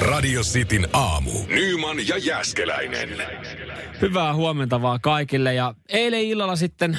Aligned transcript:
Radio 0.00 0.42
Cityn 0.42 0.88
aamu. 0.92 1.30
Nyman 1.48 2.08
ja 2.08 2.18
Jäskeläinen. 2.18 3.08
Hyvää 4.00 4.34
huomenta 4.34 4.82
vaan 4.82 5.00
kaikille. 5.00 5.54
Ja 5.54 5.74
eilen 5.88 6.20
illalla 6.20 6.56
sitten 6.56 6.98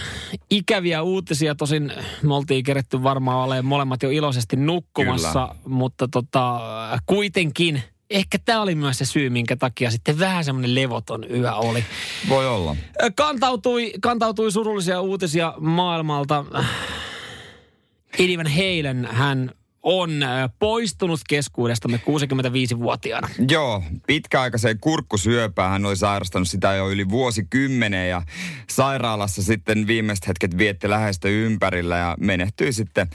ikäviä 0.49 1.01
uutisia. 1.01 1.55
Tosin 1.55 1.93
me 2.21 2.35
oltiin 2.35 2.63
keretty 2.63 3.03
varmaan 3.03 3.45
olemaan 3.45 3.65
molemmat 3.65 4.03
jo 4.03 4.09
iloisesti 4.09 4.55
nukkumassa. 4.55 5.47
Kyllä. 5.47 5.75
Mutta 5.75 6.07
tota, 6.11 6.59
kuitenkin 7.05 7.83
ehkä 8.09 8.37
tämä 8.45 8.61
oli 8.61 8.75
myös 8.75 8.97
se 8.97 9.05
syy, 9.05 9.29
minkä 9.29 9.55
takia 9.55 9.91
sitten 9.91 10.19
vähän 10.19 10.43
semmoinen 10.45 10.75
levoton 10.75 11.25
yö 11.31 11.53
oli. 11.53 11.85
Voi 12.29 12.47
olla. 12.47 12.75
Kantautui, 13.15 13.93
kantautui 14.01 14.51
surullisia 14.51 15.01
uutisia 15.01 15.53
maailmalta. 15.59 16.45
Eddie 18.19 18.37
Van 18.37 18.47
Halen, 18.47 19.07
hän 19.11 19.51
on 19.89 20.23
äh, 20.23 20.49
poistunut 20.59 21.19
keskuudestamme 21.29 22.01
65-vuotiaana. 22.05 23.29
Joo, 23.49 23.83
pitkäaikaiseen 24.07 24.79
kurkkusyöpään 24.79 25.71
hän 25.71 25.85
oli 25.85 25.95
sairastanut 25.95 26.47
sitä 26.47 26.73
jo 26.73 26.89
yli 26.89 27.09
vuosikymmenen 27.09 28.09
ja 28.09 28.21
sairaalassa 28.69 29.43
sitten 29.43 29.87
viimeiset 29.87 30.27
hetket 30.27 30.57
vietti 30.57 30.89
läheistä 30.89 31.27
ympärillä 31.27 31.97
ja 31.97 32.15
menehtyi 32.19 32.73
sitten 32.73 33.07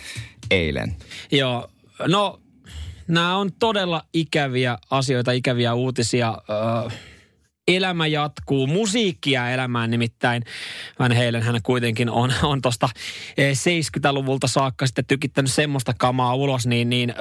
eilen. 0.50 0.96
Joo, 1.32 1.70
no 2.08 2.40
nämä 3.08 3.36
on 3.36 3.50
todella 3.58 4.02
ikäviä 4.12 4.78
asioita, 4.90 5.32
ikäviä 5.32 5.74
uutisia. 5.74 6.38
Öö, 6.50 6.98
elämä 7.68 8.06
jatkuu, 8.06 8.66
musiikkia 8.66 9.50
elämään 9.50 9.90
nimittäin. 9.90 10.42
Van 10.98 11.16
Halen 11.16 11.42
hän 11.42 11.60
kuitenkin 11.62 12.10
on, 12.10 12.32
on 12.42 12.62
tuosta 12.62 12.88
70-luvulta 13.36 14.46
saakka 14.46 14.86
sitten 14.86 15.04
tykittänyt 15.04 15.52
semmoista 15.52 15.94
kamaa 15.98 16.34
ulos, 16.34 16.66
niin, 16.66 16.90
niin 16.90 17.14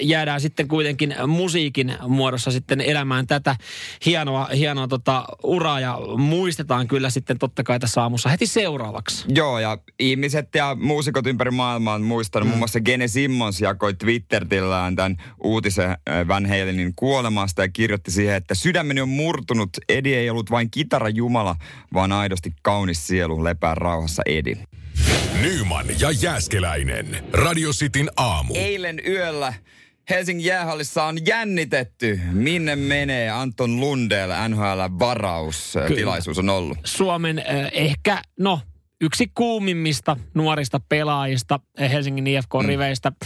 jäädään 0.00 0.40
sitten 0.40 0.68
kuitenkin 0.68 1.14
musiikin 1.26 1.94
muodossa 2.08 2.50
sitten 2.50 2.80
elämään 2.80 3.26
tätä 3.26 3.56
hienoa, 4.06 4.44
hienoa 4.44 4.88
tota 4.88 5.24
uraa 5.42 5.80
ja 5.80 5.98
muistetaan 6.16 6.88
kyllä 6.88 7.10
sitten 7.10 7.38
totta 7.38 7.62
kai 7.62 7.78
tässä 7.80 8.02
aamussa 8.02 8.28
heti 8.28 8.46
seuraavaksi. 8.46 9.24
Joo 9.34 9.58
ja 9.58 9.78
ihmiset 9.98 10.48
ja 10.54 10.76
muusikot 10.80 11.26
ympäri 11.26 11.50
maailmaa 11.50 11.94
on 11.94 12.02
muistanut, 12.02 12.46
mm. 12.46 12.48
muun 12.48 12.58
muassa 12.58 12.80
Gene 12.80 13.08
Simmons 13.08 13.60
jakoi 13.60 13.94
Twittertillään 13.94 14.96
tämän 14.96 15.16
uutisen 15.44 15.96
Van 16.28 16.46
Halenin 16.46 16.92
kuolemasta 16.96 17.62
ja 17.62 17.68
kirjoitti 17.68 18.10
siihen, 18.10 18.36
että 18.36 18.54
sydämeni 18.54 19.00
on 19.00 19.08
murtunut 19.08 19.70
Edi 19.88 20.14
ei 20.14 20.30
ollut 20.30 20.50
vain 20.50 20.70
kitara 20.70 21.08
jumala, 21.08 21.56
vaan 21.94 22.12
aidosti 22.12 22.52
kaunis 22.62 23.06
sielu 23.06 23.44
lepää 23.44 23.74
rauhassa 23.74 24.22
Edi. 24.26 24.54
Nyman 25.42 25.86
ja 26.00 26.10
Jääskeläinen. 26.10 27.24
Radio 27.32 27.70
Cityn 27.70 28.10
aamu. 28.16 28.54
Eilen 28.56 29.00
yöllä 29.06 29.54
Helsingin 30.10 30.46
jäähallissa 30.46 31.04
on 31.04 31.26
jännitetty. 31.26 32.20
Minne 32.32 32.76
menee 32.76 33.30
Anton 33.30 33.80
Lundell, 33.80 34.32
NHL-varaus? 34.48 35.74
Tilaisuus 35.94 36.38
on 36.38 36.48
ollut. 36.50 36.78
Suomen 36.84 37.38
äh, 37.38 37.44
ehkä, 37.72 38.22
no 38.38 38.60
yksi 39.00 39.30
kuumimmista 39.34 40.16
nuorista 40.34 40.80
pelaajista 40.88 41.60
Helsingin 41.78 42.26
IFK-riveistä. 42.26 43.10
Mm 43.10 43.16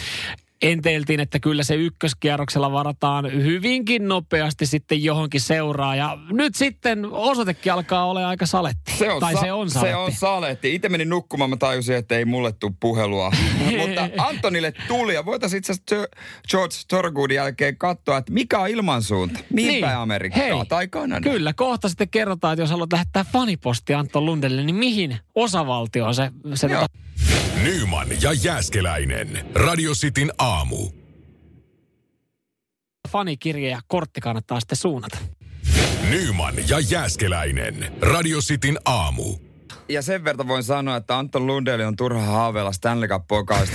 enteiltiin, 0.63 1.21
että 1.21 1.41
kyllä 1.41 1.63
se 1.63 1.75
ykköskierroksella 1.75 2.73
varataan 2.73 3.33
hyvinkin 3.33 4.09
nopeasti 4.09 4.67
sitten 4.67 5.05
johonkin 5.05 5.41
seuraa. 5.41 5.97
Ja 5.97 6.19
nyt 6.31 6.55
sitten 6.55 7.07
osoitekin 7.13 7.73
alkaa 7.73 8.07
olla 8.07 8.29
aika 8.29 8.47
saletti. 8.47 8.93
Se 8.99 9.13
on, 9.13 9.21
tai 9.21 9.35
sa- 9.35 9.41
se 9.41 9.53
on 9.53 9.71
saletti. 9.71 9.91
Se 9.91 9.97
on 9.97 10.13
saletti. 10.13 10.75
Itse 10.75 10.89
menin 10.89 11.09
nukkumaan, 11.09 11.51
mä 11.51 11.57
tajusin, 11.57 11.97
että 11.97 12.17
ei 12.17 12.25
mulle 12.25 12.53
tule 12.53 12.73
puhelua. 12.81 13.33
Mutta 13.81 14.09
Antonille 14.19 14.73
tuli 14.89 15.15
ja 15.15 15.25
voitaisiin 15.25 15.59
itse 15.59 15.73
asiassa 15.73 16.09
George 16.51 16.75
Torgoodin 16.89 17.35
jälkeen 17.35 17.77
katsoa, 17.77 18.19
että 18.19 18.33
mikä 18.33 18.59
on 18.59 18.69
ilmansuunta. 18.69 19.41
Mihin 19.53 19.69
niin. 19.69 19.85
päin 19.85 19.99
Amerikkaa 19.99 20.43
Hei, 20.43 20.67
tai 20.69 20.89
Kanada. 20.89 21.31
Kyllä, 21.31 21.53
kohta 21.53 21.89
sitten 21.89 22.09
kerrotaan, 22.09 22.53
että 22.53 22.63
jos 22.63 22.71
haluat 22.71 22.93
lähettää 22.93 23.25
fanipostia 23.33 23.99
Anton 23.99 24.27
Lundelle, 24.27 24.63
niin 24.63 24.77
mihin 24.77 25.19
osavaltioon 25.35 26.15
se... 26.15 26.31
se 26.55 26.67
Joo. 26.67 26.87
Nyman 27.63 28.09
ja 28.23 28.33
Jääskeläinen. 28.33 29.51
Radio 29.55 29.93
Cityn 29.93 30.33
aamu. 30.39 30.91
Fanikirje 33.09 33.71
ja 33.71 33.81
kortti 33.87 34.21
kannattaa 34.21 34.61
sitten 34.61 34.79
suunnata. 34.79 35.19
Nyman 36.11 36.55
ja 36.69 36.81
Jääskeläinen. 36.91 37.93
Radio 38.01 38.39
Cityn 38.41 38.79
aamu 38.85 39.37
ja 39.91 40.03
sen 40.03 40.25
verran 40.25 40.49
voin 40.49 40.63
sanoa, 40.63 40.97
että 40.97 41.19
Anton 41.19 41.47
Lundeli 41.47 41.85
on 41.85 41.97
turha 41.97 42.23
haaveilla 42.23 42.73
Stanley 42.73 43.09
cup 43.09 43.25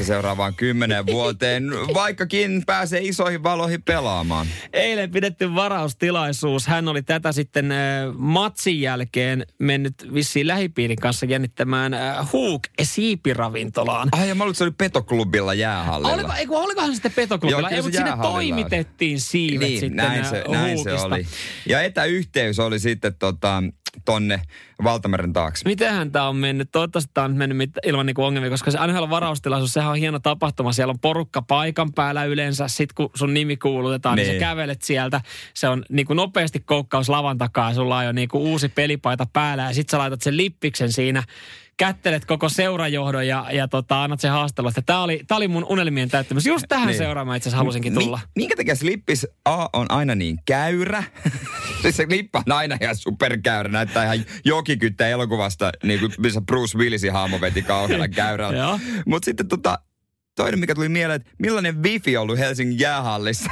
seuraavaan 0.01 0.53
kymmenen 0.53 1.05
vuoteen, 1.15 1.63
vaikkakin 1.93 2.63
pääsee 2.65 2.99
isoihin 3.03 3.43
valoihin 3.43 3.83
pelaamaan. 3.83 4.47
Eilen 4.73 5.11
pidetty 5.11 5.55
varaustilaisuus. 5.55 6.67
Hän 6.67 6.87
oli 6.87 7.01
tätä 7.01 7.31
sitten 7.31 7.71
äh, 7.71 7.77
matsin 8.13 8.81
jälkeen 8.81 9.45
mennyt 9.59 10.13
vissiin 10.13 10.47
lähipiirin 10.47 10.97
kanssa 10.97 11.25
jännittämään 11.25 11.93
äh, 11.93 12.33
Hook 12.33 12.61
siipiravintolaan. 12.81 14.09
Ai 14.11 14.29
ja 14.29 14.35
mä 14.35 14.43
olin, 14.43 14.55
se 14.55 14.63
oli 14.63 14.71
Petoklubilla 14.71 15.53
jäähallilla. 15.53 16.13
Oliko, 16.13 16.33
eiku, 16.37 16.57
olikohan 16.57 16.93
sitten 16.93 17.11
Petoklubilla? 17.11 17.69
Joo, 17.69 17.77
Ei, 17.77 17.81
mutta 17.81 17.97
sinne 17.97 18.17
toimitettiin 18.21 19.19
siivet 19.19 19.67
niin, 19.67 19.79
sitten 19.79 19.95
näin 19.95 20.25
se, 20.25 20.43
näin 20.47 20.83
se 20.83 20.93
oli. 20.93 21.27
Ja 21.65 21.81
etäyhteys 21.81 22.59
oli 22.59 22.79
sitten 22.79 23.15
tota, 23.15 23.63
tonne 24.05 24.41
Valtameren 24.83 25.33
taakse. 25.33 25.66
Mitenhän 25.66 26.11
tämä 26.11 26.27
on 26.27 26.35
mennyt? 26.35 26.69
Toivottavasti 26.71 27.11
tämä 27.13 27.25
on 27.25 27.35
mennyt 27.38 27.71
ilman 27.85 28.05
niinku 28.05 28.23
ongelmia, 28.23 28.49
koska 28.49 28.71
se 28.71 28.88
NHL 28.88 29.09
varaustilaisuus, 29.09 29.73
sehän 29.73 29.91
on 29.91 29.97
hieno 29.97 30.19
tapahtuma. 30.19 30.73
Siellä 30.73 30.91
on 30.91 30.99
porukka 30.99 31.41
paikan 31.41 31.93
päällä 31.93 32.23
yleensä. 32.23 32.67
Sitten 32.67 32.95
kun 32.95 33.09
sun 33.13 33.33
nimi 33.33 33.57
kuulutetaan, 33.57 34.15
niin, 34.15 34.27
niin 34.27 34.35
sä 34.35 34.39
kävelet 34.39 34.81
sieltä. 34.81 35.21
Se 35.53 35.69
on 35.69 35.85
niinku 35.89 36.13
nopeasti 36.13 36.59
koukkaus 36.59 37.09
lavan 37.09 37.38
takaa. 37.38 37.73
Sulla 37.73 37.97
on 37.97 38.05
jo 38.05 38.11
niinku 38.11 38.38
uusi 38.38 38.69
pelipaita 38.69 39.27
päällä 39.33 39.63
ja 39.63 39.73
sitten 39.73 39.91
sä 39.91 39.97
laitat 39.97 40.21
sen 40.21 40.38
lippiksen 40.38 40.91
siinä 40.91 41.23
kättelet 41.78 42.25
koko 42.25 42.50
seurajohdon 42.50 43.28
ja, 43.28 43.46
ja 43.52 43.68
tota, 43.68 44.03
annat 44.03 44.19
sen 44.19 44.31
haastelun. 44.31 44.72
Tämä 44.86 45.03
oli, 45.03 45.22
tää 45.28 45.38
oli 45.38 45.47
mun 45.47 45.66
unelmien 45.69 46.09
täyttämys. 46.09 46.46
Just 46.46 46.66
tähän 46.69 46.88
niin. 46.88 46.97
seuraamaan 46.97 47.38
itse 47.38 47.50
asiassa 47.50 47.58
halusinkin 47.58 47.94
tulla. 47.94 48.18
Mi- 48.18 48.41
minkä 48.41 48.56
takia 48.56 48.75
se 48.75 48.86
lippis 48.86 49.28
A 49.46 49.68
on 49.74 49.86
aina 49.91 50.16
niin 50.16 50.40
käyrä? 50.46 51.03
siis 51.81 51.97
se 51.97 52.06
lippa 52.09 52.44
on 52.47 52.52
aina 52.52 52.78
ihan 52.81 52.96
superkäyrä. 52.96 53.69
Näyttää 53.69 54.13
ihan 54.13 54.25
jokikyttä 54.46 55.08
elokuvasta, 55.08 55.72
niin 55.84 56.00
kuin 56.00 56.12
missä 56.18 56.41
Bruce 56.41 56.78
Willisin 56.78 57.13
haamo 57.13 57.41
veti 57.41 57.62
kauhealla 57.62 58.07
käyrällä. 58.07 58.80
Mutta 59.07 59.25
sitten 59.25 59.47
tota, 59.47 59.80
toinen, 60.35 60.59
mikä 60.59 60.75
tuli 60.75 60.90
mieleen, 60.90 61.22
että 61.22 61.31
millainen 61.38 61.84
wifi 61.84 62.18
on 62.18 62.23
ollut 62.23 62.38
Helsingin 62.38 62.79
jäähallissa? 62.79 63.51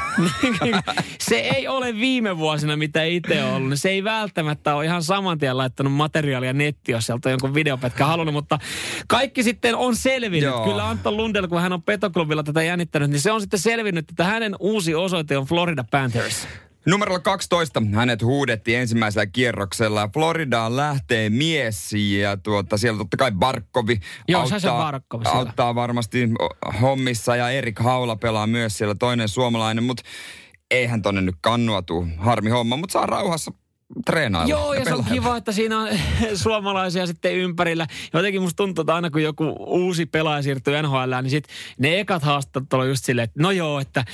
se 1.30 1.36
ei 1.36 1.68
ole 1.68 1.96
viime 1.96 2.38
vuosina, 2.38 2.78
mitä 2.78 3.04
itse 3.04 3.44
on 3.44 3.54
ollut. 3.54 3.80
Se 3.80 3.90
ei 3.90 4.04
välttämättä 4.04 4.76
ole 4.76 4.86
ihan 4.86 5.04
saman 5.04 5.38
tien 5.38 5.58
laittanut 5.58 5.94
materiaalia 5.94 6.54
netti, 6.54 6.92
jos 6.92 7.06
sieltä 7.06 7.30
on 7.30 7.32
jonkun 7.32 7.54
videopätkä 7.54 8.06
halunnut, 8.06 8.34
mutta 8.34 8.60
kaikki 9.08 9.44
sitten 9.44 9.76
on 9.76 9.96
selvinnyt. 9.96 10.42
Joo. 10.42 10.66
Kyllä 10.66 10.90
Anton 10.90 11.18
Lundell, 11.18 11.48
kun 11.48 11.62
hän 11.62 11.74
on 11.74 11.84
Petoklubilla 11.84 12.44
tätä 12.44 12.64
jännittänyt, 12.64 13.10
niin 13.10 13.22
se 13.22 13.32
on 13.32 13.42
sitten 13.42 13.60
selvinnyt, 13.60 14.10
että 14.10 14.24
hänen 14.24 14.56
uusi 14.60 14.96
osoite 14.96 15.38
on 15.38 15.46
Florida 15.46 15.84
Panthers. 15.92 16.48
Numerolla 16.86 17.20
12 17.20 17.82
hänet 17.94 18.22
huudettiin 18.22 18.80
ensimmäisellä 18.80 19.26
kierroksella. 19.26 20.10
Floridaan 20.14 20.78
lähtee 20.78 21.30
mies 21.30 21.94
ja 21.94 22.38
tuota, 22.38 22.78
siellä 22.78 22.98
totta 22.98 23.18
kai 23.18 23.32
Barkovi 23.32 24.00
Joo, 24.28 24.42
auttaa, 24.42 24.60
se 24.60 24.70
auttaa 25.30 25.76
varmasti 25.76 26.30
hommissa 26.82 27.36
ja 27.36 27.50
Erik 27.50 27.80
Haula 27.80 28.16
pelaa 28.16 28.48
myös 28.48 28.78
siellä 28.78 28.96
toinen 28.96 29.30
suomalainen, 29.30 29.84
mutta 29.84 30.04
eihän 30.72 31.02
tonne 31.02 31.22
nyt 31.22 31.36
kannua 31.42 31.82
tuu. 31.82 32.08
Harmi 32.18 32.50
homma, 32.50 32.78
mutta 32.78 32.94
saa 32.94 33.06
rauhassa 33.06 33.52
treenailla. 34.06 34.50
Joo, 34.50 34.74
ja, 34.74 34.80
ja 34.80 34.86
se 34.86 34.94
on 34.94 35.06
kiva, 35.06 35.38
että 35.38 35.52
siinä 35.52 35.80
on 35.80 35.90
suomalaisia 36.44 37.08
sitten 37.08 37.36
ympärillä. 37.36 37.88
Jotenkin 38.14 38.42
musta 38.42 38.58
tuntuu, 38.58 38.82
että 38.82 38.96
aina 38.96 39.10
kun 39.10 39.24
joku 39.24 39.56
uusi 39.60 40.06
pelaaja 40.06 40.42
siirtyy 40.42 40.82
NHL, 40.82 41.22
niin 41.22 41.30
sit 41.30 41.48
ne 41.80 42.00
ekat 42.00 42.24
haastattelut 42.24 42.84
on 42.84 42.90
just 42.90 43.06
silleen, 43.06 43.24
että 43.24 43.42
no 43.44 43.52
joo, 43.52 43.80
että 43.80 44.06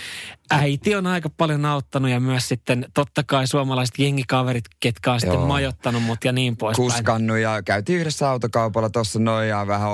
äiti 0.51 0.95
on 0.95 1.07
aika 1.07 1.29
paljon 1.29 1.65
auttanut 1.65 2.11
ja 2.11 2.19
myös 2.19 2.47
sitten 2.47 2.85
totta 2.93 3.23
kai 3.23 3.47
suomalaiset 3.47 3.99
jengikaverit, 3.99 4.65
ketkä 4.79 5.13
on 5.13 5.19
sitten 5.19 5.39
majottanut 5.39 6.03
mut 6.03 6.23
ja 6.25 6.31
niin 6.31 6.57
pois. 6.57 6.77
Kuskannut 6.77 7.37
ja 7.37 7.63
käytiin 7.63 7.99
yhdessä 7.99 8.29
autokaupalla 8.29 8.89
tuossa 8.89 9.19
noin 9.19 9.49
ja 9.49 9.67
vähän 9.67 9.89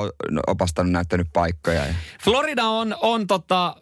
opastanut 0.48 0.92
näyttänyt 0.92 1.28
paikkoja. 1.34 1.86
Ja. 1.86 1.94
Florida 2.24 2.64
on, 2.64 2.96
on 3.02 3.28
tota, 3.28 3.76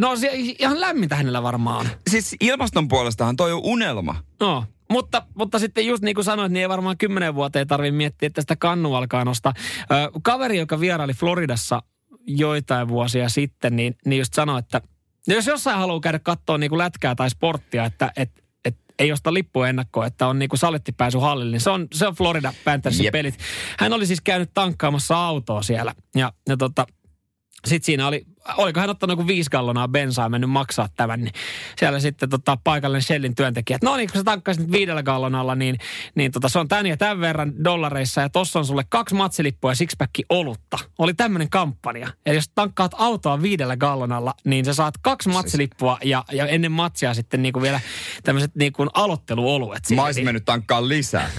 no 0.00 0.16
se 0.16 0.30
ihan 0.34 0.80
lämmintä 0.80 1.16
hänellä 1.16 1.42
varmaan. 1.42 1.86
Siis 2.10 2.36
ilmaston 2.40 2.88
puolestahan 2.88 3.36
toi 3.36 3.52
on 3.52 3.60
unelma. 3.64 4.14
No, 4.40 4.64
mutta, 4.90 5.22
mutta 5.34 5.58
sitten 5.58 5.86
just 5.86 6.02
niin 6.02 6.14
kuin 6.14 6.24
sanoit, 6.24 6.52
niin 6.52 6.62
ei 6.62 6.68
varmaan 6.68 6.98
kymmenen 6.98 7.34
vuoteen 7.34 7.66
tarvitse 7.66 7.96
miettiä, 7.96 8.26
että 8.26 8.40
sitä 8.40 8.56
kannu 8.56 8.94
alkaa 8.94 9.24
nostaa. 9.24 9.54
Ö, 9.80 9.94
kaveri, 10.22 10.58
joka 10.58 10.80
vieraili 10.80 11.14
Floridassa 11.14 11.82
joitain 12.26 12.88
vuosia 12.88 13.28
sitten, 13.28 13.76
niin, 13.76 13.96
niin 14.04 14.18
just 14.18 14.34
sanoi, 14.34 14.58
että 14.58 14.80
jos 15.26 15.46
jossain 15.46 15.78
haluaa 15.78 16.00
käydä 16.00 16.18
katsoa 16.18 16.58
niin 16.58 16.70
kuin 16.70 16.78
lätkää 16.78 17.14
tai 17.14 17.30
sporttia, 17.30 17.84
että 17.84 18.12
et, 18.16 18.30
et, 18.64 18.76
ei 18.98 19.12
osta 19.12 19.34
lippua 19.34 19.68
ennakkoa, 19.68 20.06
että 20.06 20.26
on 20.26 20.38
niin 20.38 20.48
kuin 20.48 20.58
salettipääsy 20.58 21.18
hallille, 21.18 21.50
niin 21.50 21.60
se 21.60 21.70
on, 21.70 21.86
se 21.92 22.06
on 22.06 22.14
Florida 22.14 22.52
Panthersin 22.64 23.04
yep. 23.04 23.12
pelit. 23.12 23.38
Hän 23.78 23.92
oli 23.92 24.06
siis 24.06 24.20
käynyt 24.20 24.50
tankkaamassa 24.54 25.16
autoa 25.16 25.62
siellä 25.62 25.94
ja, 26.14 26.32
ja 26.48 26.56
tota, 26.56 26.86
sitten 27.66 27.86
siinä 27.86 28.06
oli 28.06 28.24
oliko 28.56 28.80
hän 28.80 28.90
ottanut 28.90 29.12
joku 29.18 29.26
viisi 29.26 29.50
gallonaa 29.50 29.88
bensaa 29.88 30.24
ja 30.24 30.28
mennyt 30.28 30.50
maksaa 30.50 30.88
tämän, 30.96 31.20
niin 31.20 31.34
siellä 31.78 32.00
sitten 32.00 32.28
tota, 32.28 32.58
paikallinen 32.64 33.02
Shellin 33.02 33.34
työntekijä, 33.34 33.74
että 33.74 33.86
no 33.86 33.96
niin, 33.96 34.08
kun 34.12 34.20
sä 34.20 34.24
tankkaisit 34.24 34.72
viidellä 34.72 35.02
gallonalla, 35.02 35.54
niin, 35.54 35.78
niin 36.14 36.32
tota, 36.32 36.48
se 36.48 36.58
on 36.58 36.68
tän 36.68 36.86
ja 36.86 36.96
tämän 36.96 37.20
verran 37.20 37.64
dollareissa 37.64 38.20
ja 38.20 38.28
tossa 38.28 38.58
on 38.58 38.64
sulle 38.64 38.84
kaksi 38.88 39.14
matsilippua 39.14 39.70
ja 39.70 39.74
sixpacki 39.74 40.24
olutta. 40.28 40.78
Oli 40.98 41.14
tämmöinen 41.14 41.50
kampanja. 41.50 42.08
Eli 42.26 42.36
jos 42.36 42.50
tankkaat 42.54 42.92
autoa 42.98 43.42
viidellä 43.42 43.76
gallonalla, 43.76 44.34
niin 44.44 44.64
sä 44.64 44.74
saat 44.74 44.94
kaksi 45.02 45.24
siis- 45.24 45.36
matsilippua 45.36 45.98
ja, 46.04 46.24
ja 46.32 46.46
ennen 46.46 46.72
matsia 46.72 47.14
sitten 47.14 47.42
niinku 47.42 47.62
vielä 47.62 47.80
tämmöiset 48.22 48.54
niinku 48.54 48.86
aloitteluoluet. 48.94 49.82
Mä 49.94 50.04
olisin 50.04 50.24
mennyt 50.24 50.44
tankkaan 50.44 50.88
lisää. 50.88 51.30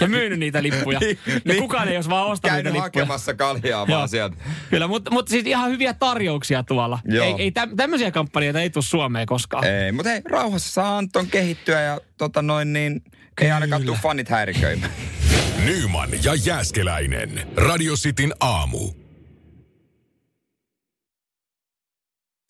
Ja 0.00 0.08
myynyt 0.08 0.38
niitä 0.38 0.62
lippuja. 0.62 1.00
niin, 1.00 1.18
ja 1.26 1.40
niin. 1.44 1.62
kukaan 1.62 1.88
ei 1.88 1.96
olisi 1.96 2.10
vaan 2.10 2.26
ostanut 2.26 2.56
niitä 2.56 2.68
lippuja. 2.68 2.82
hakemassa 2.82 3.34
kaljaa 3.34 3.88
vaan 3.88 4.08
sieltä. 4.08 4.36
Kyllä, 4.70 4.86
mutta, 4.86 5.10
mutta 5.10 5.30
siis 5.30 5.46
ihan 5.46 5.70
hyviä 5.70 5.94
tarjouksia 5.94 6.62
tuolla. 6.62 6.98
Joo. 7.04 7.26
Ei, 7.26 7.34
ei 7.38 7.52
tämmöisiä 7.76 8.10
kampanjoita 8.10 8.60
ei 8.60 8.70
tule 8.70 8.84
Suomeen 8.84 9.26
koskaan. 9.26 9.64
Ei, 9.64 9.92
mutta 9.92 10.10
hei, 10.10 10.22
rauhassa 10.30 10.72
saa 10.72 10.98
Anton 10.98 11.26
kehittyä 11.26 11.80
ja 11.80 12.00
tota 12.18 12.42
noin 12.42 12.72
niin, 12.72 13.02
ei 13.40 13.50
ainakaan 13.50 13.82
tule 13.82 13.98
fanit 14.02 14.28
häiriköimään. 14.28 14.92
Nyman 15.64 16.10
ja 16.24 16.34
Jääskeläinen. 16.34 17.48
Radio 17.56 17.94
Cityn 17.94 18.32
aamu. 18.40 18.92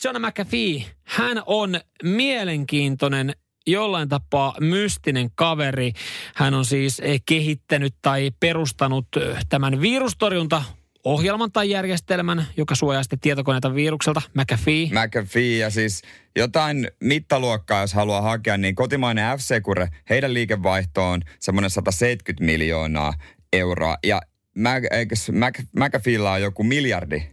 John 0.05 0.27
McAfee, 0.27 0.85
hän 1.05 1.43
on 1.47 1.81
mielenkiintoinen 2.03 3.33
jollain 3.67 4.09
tapaa 4.09 4.55
mystinen 4.61 5.31
kaveri. 5.35 5.93
Hän 6.35 6.55
on 6.55 6.65
siis 6.65 7.01
eh, 7.01 7.23
kehittänyt 7.27 7.95
tai 8.03 8.31
perustanut 8.41 9.07
eh, 9.17 9.39
tämän 9.49 9.81
virustorjunta 9.81 10.63
ohjelman 11.05 11.53
tai 11.53 11.71
järjestelmän, 11.71 12.47
joka 12.57 12.75
suojaa 12.75 13.03
sitten 13.03 13.21
tietokoneita 13.21 13.75
virukselta, 13.75 14.23
McAfee. 14.35 14.87
McAfee 14.87 15.59
ja 15.59 15.71
siis 15.71 16.03
jotain 16.37 16.89
mittaluokkaa, 17.01 17.81
jos 17.81 17.95
haluaa 17.95 18.23
hakea, 18.23 18.57
niin 18.57 18.75
kotimainen 18.75 19.39
F-Secure, 19.39 19.89
heidän 20.11 20.35
liikevaihto 20.35 21.11
on 21.11 21.23
semmoinen 21.41 21.71
170 21.71 22.45
miljoonaa 22.45 23.13
euroa. 23.53 23.97
Ja 24.07 24.21
Mac, 24.59 24.83
eikös 24.91 25.31
Mac, 25.33 25.59
McAfeella 25.77 26.33
on 26.33 26.43
joku 26.43 26.65
miljardi? 26.65 27.29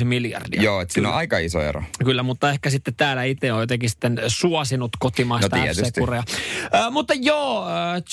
2,6 0.00 0.04
miljardia. 0.04 0.62
Joo, 0.62 0.80
että 0.80 0.94
siinä 0.94 1.08
on 1.08 1.14
aika 1.14 1.38
iso 1.38 1.60
ero. 1.60 1.82
Kyllä, 2.04 2.22
mutta 2.22 2.50
ehkä 2.50 2.70
sitten 2.70 2.94
täällä 2.94 3.24
itse 3.24 3.52
on 3.52 3.60
jotenkin 3.60 3.90
sitten 3.90 4.20
suosinut 4.26 4.90
kotimaista 4.98 5.56
no, 5.56 5.64
Äh, 6.74 6.90
mutta 6.90 7.14
joo, 7.14 7.66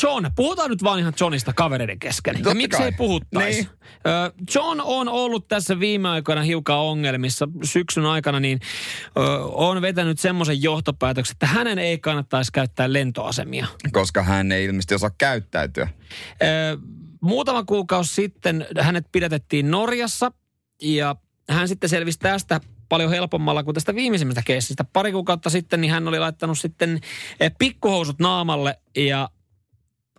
John, 0.03 0.25
puhutaan 0.35 0.69
nyt 0.69 0.83
vaan 0.83 0.99
ihan 0.99 1.13
Johnista 1.19 1.53
kavereiden 1.53 1.99
kesken. 1.99 2.35
Totta 2.35 2.49
ja 2.49 2.55
miksei 2.55 2.91
puhuttaisi? 2.91 3.61
Niin. 3.61 3.69
Äh, 3.93 4.31
John 4.55 4.81
on 4.83 5.09
ollut 5.09 5.47
tässä 5.47 5.79
viime 5.79 6.09
aikoina 6.09 6.41
hiukan 6.41 6.77
ongelmissa. 6.77 7.47
Syksyn 7.63 8.05
aikana 8.05 8.39
niin 8.39 8.59
äh, 8.61 9.23
on 9.45 9.81
vetänyt 9.81 10.19
semmoisen 10.19 10.63
johtopäätöksen, 10.63 11.35
että 11.35 11.47
hänen 11.47 11.79
ei 11.79 11.99
kannattaisi 11.99 12.51
käyttää 12.51 12.93
lentoasemia. 12.93 13.67
Koska 13.91 14.23
hän 14.23 14.51
ei 14.51 14.65
ilmeisesti 14.65 14.95
osaa 14.95 15.11
käyttäytyä. 15.17 15.83
Äh, 15.83 16.79
muutama 17.21 17.63
kuukausi 17.63 18.15
sitten 18.15 18.67
hänet 18.79 19.05
pidätettiin 19.11 19.71
Norjassa 19.71 20.31
ja 20.81 21.15
hän 21.49 21.67
sitten 21.67 21.89
selvisi 21.89 22.19
tästä 22.19 22.61
paljon 22.89 23.09
helpommalla 23.09 23.63
kuin 23.63 23.75
tästä 23.75 23.95
viimeisimmästä 23.95 24.41
keissistä. 24.45 24.83
Pari 24.83 25.11
kuukautta 25.11 25.49
sitten 25.49 25.81
niin 25.81 25.91
hän 25.91 26.07
oli 26.07 26.19
laittanut 26.19 26.59
sitten 26.59 26.99
eh, 27.39 27.51
pikkuhousut 27.59 28.19
naamalle 28.19 28.79
ja 28.97 29.29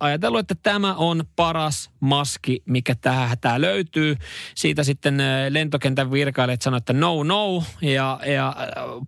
ajatellut, 0.03 0.41
että 0.41 0.55
tämä 0.63 0.95
on 0.95 1.25
paras 1.37 1.91
maski, 2.01 2.63
mikä 2.67 2.95
tähän 2.95 3.39
tämä 3.41 3.61
löytyy. 3.61 4.17
Siitä 4.55 4.85
sitten 4.85 5.23
lentokentän 5.49 6.13
virkailijat 6.13 6.63
sanoivat, 6.63 6.83
että 6.83 6.93
no 6.93 7.23
no, 7.23 7.65
ja, 7.81 8.21
ja 8.27 8.57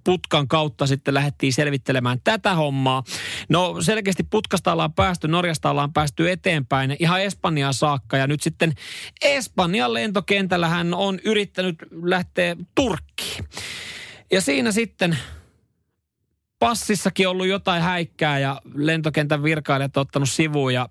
putkan 0.05 0.49
kautta 0.49 0.87
sitten 0.87 1.15
lähdettiin 1.15 1.53
selvittelemään 1.53 2.21
tätä 2.25 2.55
hommaa. 2.55 3.03
No 3.49 3.77
selkeästi 3.81 4.23
putkasta 4.23 4.73
ollaan 4.73 4.93
päästy, 4.93 5.29
Norjasta 5.29 5.71
ollaan 5.71 5.93
päästy 5.93 6.31
eteenpäin 6.31 6.97
ihan 6.99 7.23
Espanjaan 7.23 7.75
saakka, 7.75 8.17
ja 8.17 8.27
nyt 8.27 8.43
sitten 8.43 8.73
Espanjan 9.23 9.95
lentokentällä 9.95 10.69
hän 10.69 10.95
on 10.95 11.19
yrittänyt 11.25 11.77
lähteä 12.03 12.57
Turkkiin. 12.75 13.45
Ja 14.33 14.41
siinä 14.41 14.73
sitten 14.73 15.19
passissakin 16.69 17.29
ollut 17.29 17.47
jotain 17.47 17.83
häikkää 17.83 18.39
ja 18.39 18.61
lentokentän 18.75 19.43
virkailijat 19.43 19.97
ottanut 19.97 20.31
sivuun 20.31 20.75
ja 20.75 20.89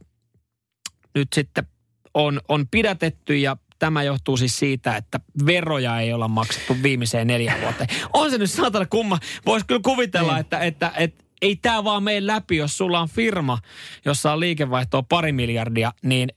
nyt 1.16 1.28
sitten 1.34 1.68
on, 2.14 2.42
on 2.50 2.68
pidätetty 2.68 3.38
ja 3.38 3.58
tämä 3.80 4.04
johtuu 4.04 4.38
siis 4.38 4.60
siitä, 4.60 4.98
että 4.98 5.20
veroja 5.46 6.00
ei 6.00 6.14
olla 6.14 6.28
maksettu 6.28 6.76
viimeiseen 6.84 7.28
neljän 7.28 7.62
vuoteen. 7.62 7.90
On 8.14 8.32
se 8.32 8.38
nyt 8.38 8.52
saatana 8.52 8.86
kumma. 8.86 9.20
Voisi 9.46 9.66
kyllä 9.66 9.82
kuvitella, 9.84 10.40
että, 10.40 10.60
että, 10.60 10.92
että 10.98 11.24
ei 11.42 11.56
tämä 11.56 11.84
vaan 11.84 12.04
mene 12.04 12.28
läpi, 12.28 12.58
jos 12.58 12.78
sulla 12.78 13.00
on 13.00 13.10
firma, 13.10 13.58
jossa 14.06 14.34
on 14.34 14.40
liikevaihtoa 14.40 15.04
pari 15.04 15.32
miljardia, 15.32 15.92
niin 16.04 16.30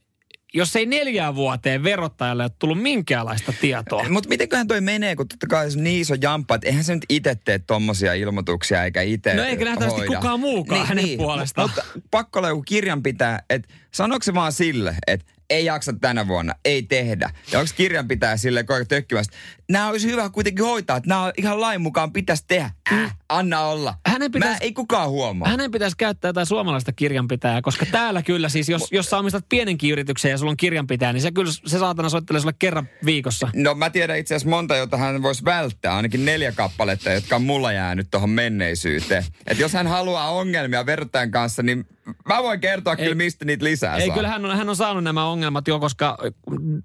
jos 0.53 0.75
ei 0.75 0.85
neljään 0.85 1.35
vuoteen 1.35 1.83
verottajalle 1.83 2.43
ole 2.43 2.51
tullut 2.59 2.81
minkäänlaista 2.81 3.53
tietoa. 3.61 4.09
Mutta 4.09 4.29
mitenköhän 4.29 4.67
toi 4.67 4.81
menee, 4.81 5.15
kun 5.15 5.27
totta 5.27 5.47
kai 5.47 5.67
niin 5.75 6.01
iso 6.01 6.15
jamppa, 6.21 6.55
että 6.55 6.67
eihän 6.67 6.83
se 6.83 6.95
nyt 6.95 7.05
itse 7.09 7.37
tee 7.45 7.59
tommosia 7.59 8.13
ilmoituksia 8.13 8.83
eikä 8.83 9.01
itse 9.01 9.33
No 9.33 9.43
eikä 9.43 9.65
nähtävästi 9.65 10.01
kukaan 10.07 10.39
muukaan 10.39 10.79
niin, 10.81 10.87
hänen 10.87 11.05
niin, 11.05 11.17
puolestaan. 11.17 11.69
Mutta 11.69 11.85
pakko 12.11 12.39
olla 12.39 12.49
joku 12.49 12.63
kirjanpitää, 12.63 13.43
että 13.49 13.73
sanoiko 13.97 14.23
se 14.23 14.33
vaan 14.33 14.51
sille, 14.51 14.95
että 15.07 15.31
ei 15.49 15.65
jaksa 15.65 15.93
tänä 16.01 16.27
vuonna, 16.27 16.53
ei 16.65 16.83
tehdä. 16.83 17.29
Ja 17.51 17.59
onko 17.59 17.71
kirjanpitäjä 17.75 18.37
sille 18.37 18.63
koko 18.63 18.85
tökkimästä? 18.85 19.37
Nämä 19.69 19.89
olisi 19.89 20.11
hyvä 20.11 20.29
kuitenkin 20.29 20.65
hoitaa, 20.65 20.97
että 20.97 21.09
nämä 21.09 21.31
ihan 21.37 21.61
lain 21.61 21.81
mukaan 21.81 22.13
pitäisi 22.13 22.43
tehdä. 22.47 22.71
Äh, 22.93 23.17
anna 23.29 23.61
olla. 23.61 23.95
Hänen 24.07 24.31
pitäisi, 24.31 24.53
Mä 24.53 24.57
ei 24.61 24.73
kukaan 24.73 25.09
huomaa. 25.09 25.49
Hänen 25.49 25.71
pitäisi 25.71 25.97
käyttää 25.97 26.29
jotain 26.29 26.45
suomalaista 26.45 26.91
kirjanpitäjää, 26.91 27.61
koska 27.61 27.85
täällä 27.91 28.21
kyllä 28.21 28.49
siis, 28.49 28.69
jos, 28.69 28.87
jos 28.91 29.05
sä 29.05 29.17
omistat 29.17 29.45
pienenkin 29.49 29.91
yrityksen 29.91 30.31
ja 30.31 30.37
sulla 30.37 30.51
on 30.51 30.57
kirjanpitäjä, 30.57 31.13
niin 31.13 31.21
se 31.21 31.31
kyllä 31.31 31.51
se 31.51 31.79
saatana 31.79 32.09
soittelee 32.09 32.39
sulle 32.39 32.55
kerran 32.59 32.89
viikossa. 33.05 33.49
No 33.55 33.75
mä 33.75 33.89
tiedän 33.89 34.17
itse 34.17 34.35
asiassa 34.35 34.49
monta, 34.49 34.75
jota 34.75 34.97
hän 34.97 35.21
voisi 35.21 35.45
välttää, 35.45 35.95
ainakin 35.95 36.25
neljä 36.25 36.51
kappaletta, 36.51 37.11
jotka 37.11 37.35
on 37.35 37.43
mulla 37.43 37.71
jäänyt 37.71 38.07
tuohon 38.11 38.29
menneisyyteen. 38.29 39.25
Että 39.47 39.63
jos 39.63 39.73
hän 39.73 39.87
haluaa 39.87 40.29
ongelmia 40.29 40.85
vertajan 40.85 41.31
kanssa, 41.31 41.63
niin 41.63 41.85
mä 42.27 42.43
voin 42.43 42.59
kertoa 42.59 42.93
ei, 42.93 43.03
kyllä, 43.03 43.15
mistä 43.15 43.45
niitä 43.45 43.65
lisää 43.65 43.95
Ei, 43.95 44.05
saa. 44.05 44.15
kyllä 44.15 44.27
hän 44.27 44.45
on, 44.45 44.57
hän 44.57 44.69
on 44.69 44.75
saanut 44.75 45.03
nämä 45.03 45.25
ongelmat 45.25 45.67
jo, 45.67 45.79
koska 45.79 46.17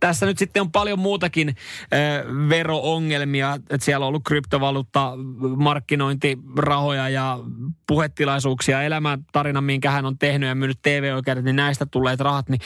tässä 0.01 0.27
nyt 0.27 0.39
sitten 0.39 0.61
on 0.61 0.73
paljon 0.73 0.99
muutakin 0.99 1.49
äh, 1.49 2.49
vero-ongelmia. 2.49 3.55
Että 3.55 3.85
siellä 3.85 4.05
on 4.05 4.09
ollut 4.09 4.25
kryptovaluutta, 4.25 5.13
markkinointirahoja 5.57 7.09
ja 7.09 7.39
puhetilaisuuksia, 7.87 8.83
elämäntarina, 8.83 9.61
minkä 9.61 9.91
hän 9.91 10.06
on 10.06 10.19
tehnyt 10.19 10.49
ja 10.49 10.55
myynyt 10.55 10.79
TV-oikeudet, 10.82 11.44
niin 11.44 11.56
näistä 11.56 11.87
tulleet 11.87 12.20
rahat, 12.20 12.49
niin 12.49 12.61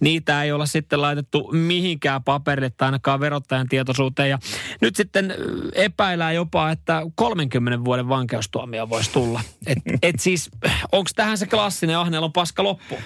niitä 0.00 0.42
ei 0.42 0.52
olla 0.52 0.66
sitten 0.66 1.02
laitettu 1.02 1.50
mihinkään 1.52 2.24
paperille 2.24 2.70
tai 2.70 2.86
ainakaan 2.86 3.20
verottajan 3.20 3.68
tietoisuuteen. 3.68 4.30
Ja 4.30 4.38
nyt 4.80 4.96
sitten 4.96 5.34
epäillään 5.74 6.34
jopa, 6.34 6.70
että 6.70 7.02
30 7.14 7.84
vuoden 7.84 8.08
vankeustuomio 8.08 8.88
voisi 8.88 9.12
tulla. 9.12 9.40
Et, 9.66 9.78
et 10.02 10.20
siis, 10.20 10.50
onko 10.92 11.10
tähän 11.16 11.38
se 11.38 11.46
klassinen 11.46 11.98
ahneella 12.00 12.24
on 12.24 12.32
paska 12.32 12.64
loppu? 12.64 12.98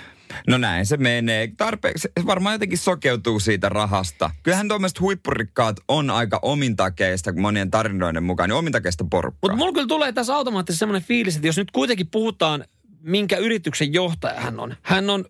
No 0.48 0.58
näin 0.58 0.86
se 0.86 0.96
menee. 0.96 1.52
Tarpeeksi, 1.56 2.08
se 2.20 2.26
varmaan 2.26 2.54
jotenkin 2.54 2.78
sokeutuu 2.78 3.40
siitä 3.40 3.68
rahasta. 3.68 4.30
Kyllähän 4.42 4.68
tuommoiset 4.68 5.00
huippurikkaat 5.00 5.76
on 5.88 6.10
aika 6.10 6.38
omintakeista 6.42 7.32
monien 7.32 7.70
tarinoiden 7.70 8.22
mukaan, 8.22 8.48
niin 8.48 8.56
omintakeista 8.56 9.04
porukkaa. 9.10 9.38
Mutta 9.42 9.56
mulla 9.56 9.72
kyllä 9.72 9.86
tulee 9.86 10.12
tässä 10.12 10.36
automaattisesti 10.36 10.78
semmoinen 10.78 11.08
fiilis, 11.08 11.36
että 11.36 11.48
jos 11.48 11.56
nyt 11.56 11.70
kuitenkin 11.70 12.06
puhutaan, 12.06 12.64
minkä 13.00 13.36
yrityksen 13.36 13.92
johtaja 13.92 14.40
hän 14.40 14.60
on. 14.60 14.76
Hän 14.82 15.10
on 15.10 15.24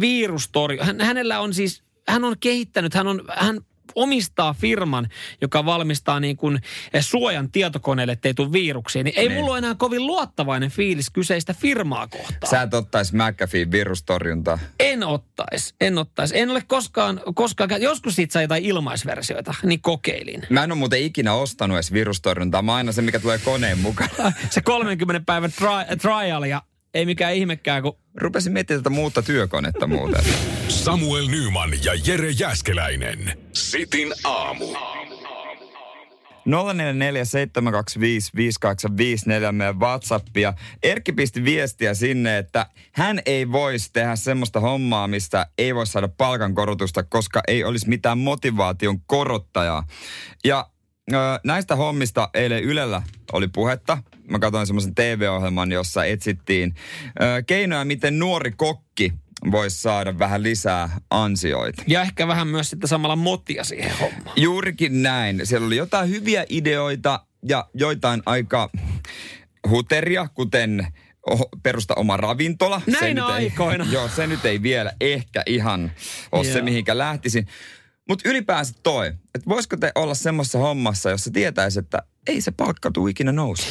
virustori. 0.00 0.78
Hän, 0.82 1.00
hänellä 1.00 1.40
on 1.40 1.54
siis, 1.54 1.82
hän 2.08 2.24
on 2.24 2.36
kehittänyt, 2.40 2.94
hän 2.94 3.06
on, 3.06 3.24
hän 3.36 3.60
omistaa 3.96 4.54
firman, 4.54 5.08
joka 5.40 5.64
valmistaa 5.64 6.20
niin 6.20 6.36
kuin 6.36 6.58
eh, 6.92 7.04
suojan 7.04 7.50
tietokoneelle, 7.50 8.12
ettei 8.12 8.34
tule 8.34 8.52
viruksia, 8.52 9.02
niin 9.02 9.14
ei 9.16 9.28
ne. 9.28 9.34
mulla 9.34 9.50
ole 9.50 9.58
enää 9.58 9.74
kovin 9.74 10.06
luottavainen 10.06 10.70
fiilis 10.70 11.10
kyseistä 11.10 11.54
firmaa 11.54 12.08
kohtaan. 12.08 12.50
Sä 12.50 12.62
et 12.62 12.74
ottaisi 12.74 13.16
McAfee 13.16 13.70
virustorjuntaa. 13.70 14.58
En 14.80 15.04
ottaisi, 15.04 15.74
en 15.80 15.98
ottaisi. 15.98 16.38
En 16.38 16.50
ole 16.50 16.62
koskaan, 16.66 17.20
koskaan, 17.34 17.82
joskus 17.82 18.14
siitä 18.14 18.32
sai 18.32 18.44
jotain 18.44 18.64
ilmaisversioita, 18.64 19.54
niin 19.62 19.80
kokeilin. 19.80 20.42
Mä 20.50 20.64
en 20.64 20.72
ole 20.72 20.78
muuten 20.78 21.02
ikinä 21.02 21.34
ostanut 21.34 21.76
edes 21.76 21.92
virustorjuntaa. 21.92 22.62
Mä 22.62 22.74
aina 22.74 22.92
se, 22.92 23.02
mikä 23.02 23.20
tulee 23.20 23.38
koneen 23.38 23.78
mukaan. 23.78 24.10
se 24.50 24.60
30 24.60 25.26
päivän 25.26 25.50
tri- 25.50 25.96
trial 25.96 26.42
ja 26.42 26.62
ei 26.94 27.06
mikään 27.06 27.34
ihmekään, 27.34 27.82
kun... 27.82 27.98
Rupesin 28.14 28.52
miettimään 28.52 28.82
tätä 28.82 28.90
muutta 28.90 29.22
työkonetta 29.22 29.86
muuten. 29.86 30.24
Samuel 30.68 31.26
Nyman 31.26 31.70
ja 31.84 31.92
Jere 32.06 32.30
Jäskeläinen. 32.30 33.45
Sitin 33.56 34.12
aamu. 34.24 34.64
0447255854 34.64 34.68
meidän 39.52 39.80
WhatsAppia. 39.80 40.54
Erkki 40.82 41.12
pisti 41.12 41.44
viestiä 41.44 41.94
sinne, 41.94 42.38
että 42.38 42.66
hän 42.92 43.20
ei 43.26 43.52
voisi 43.52 43.90
tehdä 43.92 44.16
semmoista 44.16 44.60
hommaa, 44.60 45.08
mistä 45.08 45.46
ei 45.58 45.74
voi 45.74 45.86
saada 45.86 46.08
palkankorotusta, 46.08 47.02
koska 47.02 47.42
ei 47.48 47.64
olisi 47.64 47.88
mitään 47.88 48.18
motivaation 48.18 49.00
korottajaa. 49.00 49.86
Ja 50.44 50.70
näistä 51.44 51.76
hommista 51.76 52.30
eilen 52.34 52.64
Ylellä 52.64 53.02
oli 53.32 53.48
puhetta. 53.48 53.98
Mä 54.30 54.38
katsoin 54.38 54.66
semmoisen 54.66 54.94
TV-ohjelman, 54.94 55.72
jossa 55.72 56.04
etsittiin 56.04 56.74
keinoja, 57.46 57.84
miten 57.84 58.18
nuori 58.18 58.52
kokki 58.56 59.12
voisi 59.50 59.82
saada 59.82 60.18
vähän 60.18 60.42
lisää 60.42 61.00
ansioita. 61.10 61.82
Ja 61.86 62.02
ehkä 62.02 62.28
vähän 62.28 62.48
myös 62.48 62.70
sitten 62.70 62.88
samalla 62.88 63.16
motia 63.16 63.64
siihen 63.64 63.92
hommaan. 64.00 64.36
Juurikin 64.36 65.02
näin. 65.02 65.40
Siellä 65.44 65.66
oli 65.66 65.76
jotain 65.76 66.10
hyviä 66.10 66.46
ideoita 66.48 67.26
ja 67.48 67.68
joitain 67.74 68.22
aika 68.26 68.70
huteria, 69.68 70.28
kuten 70.34 70.86
perusta 71.62 71.94
oma 71.94 72.16
ravintola. 72.16 72.82
Näin 73.00 73.22
aikoina. 73.22 73.84
Ei, 73.84 73.92
joo, 73.94 74.08
se 74.08 74.26
nyt 74.26 74.44
ei 74.44 74.62
vielä 74.62 74.92
ehkä 75.00 75.42
ihan 75.46 75.92
ole 76.32 76.44
se, 76.44 76.62
mihinkä 76.62 76.98
lähtisin. 76.98 77.46
Mutta 78.08 78.28
ylipäänsä 78.28 78.74
toi, 78.82 79.06
että 79.06 79.48
voisiko 79.48 79.76
te 79.76 79.92
olla 79.94 80.14
semmoisessa 80.14 80.58
hommassa, 80.58 81.10
jossa 81.10 81.30
tietäisi, 81.30 81.78
että 81.78 82.02
ei 82.26 82.40
se 82.40 82.50
palkka 82.50 82.90
tule 82.90 83.10
ikinä 83.10 83.32
nouse? 83.32 83.66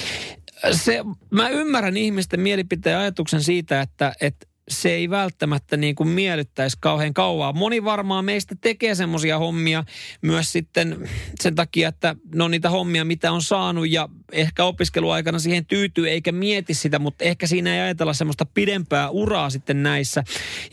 Se, 0.72 1.00
mä 1.32 1.50
ymmärrän 1.50 1.98
ihmisten 1.98 2.40
mielipiteen 2.40 2.98
ajatuksen 2.98 3.44
siitä, 3.44 3.82
että, 3.82 4.14
että 4.22 4.48
se 4.70 4.90
ei 4.90 5.10
välttämättä 5.10 5.78
niin 5.78 5.96
kuin 5.96 6.10
miellyttäisi 6.10 6.78
kauhean 6.80 7.14
kauaa. 7.14 7.54
Moni 7.54 7.84
varmaan 7.84 8.26
meistä 8.26 8.56
tekee 8.62 8.96
semmoisia 8.96 9.38
hommia 9.38 9.84
myös 10.22 10.52
sitten 10.52 11.10
sen 11.42 11.56
takia, 11.56 11.90
että 11.90 12.16
no 12.36 12.48
niitä 12.48 12.70
hommia, 12.70 13.06
mitä 13.06 13.32
on 13.32 13.42
saanut 13.42 13.90
ja 13.90 14.10
ehkä 14.32 14.64
opiskeluaikana 14.64 15.40
siihen 15.40 15.66
tyytyy 15.66 16.10
eikä 16.10 16.32
mieti 16.32 16.74
sitä, 16.74 17.00
mutta 17.00 17.24
ehkä 17.24 17.48
siinä 17.48 17.76
ei 17.76 17.82
ajatella 17.82 18.14
semmoista 18.14 18.46
pidempää 18.46 19.10
uraa 19.10 19.50
sitten 19.50 19.84
näissä. 19.84 20.24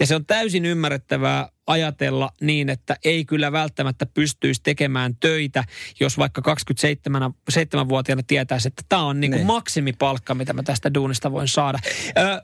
Ja 0.01 0.07
se 0.07 0.15
on 0.15 0.27
täysin 0.27 0.65
ymmärrettävää 0.65 1.49
ajatella 1.67 2.31
niin, 2.41 2.69
että 2.69 2.97
ei 3.05 3.25
kyllä 3.25 3.53
välttämättä 3.53 4.07
pystyisi 4.07 4.61
tekemään 4.63 5.17
töitä, 5.21 5.65
jos 6.01 6.19
vaikka 6.19 6.43
27-vuotiaana 6.55 8.23
tietäisi, 8.27 8.69
että 8.69 8.83
tämä 8.89 9.03
on 9.03 9.21
niin 9.21 9.33
kuin 9.33 9.47
maksimipalkka, 9.47 10.35
mitä 10.35 10.53
mä 10.53 10.63
tästä 10.63 10.95
duunista 10.95 11.33
voin 11.33 11.49
saada. 11.49 11.79
Ö, 12.19 12.43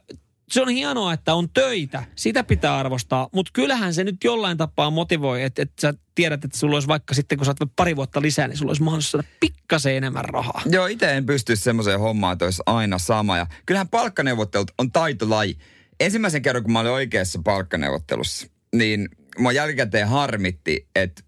se 0.50 0.62
on 0.62 0.68
hienoa, 0.68 1.12
että 1.12 1.34
on 1.34 1.48
töitä. 1.50 2.04
Sitä 2.14 2.44
pitää 2.44 2.78
arvostaa. 2.78 3.28
Mutta 3.32 3.50
kyllähän 3.52 3.94
se 3.94 4.04
nyt 4.04 4.24
jollain 4.24 4.58
tapaa 4.58 4.90
motivoi, 4.90 5.42
että, 5.42 5.62
että 5.62 5.80
sä 5.80 5.94
tiedät, 6.14 6.44
että 6.44 6.58
sulla 6.58 6.76
olisi 6.76 6.88
vaikka 6.88 7.14
sitten, 7.14 7.38
kun 7.38 7.44
sä 7.44 7.54
oot 7.60 7.72
pari 7.76 7.96
vuotta 7.96 8.22
lisää, 8.22 8.48
niin 8.48 8.56
sulla 8.56 8.70
olisi 8.70 8.82
mahdollisuus 8.82 9.10
saada 9.10 9.28
pikkasen 9.40 9.94
enemmän 9.94 10.24
rahaa. 10.24 10.62
Joo, 10.66 10.86
itse 10.86 11.16
en 11.16 11.26
pysty 11.26 11.56
semmoiseen 11.56 12.00
hommaan, 12.00 12.32
että 12.32 12.44
olisi 12.44 12.62
aina 12.66 12.98
sama. 12.98 13.36
Ja 13.36 13.46
kyllähän 13.66 13.88
palkkaneuvottelut 13.88 14.70
on 14.78 14.92
taitolaji. 14.92 15.58
Ensimmäisen 16.00 16.42
kerran, 16.42 16.62
kun 16.62 16.72
mä 16.72 16.80
olin 16.80 16.92
oikeassa 16.92 17.40
palkkaneuvottelussa, 17.44 18.46
niin 18.74 19.08
mua 19.38 19.52
jälkikäteen 19.52 20.08
harmitti, 20.08 20.88
että 20.96 21.22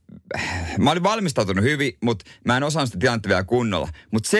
mä 0.78 0.90
olin 0.90 1.02
valmistautunut 1.02 1.64
hyvin, 1.64 1.92
mutta 2.02 2.24
mä 2.44 2.56
en 2.56 2.62
osannut 2.62 2.88
sitä 2.88 2.98
tilannetta 2.98 3.28
vielä 3.28 3.44
kunnolla. 3.44 3.88
Mutta 4.10 4.30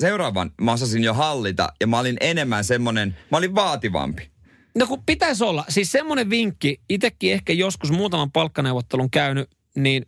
seuraavan 0.00 0.50
mä 0.60 0.72
osasin 0.72 1.04
jo 1.04 1.14
hallita 1.14 1.72
ja 1.80 1.86
mä 1.86 1.98
olin 1.98 2.16
enemmän 2.20 2.64
semmoinen, 2.64 3.16
mä 3.30 3.38
olin 3.38 3.54
vaativampi. 3.54 4.30
No 4.78 4.86
kun 4.86 5.02
pitäisi 5.06 5.44
olla, 5.44 5.64
siis 5.68 5.92
semmoinen 5.92 6.30
vinkki, 6.30 6.80
itsekin 6.88 7.32
ehkä 7.32 7.52
joskus 7.52 7.90
muutaman 7.90 8.32
palkkaneuvottelun 8.32 9.10
käynyt, 9.10 9.50
niin 9.76 10.06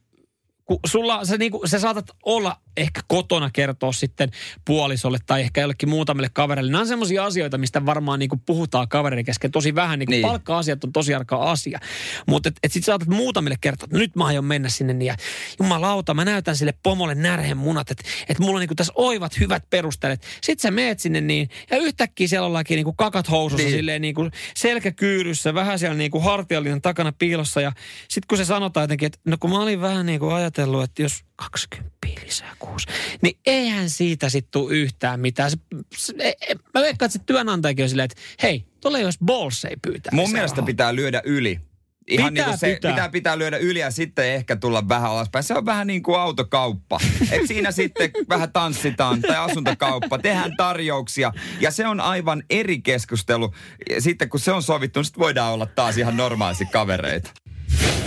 kun 0.64 0.78
sulla, 0.86 1.24
se, 1.24 1.36
niin 1.36 1.52
kuin, 1.52 1.68
sä 1.68 1.78
saatat 1.78 2.10
olla 2.24 2.56
ehkä 2.76 3.00
kotona 3.08 3.50
kertoa 3.50 3.92
sitten 3.92 4.30
puolisolle 4.64 5.18
tai 5.26 5.40
ehkä 5.40 5.60
jollekin 5.60 5.88
muutamille 5.88 6.28
kavereille. 6.32 6.72
Nämä 6.72 6.80
on 6.80 6.88
semmoisia 6.88 7.24
asioita, 7.24 7.58
mistä 7.58 7.86
varmaan 7.86 8.18
niin 8.18 8.28
kuin 8.28 8.42
puhutaan 8.46 8.88
kavereiden 8.88 9.24
kesken 9.24 9.50
tosi 9.50 9.74
vähän. 9.74 9.98
Niin 9.98 10.06
kuin 10.06 10.12
niin. 10.12 10.22
Palkka-asiat 10.22 10.84
on 10.84 10.92
tosi 10.92 11.14
arka 11.14 11.36
asia. 11.36 11.78
Mutta 12.26 12.48
et, 12.48 12.56
et 12.62 12.72
sit 12.72 12.84
saatat 12.84 13.08
muutamille 13.08 13.56
kertoa, 13.60 13.84
että 13.84 13.98
nyt 13.98 14.16
mä 14.16 14.26
aion 14.26 14.44
mennä 14.44 14.68
sinne 14.68 14.92
niin 14.92 15.06
ja 15.06 15.16
jumalauta, 15.58 16.14
mä 16.14 16.24
näytän 16.24 16.56
sille 16.56 16.74
pomolle 16.82 17.14
närhen 17.14 17.56
munat, 17.56 17.90
että 17.90 18.04
et 18.28 18.38
mulla 18.38 18.56
on 18.56 18.60
niin 18.60 18.68
kuin 18.68 18.76
tässä 18.76 18.92
oivat 18.96 19.40
hyvät 19.40 19.70
perusteet. 19.70 20.22
Sitten 20.42 20.62
sä 20.62 20.70
meet 20.70 21.00
sinne 21.00 21.20
niin 21.20 21.48
ja 21.70 21.76
yhtäkkiä 21.76 22.28
siellä 22.28 22.46
ollaankin 22.46 22.76
niin 22.76 22.84
kuin 22.84 22.96
kakat 22.96 23.30
housussa 23.30 23.66
niin. 23.66 23.76
silleen 23.76 24.02
niin 24.02 24.14
kuin 24.14 24.30
selkäkyyryssä, 24.56 25.54
vähän 25.54 25.78
siellä 25.78 25.96
niin 25.96 26.10
kuin 26.10 26.24
hartiallinen 26.24 26.82
takana 26.82 27.12
piilossa 27.12 27.60
ja 27.60 27.72
sitten 28.08 28.28
kun 28.28 28.38
se 28.38 28.44
sanotaan 28.44 28.84
jotenkin, 28.84 29.06
että 29.06 29.18
no 29.24 29.36
kun 29.40 29.50
mä 29.50 29.62
olin 29.62 29.80
vähän 29.80 30.06
niin 30.06 30.20
kuin 30.20 30.34
ajatellut, 30.34 30.82
että 30.82 31.02
jos 31.02 31.24
20 31.36 31.96
lisää 32.26 32.56
kuusi. 32.58 32.86
Niin 33.22 33.38
eihän 33.46 33.90
siitä 33.90 34.28
sitten 34.28 34.50
tule 34.50 34.74
yhtään 34.74 35.20
mitään. 35.20 35.50
Se, 35.50 35.56
se, 35.96 36.14
e, 36.18 36.28
e, 36.28 36.54
mä 36.74 36.80
veikkaan, 36.80 37.06
että 37.14 37.18
työnantajakin 37.26 37.82
on 37.82 37.88
silleen, 37.88 38.08
että 38.12 38.22
hei, 38.42 38.64
tuolle 38.80 39.00
jos 39.00 39.18
balls 39.24 39.64
ei 39.64 39.76
pyytää. 39.82 40.10
Mun 40.14 40.32
mielestä 40.32 40.56
rahaa. 40.56 40.66
pitää 40.66 40.94
lyödä 40.94 41.22
yli. 41.24 41.60
Ihan 42.08 42.32
pitää, 42.32 42.46
niin 42.46 42.50
kuin 42.50 42.58
se, 42.58 42.74
pitää. 42.74 42.92
pitää, 42.92 43.08
pitää 43.08 43.38
lyödä 43.38 43.56
yli 43.56 43.78
ja 43.78 43.90
sitten 43.90 44.26
ehkä 44.26 44.56
tulla 44.56 44.88
vähän 44.88 45.10
alaspäin. 45.10 45.42
Se 45.42 45.54
on 45.54 45.66
vähän 45.66 45.86
niin 45.86 46.02
kuin 46.02 46.20
autokauppa. 46.20 47.00
Et 47.30 47.46
siinä 47.46 47.72
sitten 47.82 48.10
vähän 48.28 48.52
tanssitaan 48.52 49.22
tai 49.22 49.36
asuntokauppa, 49.36 50.18
tehdään 50.18 50.52
tarjouksia. 50.56 51.32
Ja 51.60 51.70
se 51.70 51.86
on 51.86 52.00
aivan 52.00 52.42
eri 52.50 52.80
keskustelu. 52.80 53.54
Sitten 53.98 54.28
kun 54.28 54.40
se 54.40 54.52
on 54.52 54.62
sovittu, 54.62 55.00
niin 55.00 55.04
sitten 55.04 55.20
voidaan 55.20 55.52
olla 55.52 55.66
taas 55.66 55.98
ihan 55.98 56.16
normaalisti 56.16 56.66
kavereita. 56.66 57.30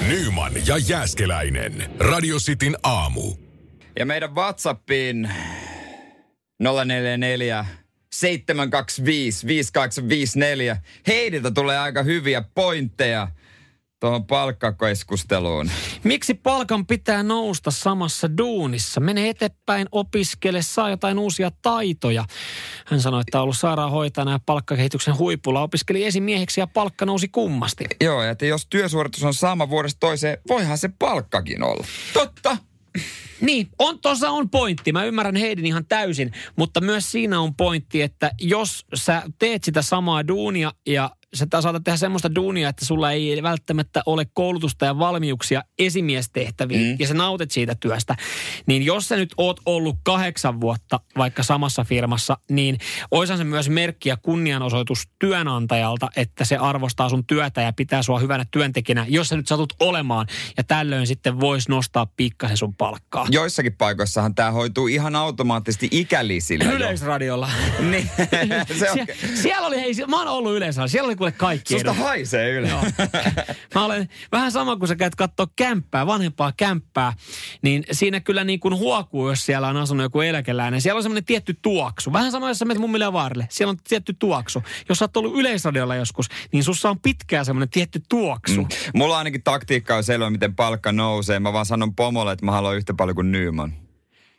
Nyman 0.08 0.54
ja 0.66 0.78
Jääskeläinen. 0.78 1.92
Radio 2.00 2.38
Cityn 2.38 2.78
aamu. 2.84 3.36
Ja 4.00 4.06
meidän 4.06 4.36
WhatsAppiin 4.36 5.30
044 6.86 7.66
725 8.14 9.48
5854. 9.48 10.78
Heidiltä 11.08 11.52
tulee 11.52 11.78
aika 11.78 12.04
hyviä 12.04 12.44
pointteja 12.56 13.28
tuohon 14.00 14.26
palkkakeskusteluun. 14.26 15.72
Miksi 16.04 16.34
palkan 16.34 16.86
pitää 16.86 17.24
nousta 17.24 17.72
samassa 17.72 18.38
duunissa? 18.38 19.00
Mene 19.00 19.30
eteenpäin, 19.30 19.88
opiskele, 19.92 20.62
saa 20.62 20.90
jotain 20.90 21.20
uusia 21.20 21.52
taitoja. 21.62 22.26
Hän 22.86 23.02
sanoi, 23.02 23.22
että 23.22 23.38
on 23.38 23.44
ollut 23.44 23.58
sairaanhoitajana 23.58 24.32
ja 24.32 24.40
palkkakehityksen 24.46 25.18
huipulla. 25.18 25.62
Opiskeli 25.62 26.06
esimieheksi 26.06 26.62
ja 26.62 26.68
palkka 26.68 27.06
nousi 27.06 27.28
kummasti. 27.28 27.86
Joo, 28.02 28.24
että 28.24 28.46
jos 28.46 28.68
työsuoritus 28.70 29.24
on 29.24 29.34
sama 29.34 29.70
vuodesta 29.70 30.00
toiseen, 30.00 30.38
voihan 30.48 30.78
se 30.78 30.90
palkkakin 31.00 31.64
olla. 31.64 31.86
Totta. 32.14 32.58
Niin, 33.42 33.70
on, 33.80 34.00
tuossa 34.00 34.30
on 34.30 34.50
pointti. 34.50 34.92
Mä 34.92 35.04
ymmärrän 35.04 35.36
heidän 35.36 35.66
ihan 35.66 35.86
täysin, 35.86 36.32
mutta 36.56 36.82
myös 36.82 37.12
siinä 37.12 37.40
on 37.40 37.56
pointti, 37.56 38.02
että 38.02 38.32
jos 38.42 38.86
sä 38.94 39.24
teet 39.40 39.64
sitä 39.64 39.82
samaa 39.82 40.28
duunia 40.28 40.74
ja 40.88 41.12
sä 41.34 41.48
saatat 41.62 41.84
tehdä 41.84 41.98
semmoista 41.98 42.36
duunia, 42.36 42.70
että 42.70 42.86
sulla 42.86 43.12
ei 43.12 43.44
välttämättä 43.44 44.02
ole 44.06 44.26
koulutusta 44.34 44.86
ja 44.86 45.00
valmiuksia 45.00 45.64
esimiestehtäviin 45.80 46.92
mm. 46.92 46.96
ja 47.00 47.08
sä 47.08 47.14
nautit 47.14 47.52
siitä 47.52 47.76
työstä, 47.76 48.16
niin 48.66 48.84
jos 48.84 49.08
sä 49.08 49.16
nyt 49.16 49.34
oot 49.38 49.60
ollut 49.66 49.96
kahdeksan 50.04 50.62
vuotta 50.62 51.00
vaikka 51.18 51.44
samassa 51.44 51.84
firmassa, 51.84 52.38
niin 52.50 52.78
oisan 53.12 53.38
se 53.38 53.44
myös 53.44 53.70
merkki 53.70 54.10
ja 54.10 54.18
kunnianosoitus 54.18 55.10
työnantajalta, 55.20 56.10
että 56.16 56.46
se 56.46 56.58
arvostaa 56.58 57.10
sun 57.10 57.26
työtä 57.26 57.62
ja 57.62 57.74
pitää 57.74 58.04
sua 58.04 58.20
hyvänä 58.20 58.46
työntekijänä, 58.52 59.06
jos 59.10 59.30
sä 59.30 59.38
nyt 59.38 59.48
satut 59.48 59.74
olemaan 59.80 60.28
ja 60.58 60.64
tällöin 60.64 61.08
sitten 61.08 61.40
vois 61.40 61.70
nostaa 61.70 62.06
pikkasen 62.06 62.58
sun 62.58 62.76
palkkaa. 62.76 63.28
Joissakin 63.30 63.76
paikoissahan 63.78 64.36
tämä 64.36 64.52
hoituu 64.52 64.88
ihan 64.88 65.16
automaattisesti 65.16 65.88
ikälisillä. 65.92 66.72
Yleisradiolla. 66.72 67.50
niin. 67.80 68.10
se 68.80 68.92
on... 68.92 68.98
Sie- 68.98 69.36
siellä 69.42 69.68
oli, 69.68 69.82
hei, 69.82 69.94
mä 70.08 70.18
oon 70.18 70.28
ollut 70.28 70.56
yleisradiolla, 70.56 70.92
siellä 70.92 71.08
oli 71.08 71.19
kuule 71.20 71.32
kaikki 71.32 71.74
Susta 71.74 71.92
edut. 71.92 72.04
haisee 72.04 72.50
yle. 72.52 72.70
Joo. 72.70 72.82
Mä 73.76 73.86
olen 73.86 74.10
vähän 74.32 74.52
sama 74.52 74.76
kuin 74.76 74.88
sä 74.88 74.96
käyt 74.96 75.16
katsoa 75.16 75.48
kämppää, 75.56 76.08
vanhempaa 76.08 76.54
kämppää, 76.58 77.14
niin 77.62 77.84
siinä 77.92 78.20
kyllä 78.20 78.44
niin 78.44 78.60
kuin 78.60 78.78
huokuu, 78.78 79.30
jos 79.30 79.46
siellä 79.46 79.68
on 79.68 79.78
asunut 79.78 80.04
joku 80.04 80.22
eläkeläinen. 80.22 80.82
Siellä 80.82 80.98
on 80.98 81.04
semmoinen 81.04 81.26
tietty 81.26 81.58
tuoksu. 81.62 82.14
Vähän 82.14 82.32
sama, 82.32 82.48
jos 82.48 82.60
sä 82.60 82.66
menet 82.66 82.82
mummille 82.82 83.06
ja 83.06 83.14
vaarille. 83.14 83.48
Siellä 83.50 83.70
on 83.70 83.78
tietty 83.90 84.14
tuoksu. 84.20 84.64
Jos 84.90 84.98
sä 84.98 85.06
oot 85.06 85.18
ollut 85.18 85.36
yleisradiolla 85.40 85.96
joskus, 85.96 86.28
niin 86.52 86.64
sussa 86.64 86.90
on 86.90 87.00
pitkään 87.00 87.46
semmoinen 87.46 87.70
tietty 87.70 88.02
tuoksu. 88.10 88.62
Mm. 88.62 88.68
Mulla 88.94 89.18
ainakin 89.18 89.44
taktiikka 89.44 89.96
on 89.96 90.04
selvä, 90.04 90.30
miten 90.30 90.56
palkka 90.56 90.92
nousee. 90.92 91.40
Mä 91.40 91.54
vaan 91.54 91.66
sanon 91.66 91.96
pomolle, 91.96 92.32
että 92.32 92.46
mä 92.46 92.52
haluan 92.52 92.78
yhtä 92.78 92.94
paljon 92.94 93.16
kuin 93.16 93.32
Nyman. 93.32 93.89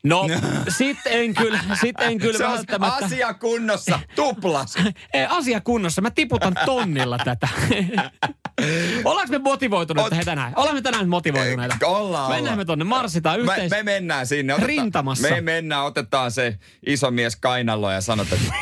No, 0.04 0.26
sit 0.78 0.98
en 1.06 1.34
kyllä, 1.34 1.60
sit 1.80 2.00
en 2.00 2.18
kyllä 2.18 2.38
Se 2.38 2.44
välttämättä. 2.44 3.06
asia 3.06 3.34
kunnossa, 3.34 4.00
tuplas. 4.14 4.74
Ei, 5.14 5.26
asia 5.28 5.60
kunnossa, 5.60 6.02
mä 6.02 6.10
tiputan 6.10 6.56
tonnilla 6.64 7.18
tätä. 7.18 7.48
Ollaanko 9.04 9.30
me 9.30 9.38
motivoituneita 9.38 10.16
Ot... 10.16 10.24
tänään? 10.24 10.52
Olemme 10.56 10.82
tänään 10.82 11.08
motivoituneita. 11.08 11.86
Ollaan, 11.86 12.32
Mennään 12.32 12.58
me 12.58 12.64
tonne, 12.64 12.84
marssitaan 12.84 13.40
yhteis... 13.40 13.70
Me, 13.70 13.76
me 13.76 13.82
mennään 13.82 14.26
sinne. 14.26 14.54
Oteta, 14.54 14.66
rintamassa. 14.66 15.28
Me 15.30 15.40
mennään, 15.40 15.84
otetaan 15.84 16.30
se 16.30 16.58
iso 16.86 17.10
mies 17.10 17.36
kainallo 17.36 17.90
ja 17.90 18.00
sanotaan, 18.00 18.40
että 18.42 18.54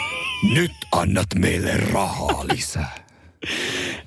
nyt 0.55 0.73
annat 0.93 1.27
meille 1.35 1.77
rahaa 1.77 2.45
lisää. 2.53 3.09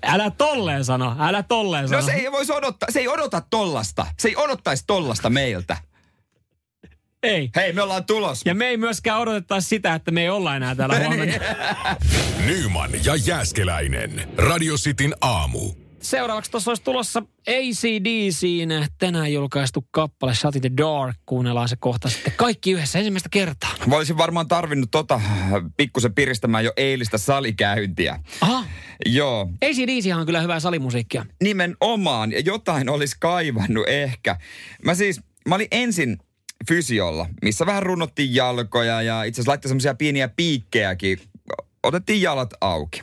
Älä 0.03 0.31
tolleen 0.31 0.85
sano, 0.85 1.15
älä 1.19 1.43
tolleen 1.43 1.83
no 1.83 1.87
sano. 1.87 2.01
No 2.01 2.05
se 2.05 2.13
ei 2.13 2.31
voisi 2.31 2.53
odottaa, 2.53 2.91
se 2.91 2.99
ei 2.99 3.07
odota 3.07 3.41
tollasta. 3.49 4.05
Se 4.19 4.27
ei 4.27 4.35
odottaisi 4.35 4.83
tollasta 4.87 5.29
meiltä. 5.29 5.77
Ei. 7.23 7.49
Hei, 7.55 7.73
me 7.73 7.81
ollaan 7.81 8.05
tulos. 8.05 8.41
Ja 8.45 8.55
me 8.55 8.65
ei 8.67 8.77
myöskään 8.77 9.19
odotettaisi 9.19 9.67
sitä, 9.67 9.95
että 9.95 10.11
me 10.11 10.21
ei 10.21 10.29
olla 10.29 10.55
enää 10.55 10.75
täällä 10.75 10.99
huomenna. 11.05 11.33
Nyman 12.45 12.89
ja 13.05 13.15
Jääskeläinen. 13.15 14.29
Radio 14.37 14.75
Cityn 14.75 15.13
aamu. 15.21 15.71
seuraavaksi 16.01 16.51
tuossa 16.51 16.71
olisi 16.71 16.83
tulossa 16.83 17.23
ACDCin 17.47 18.69
tänään 18.97 19.33
julkaistu 19.33 19.87
kappale 19.91 20.35
Shut 20.35 20.55
in 20.55 20.61
the 20.61 20.71
Dark. 20.77 21.15
Kuunnellaan 21.25 21.69
se 21.69 21.75
kohta 21.79 22.09
sitten 22.09 22.33
kaikki 22.37 22.71
yhdessä 22.71 22.99
ensimmäistä 22.99 23.29
kertaa. 23.31 23.69
Mä 23.87 23.95
olisin 23.95 24.17
varmaan 24.17 24.47
tarvinnut 24.47 24.91
tota 24.91 25.21
pikkusen 25.77 26.13
piristämään 26.15 26.65
jo 26.65 26.73
eilistä 26.77 27.17
salikäyntiä. 27.17 28.19
Aha. 28.41 28.65
Joo. 29.05 29.49
ACDC 29.61 30.15
on 30.15 30.25
kyllä 30.25 30.41
hyvää 30.41 30.59
salimusiikkia. 30.59 31.25
Nimenomaan. 31.43 32.31
Ja 32.31 32.39
jotain 32.39 32.89
olisi 32.89 33.15
kaivannut 33.19 33.87
ehkä. 33.89 34.35
Mä 34.85 34.95
siis, 34.95 35.21
mä 35.47 35.55
olin 35.55 35.67
ensin 35.71 36.17
fysiolla, 36.67 37.27
missä 37.41 37.65
vähän 37.65 37.83
runnottiin 37.83 38.35
jalkoja 38.35 39.01
ja 39.01 39.23
itse 39.23 39.35
asiassa 39.41 39.49
laittoi 39.51 39.69
semmoisia 39.69 39.93
pieniä 39.95 40.27
piikkejäkin. 40.27 41.19
Otettiin 41.83 42.21
jalat 42.21 42.53
auki. 42.61 43.01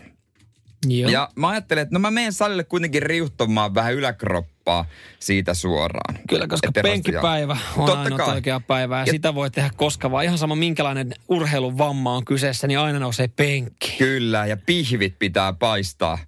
Joo. 0.86 1.10
Ja 1.10 1.28
mä 1.36 1.48
ajattelin, 1.48 1.82
että 1.82 1.94
no 1.94 1.98
mä 1.98 2.10
menen 2.10 2.32
salille 2.32 2.64
kuitenkin 2.64 3.02
riuhtomaan 3.02 3.74
vähän 3.74 3.94
yläkroppaa 3.94 4.84
siitä 5.20 5.54
suoraan. 5.54 6.18
Kyllä, 6.28 6.46
koska 6.46 6.72
penkkipäivä 6.82 7.56
on 7.76 7.86
Totta 7.86 8.00
ainoa 8.02 8.18
kai. 8.18 8.34
oikea 8.34 8.60
päivä 8.60 8.96
ja, 8.96 9.02
Ja- 9.06 9.12
sitä 9.12 9.34
voi 9.34 9.50
tehdä 9.50 9.70
koska 9.76 10.10
vaan. 10.10 10.24
Ihan 10.24 10.38
sama 10.38 10.54
minkälainen 10.56 11.14
urheilun 11.28 11.78
vamma 11.78 12.16
on 12.16 12.24
kyseessä, 12.24 12.66
niin 12.66 12.78
aina 12.78 12.98
nousee 12.98 13.28
penkki. 13.28 13.94
Kyllä, 13.98 14.46
ja 14.46 14.56
pihvit 14.56 15.18
pitää 15.18 15.52
paistaa 15.52 16.18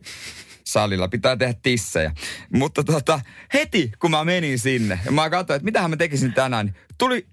salilla. 0.72 1.08
Pitää 1.08 1.36
tehdä 1.36 1.54
tissejä. 1.62 2.12
Mutta 2.54 2.84
tota, 2.84 3.20
heti 3.54 3.92
kun 3.98 4.10
mä 4.10 4.24
menin 4.24 4.58
sinne, 4.58 4.98
ja 5.04 5.12
mä 5.12 5.30
katsoin, 5.30 5.56
että 5.56 5.64
mitähän 5.64 5.90
mä 5.90 5.96
tekisin 5.96 6.32
tänään, 6.32 6.66
niin 6.66 6.76
tuli 6.98 7.26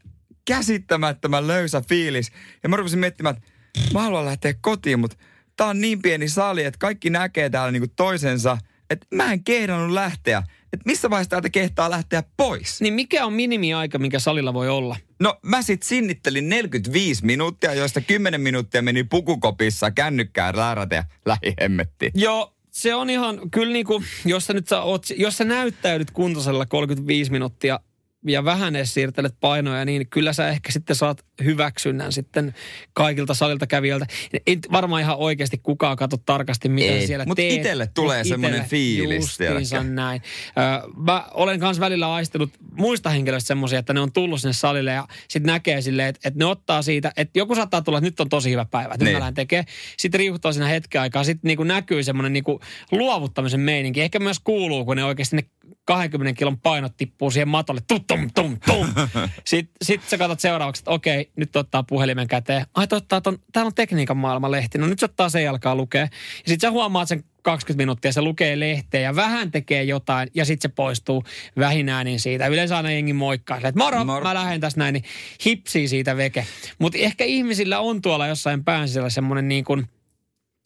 käsittämättömän 0.46 1.48
löysä 1.48 1.82
fiilis. 1.90 2.32
Ja 2.64 2.70
mä 2.70 2.76
rupesin 2.76 3.00
miettimään, 3.00 3.36
että 3.36 3.50
mä 3.94 4.02
haluan 4.02 4.26
lähteä 4.26 4.54
kotiin, 4.62 5.00
mutta 5.00 5.18
tää 5.58 5.68
on 5.68 5.82
niin 5.82 6.02
pieni 6.02 6.30
sali, 6.30 6.64
että 6.64 6.78
kaikki 6.78 7.10
näkee 7.10 7.50
täällä 7.50 7.72
niinku 7.72 7.94
toisensa, 7.96 8.58
että 8.90 9.08
mä 9.16 9.34
en 9.34 9.44
kehdannut 9.44 9.92
lähteä. 9.92 10.44
Että 10.74 10.84
missä 10.86 11.10
vaiheessa 11.10 11.30
täältä 11.30 11.50
kehtaa 11.50 11.90
lähteä 11.90 12.24
pois? 12.38 12.82
Niin 12.82 12.94
mikä 12.94 13.26
on 13.26 13.34
minimiaika, 13.34 14.00
minkä 14.00 14.20
salilla 14.20 14.54
voi 14.54 14.70
olla? 14.70 14.98
No 15.20 15.40
mä 15.42 15.62
sit 15.62 15.84
sinnittelin 15.84 16.50
45 16.50 17.26
minuuttia, 17.26 17.74
joista 17.74 18.02
10 18.02 18.42
minuuttia 18.42 18.82
meni 18.82 19.04
pukukopissa 19.04 19.92
kännykkään 19.92 20.56
räärätä 20.56 20.96
ja 20.96 21.04
lähihemmettiin. 21.26 22.12
Joo, 22.16 22.57
se 22.78 22.96
on 22.96 23.10
ihan, 23.10 23.52
kyllä 23.52 23.74
niin 23.74 23.86
kuin, 23.86 24.04
jos 24.26 24.46
sä 24.46 24.54
nyt 24.54 24.68
sä 24.68 24.82
oot, 24.82 25.06
jos 25.18 25.38
sä 25.38 25.44
näyttäydyt 25.44 26.12
kuntoisella 26.12 26.66
35 26.66 27.32
minuuttia 27.32 27.80
ja 28.26 28.46
vähän 28.46 28.76
edes 28.76 28.94
siirtelet 28.94 29.34
painoja, 29.40 29.86
niin 29.86 30.08
kyllä 30.10 30.34
sä 30.34 30.50
ehkä 30.50 30.72
sitten 30.72 30.96
saat 30.96 31.26
hyväksynnän 31.44 32.12
sitten 32.12 32.54
kaikilta 32.94 33.34
salilta 33.34 33.68
kävijöiltä. 33.68 34.06
Ei 34.48 34.58
varmaan 34.72 35.02
ihan 35.02 35.18
oikeasti 35.18 35.58
kukaan 35.64 35.98
katso 35.98 36.18
tarkasti, 36.26 36.70
mitä 36.70 36.88
Ei, 36.94 37.08
siellä 37.08 37.26
mut 37.26 37.36
teet. 37.36 37.54
itelle 37.54 37.88
tulee 37.94 38.18
Mut 38.20 38.28
semmoinen 38.28 38.66
fiilis, 38.66 39.38
näin. 39.84 40.22
Ö, 40.50 40.90
mä 40.98 41.26
olen 41.34 41.60
kanssa 41.60 41.82
välillä 41.82 42.14
aistellut 42.14 42.50
muista 42.78 43.10
henkilöistä 43.10 43.48
semmoisia, 43.48 43.80
että 43.80 43.94
ne 43.94 44.00
on 44.00 44.12
tullut 44.12 44.42
sinne 44.42 44.54
salille 44.54 44.92
ja 44.92 45.08
sitten 45.28 45.48
näkee 45.54 45.82
silleen, 45.82 46.08
että, 46.10 46.28
että 46.28 46.38
ne 46.38 46.46
ottaa 46.46 46.82
siitä, 46.82 47.12
että 47.18 47.40
joku 47.40 47.56
saattaa 47.56 47.82
tulla, 47.82 47.98
että 47.98 48.08
nyt 48.08 48.20
on 48.20 48.30
tosi 48.30 48.52
hyvä 48.52 48.66
päivä, 48.66 48.94
että 48.94 49.06
nyt 49.06 49.08
Niin. 49.08 49.16
mä 49.16 49.20
lähden 49.20 49.34
tekee. 49.34 49.64
Sitten 49.98 50.20
riuhtaa 50.20 50.52
siinä 50.54 50.68
hetken 50.68 51.02
aikaa, 51.02 51.24
sitten 51.24 51.48
niinku 51.48 51.64
näkyy 51.64 52.04
semmoinen 52.04 52.34
niinku 52.34 52.60
luovuttamisen 52.92 53.60
meininki. 53.60 54.02
Ehkä 54.02 54.20
myös 54.20 54.40
kuuluu, 54.44 54.86
kun 54.86 54.96
ne 54.96 55.04
oikeasti 55.04 55.36
ne 55.36 55.44
20 55.86 56.40
kilon 56.40 56.60
painot 56.60 56.98
tippuu 56.98 57.32
siihen 57.32 57.48
matolle. 57.48 57.82
Tum, 57.88 58.04
tum, 58.08 58.30
tum, 58.36 58.58
tum. 58.66 58.88
Sitten 59.46 59.76
sit 59.82 60.02
sä 60.10 60.18
katsot 60.18 60.40
seuraavaksi, 60.40 60.82
että 60.82 60.92
okei, 60.92 61.32
nyt 61.36 61.56
ottaa 61.56 61.84
puhelimen 61.84 62.28
käteen. 62.28 62.66
Ai 62.76 62.88
totta, 62.88 63.22
ton, 63.22 63.38
täällä 63.54 63.68
on 63.68 63.76
tekniikan 63.76 64.18
maailman 64.18 64.52
lehti. 64.52 64.78
No 64.78 64.88
nyt 64.88 65.00
se 65.00 65.06
ottaa 65.06 65.30
sen 65.30 65.50
alkaa 65.50 65.76
lukea. 65.76 66.02
Ja 66.02 66.08
sitten 66.48 66.68
sä 66.68 66.72
huomaat 66.72 67.08
sen 67.08 67.24
20 67.44 67.82
minuuttia, 67.82 68.12
se 68.12 68.22
lukee 68.22 68.60
lehteä 68.60 69.02
ja 69.02 69.16
vähän 69.16 69.52
tekee 69.52 69.84
jotain 69.84 70.30
ja 70.36 70.46
sitten 70.46 70.70
se 70.70 70.76
poistuu 70.76 71.24
vähinäänin 71.60 72.20
siitä. 72.20 72.48
Yleensä 72.48 72.78
aina 72.78 72.92
jengi 72.92 73.14
moikkaa, 73.14 73.58
että 73.58 73.72
moro, 73.76 74.06
Moro. 74.06 74.24
mä 74.24 74.34
lähden 74.34 74.62
tässä 74.62 74.80
näin, 74.80 74.94
niin 74.94 75.04
hipsii 75.46 75.88
siitä 75.88 76.18
veke. 76.18 76.46
Mutta 76.80 76.98
ehkä 76.98 77.24
ihmisillä 77.24 77.80
on 77.80 78.02
tuolla 78.02 78.28
jossain 78.28 78.64
pään 78.64 78.88
sisällä 78.88 79.10
semmoinen 79.10 79.48
niin 79.48 79.64
kuin 79.64 79.88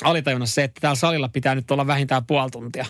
alitajunnassa 0.03 0.55
se, 0.55 0.63
että 0.63 0.81
täällä 0.81 0.96
salilla 0.96 1.29
pitää 1.29 1.55
nyt 1.55 1.72
olla 1.72 1.88
vähintään 1.88 2.25
puoli 2.25 2.51
tuntia. 2.51 2.86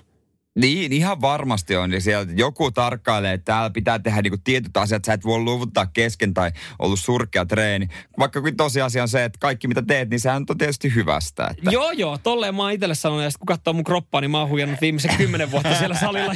Niin, 0.55 0.93
ihan 0.93 1.21
varmasti 1.21 1.75
on. 1.75 1.93
Ja 1.93 2.01
sieltä 2.01 2.31
joku 2.35 2.71
tarkkailee, 2.71 3.33
että 3.33 3.45
täällä 3.45 3.69
pitää 3.69 3.99
tehdä 3.99 4.21
niinku 4.21 4.37
tietyt 4.43 4.77
asiat. 4.77 5.05
Sä 5.05 5.13
et 5.13 5.25
voi 5.25 5.39
luvuttaa 5.39 5.85
kesken 5.85 6.33
tai 6.33 6.51
ollut 6.79 6.99
surkea 6.99 7.45
treeni. 7.45 7.87
Vaikka 8.19 8.41
kun 8.41 8.57
tosiasia 8.57 9.01
on 9.01 9.07
se, 9.07 9.23
että 9.23 9.39
kaikki 9.39 9.67
mitä 9.67 9.81
teet, 9.81 10.09
niin 10.09 10.19
sehän 10.19 10.43
on 10.49 10.57
tietysti 10.57 10.95
hyvästä. 10.95 11.47
Että. 11.47 11.71
Joo, 11.71 11.91
joo, 11.91 12.17
tolleen 12.17 12.55
mä 12.55 12.61
oon 12.61 12.71
itselle 12.71 12.95
sanonut, 12.95 13.23
ja 13.23 13.29
sit 13.29 13.37
kun 13.37 13.45
katsoo 13.45 13.73
mun 13.73 13.83
kroppaa, 13.83 14.21
niin 14.21 14.31
mä 14.31 14.39
oon 14.39 14.49
huijannut 14.49 14.81
viimeisen 14.81 15.17
kymmenen 15.17 15.51
vuotta 15.51 15.75
siellä 15.75 15.95
salilla. 15.95 16.33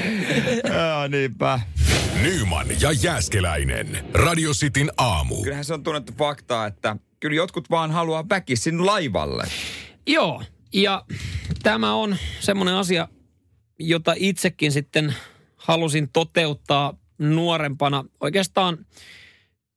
Joo, 0.74 1.08
niinpä. 1.08 1.60
Nyman 2.22 2.66
ja 2.80 2.92
Jääskeläinen. 2.92 4.04
Radio 4.14 4.52
Cityn 4.52 4.90
aamu. 4.96 5.42
Kyllähän 5.42 5.64
se 5.64 5.74
on 5.74 5.82
tunnettu 5.82 6.12
fakta, 6.18 6.66
että 6.66 6.96
kyllä 7.20 7.36
jotkut 7.36 7.70
vaan 7.70 7.90
haluaa 7.90 8.28
väkisin 8.28 8.86
laivalle. 8.86 9.44
Joo, 10.06 10.42
ja 10.72 11.04
tämä 11.62 11.94
on 11.94 12.16
semmoinen 12.40 12.74
asia, 12.74 13.08
jota 13.78 14.14
itsekin 14.16 14.72
sitten 14.72 15.14
halusin 15.56 16.08
toteuttaa 16.12 16.94
nuorempana 17.18 18.04
oikeastaan 18.20 18.86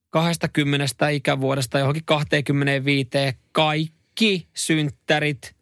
20 0.10 1.10
ikävuodesta 1.10 1.80
johonkin 1.80 2.06
25 2.06 3.10
kaikki 3.52 4.48
synttärit, 4.54 5.56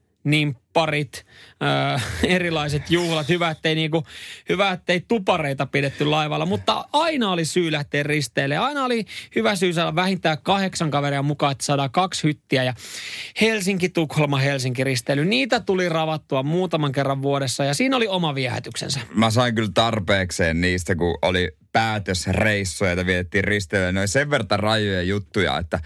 nimpparit, 0.69 1.25
ää, 1.61 1.99
erilaiset 2.23 2.91
juhlat. 2.91 3.29
Hyvä, 3.29 3.49
ettei, 3.49 3.75
niinku, 3.75 4.03
hyvä, 4.49 4.71
ettei 4.71 5.01
tupareita 5.07 5.65
pidetty 5.65 6.05
laivalla, 6.05 6.45
mutta 6.45 6.85
aina 6.93 7.31
oli 7.31 7.45
syy 7.45 7.71
lähteä 7.71 8.03
risteille. 8.03 8.57
Aina 8.57 8.85
oli 8.85 9.05
hyvä 9.35 9.55
syy 9.55 9.73
saada 9.73 9.95
vähintään 9.95 10.37
kahdeksan 10.43 10.91
kaveria 10.91 11.23
mukaan, 11.23 11.51
että 11.51 11.65
saadaan 11.65 11.91
kaksi 11.91 12.23
hyttiä. 12.23 12.63
Ja 12.63 12.73
Helsinki-Tukholma-Helsinki 13.41 14.83
risteily, 14.83 15.25
niitä 15.25 15.59
tuli 15.59 15.89
ravattua 15.89 16.43
muutaman 16.43 16.91
kerran 16.91 17.21
vuodessa 17.21 17.63
ja 17.63 17.73
siinä 17.73 17.97
oli 17.97 18.07
oma 18.07 18.35
viehätyksensä. 18.35 18.99
Mä 19.13 19.31
sain 19.31 19.55
kyllä 19.55 19.71
tarpeekseen 19.73 20.61
niistä, 20.61 20.95
kun 20.95 21.17
oli 21.21 21.51
päätösreissuja, 21.71 22.89
joita 22.89 23.05
vietettiin 23.05 23.43
risteilyä. 23.43 23.99
Oli 23.99 24.07
sen 24.07 24.29
verran 24.29 24.59
rajoja 24.59 25.01
juttuja, 25.01 25.57
että 25.57 25.79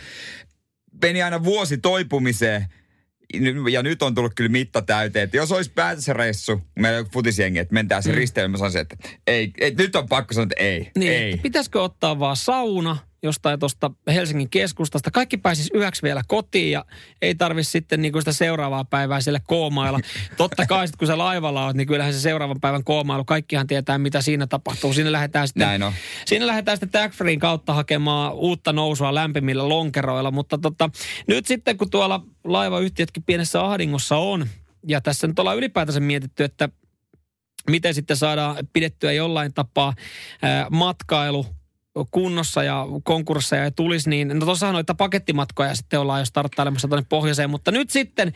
meni 1.02 1.24
aina 1.24 1.44
vuosi 1.44 1.78
toipumiseen. 1.78 2.66
Ja 3.72 3.84
nyt 3.84 4.02
on 4.04 4.16
tullut 4.16 4.34
kyllä 4.36 4.50
mitta 4.50 4.82
täyteen, 4.82 5.24
että 5.24 5.38
jos 5.38 5.52
olisi 5.52 5.72
päätösreissu, 5.76 6.62
meillä 6.80 7.00
on 7.00 7.06
futisjengi, 7.14 7.60
että 7.60 7.74
mentään 7.74 8.04
se 8.04 8.10
mm. 8.12 8.16
risteily, 8.16 8.48
mä 8.48 8.58
sanoisin, 8.58 8.82
että 8.82 8.96
ei, 9.28 9.52
ei, 9.60 9.76
nyt 9.78 9.96
on 9.96 10.08
pakko 10.08 10.34
sanoa, 10.34 10.44
että 10.52 10.64
ei, 10.64 10.92
Niin, 10.98 11.12
ei. 11.12 11.38
pitäisikö 11.38 11.82
ottaa 11.82 12.20
vaan 12.20 12.36
sauna 12.36 12.98
jostain 13.24 13.60
tuosta 13.60 13.92
Helsingin 14.08 14.50
keskustasta. 14.50 15.12
Kaikki 15.12 15.38
pääsis 15.38 15.72
yöksi 15.76 16.02
vielä 16.02 16.22
kotiin 16.28 16.72
ja 16.72 16.86
ei 17.22 17.36
tarvi 17.36 17.64
sitten 17.64 18.02
niinku 18.02 18.22
sitä 18.22 18.32
seuraavaa 18.32 18.86
päivää 18.86 19.22
siellä 19.22 19.40
koomailla. 19.48 20.00
Totta 20.38 20.66
kai 20.66 20.88
sit 20.88 20.96
kun 20.96 21.08
sä 21.08 21.18
laivalla 21.18 21.66
oot, 21.66 21.76
niin 21.76 21.88
kyllähän 21.88 22.14
se 22.14 22.20
seuraavan 22.20 22.60
päivän 22.62 22.84
koomailu, 22.84 23.26
kaikkihan 23.26 23.68
tietää 23.68 23.98
mitä 23.98 24.22
siinä 24.22 24.48
tapahtuu. 24.48 24.94
Siinä 24.94 25.12
lähdetään 25.12 25.48
sitten, 25.48 25.68
Näin 25.68 25.84
on. 25.84 25.94
siinä 26.26 26.48
lähdetään 26.48 26.78
sitten 26.78 27.02
Tag 27.02 27.12
Freein 27.12 27.40
kautta 27.40 27.74
hakemaan 27.74 28.34
uutta 28.34 28.74
nousua 28.74 29.16
lämpimillä 29.16 29.70
lonkeroilla. 29.70 30.32
Mutta 30.32 30.58
tota, 30.58 30.90
nyt 31.28 31.46
sitten 31.46 31.78
kun 31.78 31.90
tuolla 31.90 32.22
laivayhtiötkin 32.44 33.24
pienessä 33.24 33.66
ahdingossa 33.66 34.18
on, 34.18 34.48
ja 34.88 35.02
tässä 35.02 35.28
nyt 35.28 35.40
ollaan 35.40 35.58
ylipäätänsä 35.58 36.00
mietitty, 36.00 36.44
että 36.44 36.70
miten 37.70 37.94
sitten 37.94 38.18
saadaan 38.18 38.68
pidettyä 38.74 39.12
jollain 39.12 39.54
tapaa 39.54 39.94
ää, 40.42 40.68
matkailu 40.70 41.46
kunnossa 42.12 42.64
ja 42.64 42.86
konkursseja 43.04 43.64
ei 43.64 43.72
tulisi, 43.72 44.10
niin 44.10 44.28
no 44.28 44.46
tuossahan 44.46 44.74
noita 44.74 44.96
pakettimatkoja 44.96 45.76
sitten 45.76 46.00
ollaan 46.00 46.22
jo 46.22 46.26
starttailemassa 46.26 46.88
tuonne 46.88 47.06
pohjoiseen, 47.10 47.50
mutta 47.50 47.72
nyt 47.72 47.90
sitten 47.90 48.34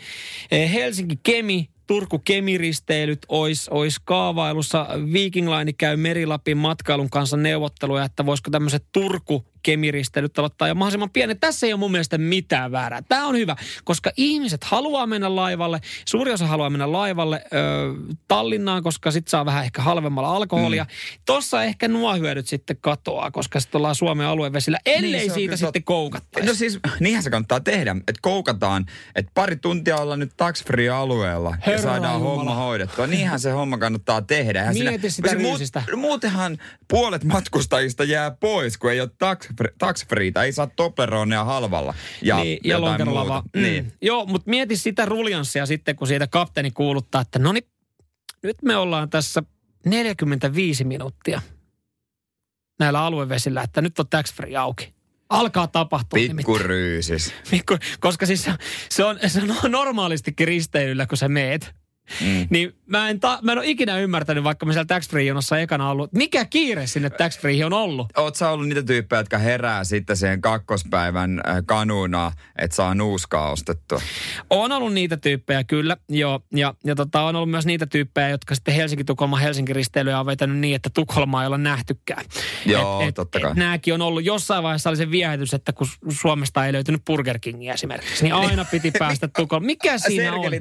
eh, 0.51 0.73
Helsinki-Kemi, 0.73 1.69
Turku-Kemi-risteilyt 1.87 3.25
olisi 3.29 3.69
ois 3.73 3.99
kaavailussa. 3.99 4.87
Viking 5.13 5.49
Line 5.49 5.73
käy 5.73 5.97
Merilapin 5.97 6.57
matkailun 6.57 7.09
kanssa 7.09 7.37
neuvotteluja, 7.37 8.03
että 8.03 8.25
voisiko 8.25 8.51
tämmöiset 8.51 8.85
Turku-Kemiristeilyt 9.67 10.39
aloittaa 10.39 10.67
jo 10.67 10.75
mahdollisimman 10.75 11.09
pienet. 11.09 11.39
Tässä 11.39 11.65
ei 11.67 11.73
ole 11.73 11.79
mun 11.79 11.91
mielestä 11.91 12.17
mitään 12.17 12.71
väärää. 12.71 13.01
Tämä 13.01 13.25
on 13.27 13.35
hyvä, 13.37 13.55
koska 13.83 14.11
ihmiset 14.17 14.63
haluaa 14.63 15.07
mennä 15.07 15.35
laivalle. 15.35 15.79
Suuri 16.05 16.31
osa 16.31 16.47
haluaa 16.47 16.69
mennä 16.69 16.91
laivalle 16.91 17.43
ö, 17.53 17.57
Tallinnaan, 18.27 18.83
koska 18.83 19.11
sit 19.11 19.27
saa 19.27 19.45
vähän 19.45 19.63
ehkä 19.63 19.81
halvemmalla 19.81 20.35
alkoholia. 20.35 20.83
Mm. 20.83 21.21
Tossa 21.25 21.63
ehkä 21.63 21.87
nuo 21.87 22.15
hyödyt 22.15 22.47
sitten 22.47 22.77
katoaa, 22.81 23.31
koska 23.31 23.59
sitten 23.59 23.79
ollaan 23.79 23.95
Suomen 23.95 24.27
aluevesillä, 24.27 24.79
ellei 24.85 25.11
Niin, 25.11 25.33
siitä 25.33 25.55
kyllä 25.55 25.57
sitten 25.57 25.83
koukattaisi. 25.83 26.47
No 26.47 26.53
siis, 26.53 26.79
niinhän 26.99 27.23
se 27.23 27.29
kannattaa 27.29 27.59
tehdä, 27.59 27.91
että 27.91 28.19
koukataan, 28.21 28.85
että 29.15 29.31
pari 29.33 29.55
tuntia 29.55 29.97
olla 29.97 30.17
nyt 30.17 30.31
tax 30.37 30.63
free 30.65 30.89
alueella 30.89 31.49
ja 31.49 31.57
Herra 31.65 31.81
saadaan 31.81 32.13
Jumala. 32.13 32.35
homma 32.35 32.55
hoidettua. 32.55 33.07
Niinhän 33.07 33.39
se 33.39 33.51
homma 33.51 33.77
kannattaa 33.77 34.21
tehdä. 34.21 34.59
Eihän 34.59 34.77
Mieti 34.77 35.09
sitä 35.09 35.33
ryysistä. 35.33 35.83
Muutenhan 35.95 36.57
puolet 36.87 37.23
matkustajista 37.23 38.03
jää 38.03 38.31
pois, 38.31 38.77
kun 38.77 38.91
ei 38.91 39.01
ole 39.01 39.09
tax, 39.17 39.47
tax 39.77 40.07
freeita, 40.07 40.43
ei 40.43 40.51
saa 40.51 40.67
Tobleronea 40.67 41.43
halvalla 41.43 41.93
ja, 42.21 42.37
niin, 42.37 42.59
ja 42.63 42.81
vaan. 42.81 43.43
Mm. 43.55 43.61
Niin. 43.61 43.93
Joo, 44.01 44.25
mutta 44.25 44.49
mieti 44.49 44.77
sitä 44.77 45.05
ruljanssia 45.05 45.65
sitten, 45.65 45.95
kun 45.95 46.07
siitä 46.07 46.27
kapteeni 46.27 46.71
kuuluttaa, 46.71 47.21
että 47.21 47.39
no 47.39 47.51
niin, 47.51 47.67
nyt 48.43 48.57
me 48.61 48.75
ollaan 48.75 49.09
tässä 49.09 49.43
45 49.85 50.83
minuuttia 50.83 51.41
näillä 52.79 53.03
aluevesillä, 53.03 53.61
että 53.61 53.81
nyt 53.81 53.99
on 53.99 54.07
tax 54.09 54.33
free 54.33 54.55
auki. 54.55 54.93
Alkaa 55.29 55.67
tapahtua 55.67 56.19
Pikku 56.35 56.57
ryysis. 56.57 57.33
Pikku, 57.51 57.77
koska 57.99 58.25
siis 58.25 58.49
se 58.89 59.03
on, 59.03 59.19
se 59.27 59.41
on 59.63 59.71
normaalistikin 59.71 60.47
risteilyllä, 60.47 61.05
kun 61.05 61.17
sä 61.17 61.27
meet. 61.29 61.75
Mm. 62.21 62.47
Niin 62.49 62.73
mä 62.85 63.09
en, 63.09 63.19
ta, 63.19 63.39
mä 63.41 63.51
en 63.51 63.57
ole 63.57 63.67
ikinä 63.67 63.97
ymmärtänyt, 63.97 64.43
vaikka 64.43 64.65
mä 64.65 64.73
siellä 64.73 64.85
tax 64.85 65.09
free 65.09 65.23
jonossa 65.23 65.59
ekana 65.59 65.89
ollut, 65.89 66.13
mikä 66.13 66.45
kiire 66.45 66.87
sinne 66.87 67.09
tax 67.09 67.39
free 67.39 67.65
on 67.65 67.73
ollut. 67.73 68.07
Oot 68.17 68.35
sä 68.35 68.49
ollut 68.49 68.67
niitä 68.67 68.83
tyyppejä, 68.83 69.19
jotka 69.19 69.37
herää 69.37 69.83
sitten 69.83 70.17
siihen 70.17 70.41
kakkospäivän 70.41 71.41
äh, 71.47 71.57
kanuna, 71.65 72.31
että 72.57 72.75
saa 72.75 72.95
nuuskaa 72.95 73.51
ostettua? 73.51 74.01
On 74.49 74.71
ollut 74.71 74.93
niitä 74.93 75.17
tyyppejä, 75.17 75.63
kyllä. 75.63 75.97
Joo. 76.09 76.41
Ja, 76.51 76.73
ja 76.83 76.95
tota, 76.95 77.21
on 77.21 77.35
ollut 77.35 77.51
myös 77.51 77.65
niitä 77.65 77.85
tyyppejä, 77.85 78.29
jotka 78.29 78.55
sitten 78.55 78.73
Helsinki-Tukholma 78.73 79.37
Helsinki 79.37 79.73
risteilyä 79.73 80.19
on 80.19 80.25
vetänyt 80.25 80.57
niin, 80.57 80.75
että 80.75 80.89
Tukholmaa 80.93 81.41
ei 81.41 81.47
ole 81.47 81.57
nähtykään. 81.57 82.25
Joo, 82.65 83.01
et, 83.01 83.07
et, 83.07 83.15
totta 83.15 83.39
kai. 83.39 83.51
Et, 83.51 83.57
nääkin 83.57 83.93
on 83.93 84.01
ollut 84.01 84.25
jossain 84.25 84.63
vaiheessa 84.63 84.89
oli 84.89 84.97
se 84.97 85.11
viehätys, 85.11 85.53
että 85.53 85.73
kun 85.73 85.87
Suomesta 86.09 86.65
ei 86.65 86.73
löytynyt 86.73 87.05
Burger 87.05 87.39
Kingia 87.39 87.73
esimerkiksi, 87.73 88.23
niin 88.23 88.33
aina 88.33 88.65
piti 88.65 88.91
päästä 88.99 89.27
Tukholmaan. 89.27 89.65
Mikä 89.65 89.97
siinä 89.97 90.33
on? 90.33 90.51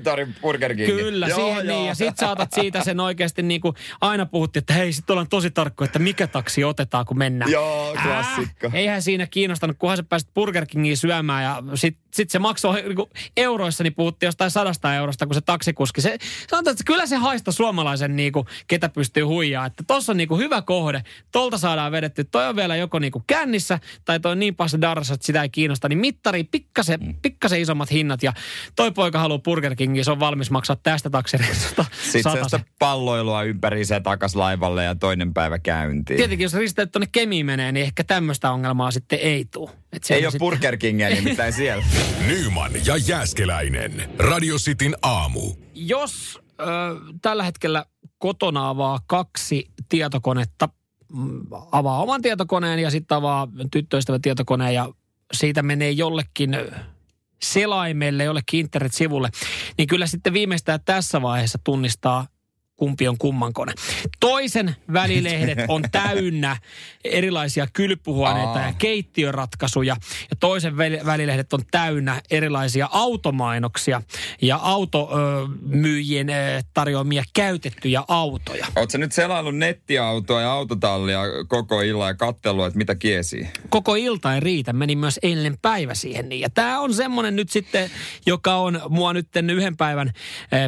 Burger 0.42 0.76
King. 0.76 0.88
Kyllä, 0.88 1.28
siihen 1.36 1.66
joo. 1.66 1.76
niin. 1.76 1.88
Ja 1.88 1.94
sit 1.94 2.18
saatat 2.18 2.52
siitä 2.52 2.84
sen 2.84 3.00
oikeasti 3.00 3.42
niin 3.42 3.60
kuin 3.60 3.74
aina 4.00 4.26
puhuttiin, 4.26 4.60
että 4.60 4.74
hei, 4.74 4.92
sit 4.92 5.10
ollaan 5.10 5.28
tosi 5.28 5.50
tarkko, 5.50 5.84
että 5.84 5.98
mikä 5.98 6.26
taksi 6.26 6.64
otetaan, 6.64 7.06
kun 7.06 7.18
mennään. 7.18 7.50
Joo, 7.50 7.96
klassikko. 8.02 8.66
Äh, 8.66 8.74
eihän 8.74 9.02
siinä 9.02 9.26
kiinnostanut, 9.26 9.76
kunhan 9.78 9.96
sä 9.96 10.02
pääsit 10.02 10.34
Burger 10.34 10.66
Kingiin 10.66 10.96
syömään 10.96 11.44
ja 11.44 11.62
sit, 11.74 11.98
sit 12.14 12.30
se 12.30 12.38
maksoi 12.38 12.82
niin 12.82 12.96
kuin 12.96 13.10
euroissa, 13.36 13.84
niin 13.84 13.94
puhuttiin 13.94 14.28
jostain 14.28 14.50
sadasta 14.50 14.94
eurosta, 14.94 15.26
kun 15.26 15.34
se 15.34 15.40
taksikuski. 15.40 16.00
Se, 16.00 16.18
sanotaan, 16.50 16.72
että 16.72 16.84
kyllä 16.86 17.06
se 17.06 17.16
haista 17.16 17.52
suomalaisen, 17.52 18.16
niin 18.16 18.32
kuin, 18.32 18.46
ketä 18.66 18.88
pystyy 18.88 19.22
huijaa. 19.22 19.66
Että 19.66 19.84
tossa 19.86 20.12
on 20.12 20.16
niin 20.16 20.28
kuin 20.28 20.40
hyvä 20.40 20.62
kohde, 20.62 21.02
tolta 21.32 21.58
saadaan 21.58 21.92
vedetty. 21.92 22.24
Toi 22.24 22.48
on 22.48 22.56
vielä 22.56 22.76
joko 22.76 22.98
niin 22.98 23.12
kuin 23.12 23.24
kännissä 23.26 23.78
tai 24.04 24.20
toi 24.20 24.32
on 24.32 24.38
niin 24.38 24.54
pahasti 24.54 24.80
darrassa, 24.80 25.14
että 25.14 25.26
sitä 25.26 25.42
ei 25.42 25.48
kiinnosta. 25.48 25.88
Niin 25.88 25.98
mittari, 25.98 26.44
pikkasen, 26.44 27.16
pikkasen 27.22 27.60
isommat 27.60 27.90
hinnat 27.90 28.22
ja 28.22 28.32
toi 28.76 28.90
poika 28.90 29.18
haluaa 29.18 29.38
Burger 29.38 29.74
Kingiin, 29.74 30.04
se 30.04 30.10
on 30.10 30.20
valmis 30.20 30.50
maksaa 30.50 30.76
tästä 30.76 31.10
taksireissusta 31.26 31.84
sitten 32.12 32.50
se 32.50 32.60
palloilua 32.78 33.42
ympäri 33.42 33.84
se 33.84 34.00
takas 34.00 34.34
laivalle 34.36 34.84
ja 34.84 34.94
toinen 34.94 35.34
päivä 35.34 35.58
käyntiin. 35.58 36.16
Tietenkin, 36.16 36.44
jos 36.44 36.54
risteet 36.54 36.92
tuonne 36.92 37.08
Kemiin 37.12 37.46
menee, 37.46 37.72
niin 37.72 37.86
ehkä 37.86 38.04
tämmöistä 38.04 38.50
ongelmaa 38.50 38.90
sitten 38.90 39.18
ei 39.18 39.44
tule. 39.44 39.70
Ei 40.10 40.16
ole 40.16 40.30
sitten... 40.30 40.38
Burger 40.38 40.76
Kingia 40.76 41.08
nimittäin 41.08 41.52
siellä. 41.52 41.84
Nyman 42.28 42.72
ja 42.86 42.96
Jääskeläinen. 42.96 44.10
Radio 44.18 44.56
Cityn 44.56 44.96
aamu. 45.02 45.54
Jos 45.74 46.40
ö, 46.60 46.64
tällä 47.22 47.42
hetkellä 47.44 47.84
kotona 48.18 48.68
avaa 48.68 49.00
kaksi 49.06 49.70
tietokonetta, 49.88 50.68
mm, 51.12 51.40
avaa 51.72 52.02
oman 52.02 52.22
tietokoneen 52.22 52.78
ja 52.78 52.90
sitten 52.90 53.16
avaa 53.16 53.48
tyttöystävän 53.70 54.22
tietokoneen 54.22 54.74
ja 54.74 54.88
siitä 55.32 55.62
menee 55.62 55.90
jollekin 55.90 56.56
selaimelle, 57.42 58.24
jollekin 58.24 58.60
internet-sivulle, 58.60 59.28
niin 59.78 59.88
kyllä 59.88 60.06
sitten 60.06 60.32
viimeistään 60.32 60.80
tässä 60.84 61.22
vaiheessa 61.22 61.58
tunnistaa 61.64 62.26
kumpi 62.76 63.08
on 63.08 63.18
kumman 63.18 63.52
kone. 63.52 63.72
Toisen 64.20 64.76
välilehdet 64.92 65.58
on 65.68 65.82
täynnä 65.92 66.56
erilaisia 67.04 67.66
kylpyhuoneita 67.72 68.58
ja 68.58 68.72
keittiöratkaisuja. 68.78 69.96
Ja 70.30 70.36
toisen 70.40 70.76
välilehdet 71.06 71.52
on 71.52 71.60
täynnä 71.70 72.22
erilaisia 72.30 72.88
automainoksia 72.92 74.02
ja 74.42 74.58
automyyjien 74.62 76.26
tarjoamia 76.74 77.22
käytettyjä 77.34 78.02
autoja. 78.08 78.66
Oletko 78.76 78.98
nyt 78.98 79.12
selaillut 79.12 79.56
nettiautoa 79.56 80.40
ja 80.40 80.52
autotallia 80.52 81.20
koko 81.48 81.80
illan 81.80 82.08
ja 82.08 82.14
katsellut, 82.14 82.66
että 82.66 82.78
mitä 82.78 82.94
kiesii? 82.94 83.48
Koko 83.68 83.94
ilta 83.94 84.34
ei 84.34 84.40
riitä. 84.40 84.72
Meni 84.72 84.96
myös 84.96 85.18
eilen 85.22 85.58
päivä 85.62 85.94
siihen. 85.94 86.28
Niin. 86.28 86.40
Ja 86.40 86.50
tämä 86.50 86.80
on 86.80 86.94
semmoinen 86.94 87.36
nyt 87.36 87.50
sitten, 87.50 87.90
joka 88.26 88.56
on 88.56 88.80
mua 88.88 89.12
nyt 89.12 89.28
yhden 89.52 89.76
päivän 89.76 90.12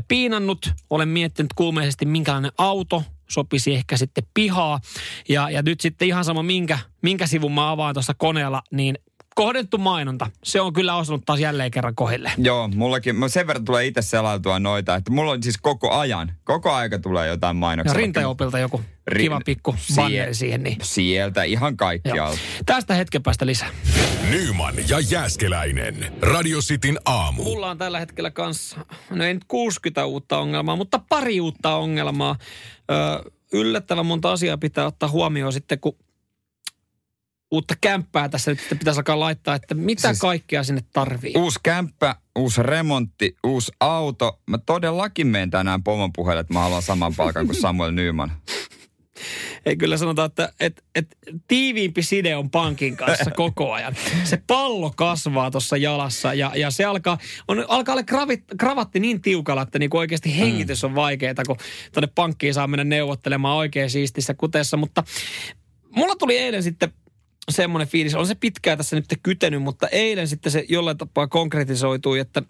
piinannut. 0.09 0.73
Olen 0.90 1.09
miettinyt 1.09 1.53
kuumeisesti 1.55 1.97
mahdollisesti 1.98 2.06
minkälainen 2.06 2.52
auto 2.58 3.04
sopisi 3.28 3.74
ehkä 3.74 3.96
sitten 3.96 4.24
pihaa. 4.34 4.80
Ja, 5.28 5.50
ja 5.50 5.62
nyt 5.62 5.80
sitten 5.80 6.08
ihan 6.08 6.24
sama, 6.24 6.42
minkä, 6.42 6.78
minkä 7.02 7.26
sivun 7.26 7.52
mä 7.52 7.70
avaan 7.70 7.94
tuossa 7.94 8.14
koneella, 8.14 8.62
niin 8.72 8.98
kohdettu 9.38 9.79
mainonta. 9.79 10.31
Se 10.44 10.61
on 10.61 10.72
kyllä 10.72 10.94
osunut 10.94 11.22
taas 11.27 11.40
jälleen 11.40 11.70
kerran 11.70 11.94
kohille. 11.94 12.33
Joo, 12.38 12.68
mullakin. 12.68 13.16
Mä 13.16 13.29
sen 13.29 13.46
verran 13.46 13.64
tulee 13.64 13.87
itse 13.87 14.03
selautua 14.03 14.59
noita, 14.59 14.94
että 14.94 15.11
mulla 15.11 15.33
on 15.33 15.42
siis 15.42 15.59
koko 15.59 15.90
ajan, 15.90 16.33
koko 16.44 16.72
aika 16.72 16.98
tulee 16.98 17.29
jotain 17.29 17.57
mainoksia. 17.57 17.92
Ja 17.92 17.96
rintajopilta 17.96 18.59
joku 18.59 18.81
Rin... 19.07 19.24
kiva 19.24 19.40
pikku 19.44 19.74
Sie- 19.79 20.29
siihen. 20.35 20.62
Niin. 20.62 20.77
Sieltä 20.83 21.42
ihan 21.42 21.77
kaikkialta. 21.77 22.38
Tästä 22.66 22.94
hetken 22.94 23.22
päästä 23.22 23.46
lisää. 23.46 23.68
Nyman 24.31 24.74
ja 24.88 25.01
Jääskeläinen. 25.11 26.12
Radio 26.22 26.59
Cityn 26.61 26.98
aamu. 27.05 27.44
Mulla 27.44 27.70
on 27.70 27.79
tällä 27.79 27.98
hetkellä 27.98 28.31
kanssa, 28.31 28.81
no 29.11 29.24
ei 29.24 29.35
nyt 29.35 29.44
60 29.48 30.07
uutta 30.07 30.38
ongelmaa, 30.38 30.77
mutta 30.77 31.01
pari 31.09 31.40
uutta 31.40 31.77
ongelmaa. 31.77 32.37
Ö, 32.90 33.31
yllättävän 33.53 34.07
monta 34.07 34.33
asiaa 34.33 34.59
pitää 34.59 34.87
ottaa 34.87 35.09
huomioon 35.09 35.53
sitten, 35.53 35.81
kun 35.81 35.96
uutta 37.50 37.74
kämppää 37.80 38.28
tässä 38.28 38.50
nyt 38.50 38.66
pitäisi 38.78 39.00
alkaa 39.00 39.20
laittaa, 39.20 39.54
että 39.54 39.74
mitä 39.74 40.08
siis 40.08 40.20
kaikkea 40.20 40.62
sinne 40.62 40.80
tarvii? 40.92 41.32
Uusi 41.37 41.58
kämppä, 41.62 42.16
uusi 42.38 42.62
remontti, 42.62 43.37
uusi 43.44 43.72
auto. 43.80 44.40
Mä 44.50 44.58
todellakin 44.58 45.26
menen 45.26 45.50
tänään 45.50 45.82
pomon 45.82 46.12
puheelle, 46.12 46.40
että 46.40 46.52
mä 46.52 46.61
haluan 46.61 46.82
saman 46.82 47.14
palkan 47.14 47.46
kuin 47.46 47.61
Samuel 47.61 47.90
Nyman. 47.90 48.32
Ei 49.66 49.76
kyllä 49.76 49.96
sanota, 49.96 50.24
että, 50.24 50.52
että, 50.61 50.82
että 50.94 51.16
tiiviimpi 51.48 52.02
side 52.02 52.37
on 52.37 52.50
pankin 52.50 52.96
kanssa 52.96 53.30
koko 53.30 53.72
ajan. 53.72 53.96
Se 54.24 54.42
pallo 54.46 54.92
kasvaa 54.96 55.50
tuossa 55.50 55.76
jalassa 55.76 56.34
ja, 56.34 56.52
ja 56.56 56.70
se 56.70 56.84
alkaa, 56.84 57.18
on, 57.48 57.64
alkaa 57.68 57.92
olla 57.92 58.02
kravit, 58.02 58.44
kravatti 58.58 59.00
niin 59.00 59.22
tiukalla, 59.22 59.62
että 59.62 59.78
niin 59.78 59.90
oikeasti 59.96 60.38
hengitys 60.38 60.84
on 60.84 60.94
vaikeaa, 60.94 61.34
kun 61.46 61.56
tuonne 61.92 62.08
pankkiin 62.14 62.54
saa 62.54 62.66
mennä 62.66 62.84
neuvottelemaan 62.84 63.56
oikein 63.56 63.90
siistissä 63.90 64.34
kuteessa. 64.34 64.76
Mutta 64.76 65.04
mulla 65.90 66.16
tuli 66.16 66.38
eilen 66.38 66.62
sitten 66.62 66.92
semmoinen 67.48 67.88
fiilis. 67.88 68.14
On 68.14 68.26
se 68.26 68.34
pitkään 68.34 68.78
tässä 68.78 68.96
nyt 68.96 69.04
kytenyt, 69.22 69.62
mutta 69.62 69.88
eilen 69.88 70.28
sitten 70.28 70.52
se 70.52 70.64
jollain 70.68 70.98
tapaa 70.98 71.26
konkretisoitui, 71.26 72.18
että, 72.18 72.42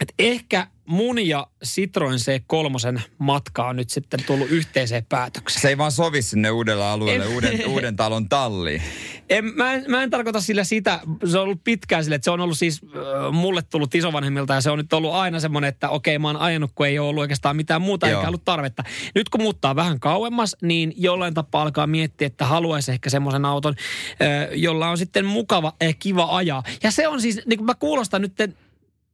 että 0.00 0.14
ehkä 0.18 0.66
mun 0.86 1.26
ja 1.26 1.46
Citroen 1.64 2.18
C3 2.18 3.00
matka 3.18 3.68
on 3.68 3.76
nyt 3.76 3.90
sitten 3.90 4.20
tullut 4.26 4.50
yhteiseen 4.50 5.06
päätökseen. 5.08 5.62
Se 5.62 5.68
ei 5.68 5.78
vaan 5.78 5.92
sovi 5.92 6.22
sinne 6.22 6.50
uudelle 6.50 6.84
alueelle, 6.84 7.24
en, 7.24 7.30
uuden, 7.30 7.66
uuden 7.74 7.96
talon 7.96 8.28
talliin. 8.28 8.82
En, 9.28 9.44
mä, 9.44 9.72
en, 9.72 9.84
mä 9.88 10.02
en 10.02 10.10
tarkoita 10.10 10.40
sillä 10.40 10.64
sitä, 10.64 11.00
se 11.24 11.38
on 11.38 11.44
ollut 11.44 11.64
pitkään 11.64 12.04
sille, 12.04 12.14
että 12.14 12.24
se 12.24 12.30
on 12.30 12.40
ollut 12.40 12.58
siis 12.58 12.80
äh, 12.84 13.32
mulle 13.32 13.62
tullut 13.62 13.94
isovanhemmilta 13.94 14.54
ja 14.54 14.60
se 14.60 14.70
on 14.70 14.78
nyt 14.78 14.92
ollut 14.92 15.14
aina 15.14 15.40
semmoinen, 15.40 15.68
että 15.68 15.88
okei 15.88 16.18
mä 16.18 16.28
oon 16.28 16.36
ajanut, 16.36 16.70
kun 16.74 16.86
ei 16.86 16.98
ole 16.98 17.08
ollut 17.08 17.20
oikeastaan 17.20 17.56
mitään 17.56 17.82
muuta 17.82 18.08
Joo. 18.08 18.20
eikä 18.20 18.28
ollut 18.28 18.44
tarvetta. 18.44 18.84
Nyt 19.14 19.28
kun 19.28 19.42
muuttaa 19.42 19.76
vähän 19.76 20.00
kauemmas, 20.00 20.56
niin 20.62 20.94
jollain 20.96 21.34
tapaa 21.34 21.62
alkaa 21.62 21.86
miettiä, 21.86 22.26
että 22.26 22.44
haluaisi 22.44 22.92
ehkä 22.92 23.10
semmoisen 23.10 23.44
auton, 23.44 23.74
äh, 24.22 24.48
jolla 24.52 24.88
on 24.88 24.98
sitten 24.98 25.24
mukava, 25.24 25.72
äh, 25.82 25.96
kiva 25.98 26.36
ajaa. 26.36 26.62
Ja 26.82 26.90
se 26.90 27.08
on 27.08 27.20
siis, 27.20 27.40
niin 27.46 27.58
kuin 27.58 27.66
mä 27.66 27.74
kuulostan 27.74 28.22
nyt 28.22 28.32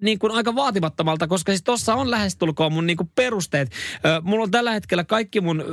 niin 0.02 0.18
kuin 0.18 0.32
aika 0.32 0.54
vaatimattomalta, 0.54 1.26
koska 1.26 1.52
siis 1.52 1.62
tuossa 1.62 1.94
on 1.94 2.10
lähestulkoon 2.10 2.72
mun 2.72 2.86
niin 2.86 2.96
kuin 2.96 3.10
perusteet. 3.14 3.72
Mulla 4.22 4.44
on 4.44 4.50
tällä 4.50 4.72
hetkellä 4.72 5.04
kaikki 5.04 5.40
mun 5.40 5.64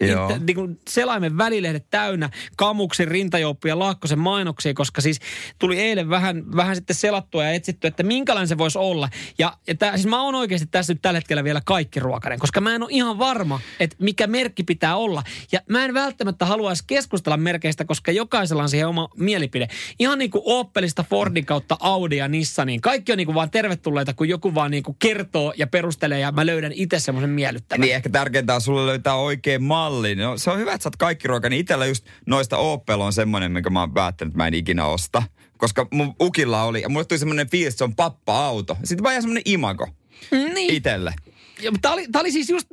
itse, 0.00 0.38
niin 0.46 0.54
kuin 0.54 0.80
selaimen 0.88 1.38
välilehdet 1.38 1.86
täynnä 1.90 2.30
Kamuksen, 2.56 3.08
Rintajouppi 3.08 3.68
ja 3.68 3.78
Laakkosen 3.78 4.18
mainoksia, 4.18 4.74
koska 4.74 5.00
siis 5.00 5.20
tuli 5.58 5.80
eilen 5.80 6.10
vähän, 6.10 6.56
vähän 6.56 6.76
sitten 6.76 6.96
selattua 6.96 7.44
ja 7.44 7.50
etsitty, 7.50 7.86
että 7.86 8.02
minkälainen 8.02 8.48
se 8.48 8.58
voisi 8.58 8.78
olla. 8.78 9.08
Ja, 9.38 9.56
ja 9.66 9.74
tää, 9.74 9.96
siis 9.96 10.06
mä 10.06 10.22
oon 10.22 10.34
oikeasti 10.34 10.68
tässä 10.70 10.92
nyt 10.92 11.02
tällä 11.02 11.18
hetkellä 11.18 11.44
vielä 11.44 11.62
kaikki 11.64 12.00
ruokainen, 12.00 12.38
koska 12.38 12.60
mä 12.60 12.74
en 12.74 12.82
ole 12.82 12.90
ihan 12.92 13.18
varma, 13.18 13.60
että 13.80 13.96
mikä 13.98 14.26
merkki 14.26 14.62
pitää 14.62 14.96
olla. 14.96 15.22
Ja 15.52 15.60
mä 15.68 15.84
en 15.84 15.94
välttämättä 15.94 16.46
haluaisi 16.46 16.84
keskustella 16.86 17.36
merkeistä, 17.36 17.84
koska 17.84 18.12
jokaisella 18.12 18.62
on 18.62 18.68
siihen 18.68 18.88
oma 18.88 19.08
mielipide. 19.16 19.68
Ihan 19.98 20.18
niin 20.18 20.30
kuin 20.30 20.42
Opelista, 20.44 21.04
Fordin 21.10 21.46
kautta 21.46 21.76
Audi 21.80 22.16
ja 22.16 22.28
Nissanin. 22.28 22.80
Kaikki 22.80 23.12
on 23.12 23.18
niin 23.18 23.26
kuin 23.26 23.34
vaan 23.34 23.50
terve 23.50 23.76
tervetulleita, 23.78 24.14
kun 24.14 24.28
joku 24.28 24.54
vaan 24.54 24.70
niin 24.70 24.82
kuin 24.82 24.96
kertoo 24.98 25.54
ja 25.56 25.66
perustelee 25.66 26.20
ja 26.20 26.32
mä 26.32 26.46
löydän 26.46 26.72
itse 26.74 27.00
semmoisen 27.00 27.30
miellyttävän. 27.30 27.80
Niin 27.80 27.94
ehkä 27.94 28.08
tärkeintä 28.08 28.54
on 28.54 28.60
sulle 28.60 28.86
löytää 28.86 29.14
oikein 29.14 29.62
malli. 29.62 30.14
No, 30.14 30.38
se 30.38 30.50
on 30.50 30.58
hyvä, 30.58 30.72
että 30.72 30.82
sä 30.82 30.88
oot 30.88 30.96
kaikki 30.96 31.28
ruoka. 31.28 31.48
Niin 31.48 31.60
itsellä 31.60 31.86
just 31.86 32.06
noista 32.26 32.56
Opel 32.56 33.00
on 33.00 33.12
semmoinen, 33.12 33.52
minkä 33.52 33.70
mä 33.70 33.80
oon 33.80 33.94
päättänyt, 33.94 34.32
että 34.32 34.38
mä 34.38 34.46
en 34.46 34.54
ikinä 34.54 34.86
osta. 34.86 35.22
Koska 35.58 35.86
mun 35.90 36.14
ukilla 36.20 36.62
oli, 36.62 36.82
ja 36.82 36.88
mulle 36.88 37.04
tuli 37.04 37.18
semmoinen 37.18 37.50
fiilis, 37.50 37.74
että 37.74 37.78
se 37.78 37.84
on 37.84 37.94
pappa-auto. 37.94 38.76
Sitten 38.84 39.04
vaan 39.04 39.22
semmoinen 39.22 39.42
imago. 39.44 39.88
Niin. 40.30 40.74
Itelle. 40.74 41.14
Tämä 41.82 41.94
oli, 41.94 42.06
oli 42.16 42.32
siis 42.32 42.50
just, 42.50 42.68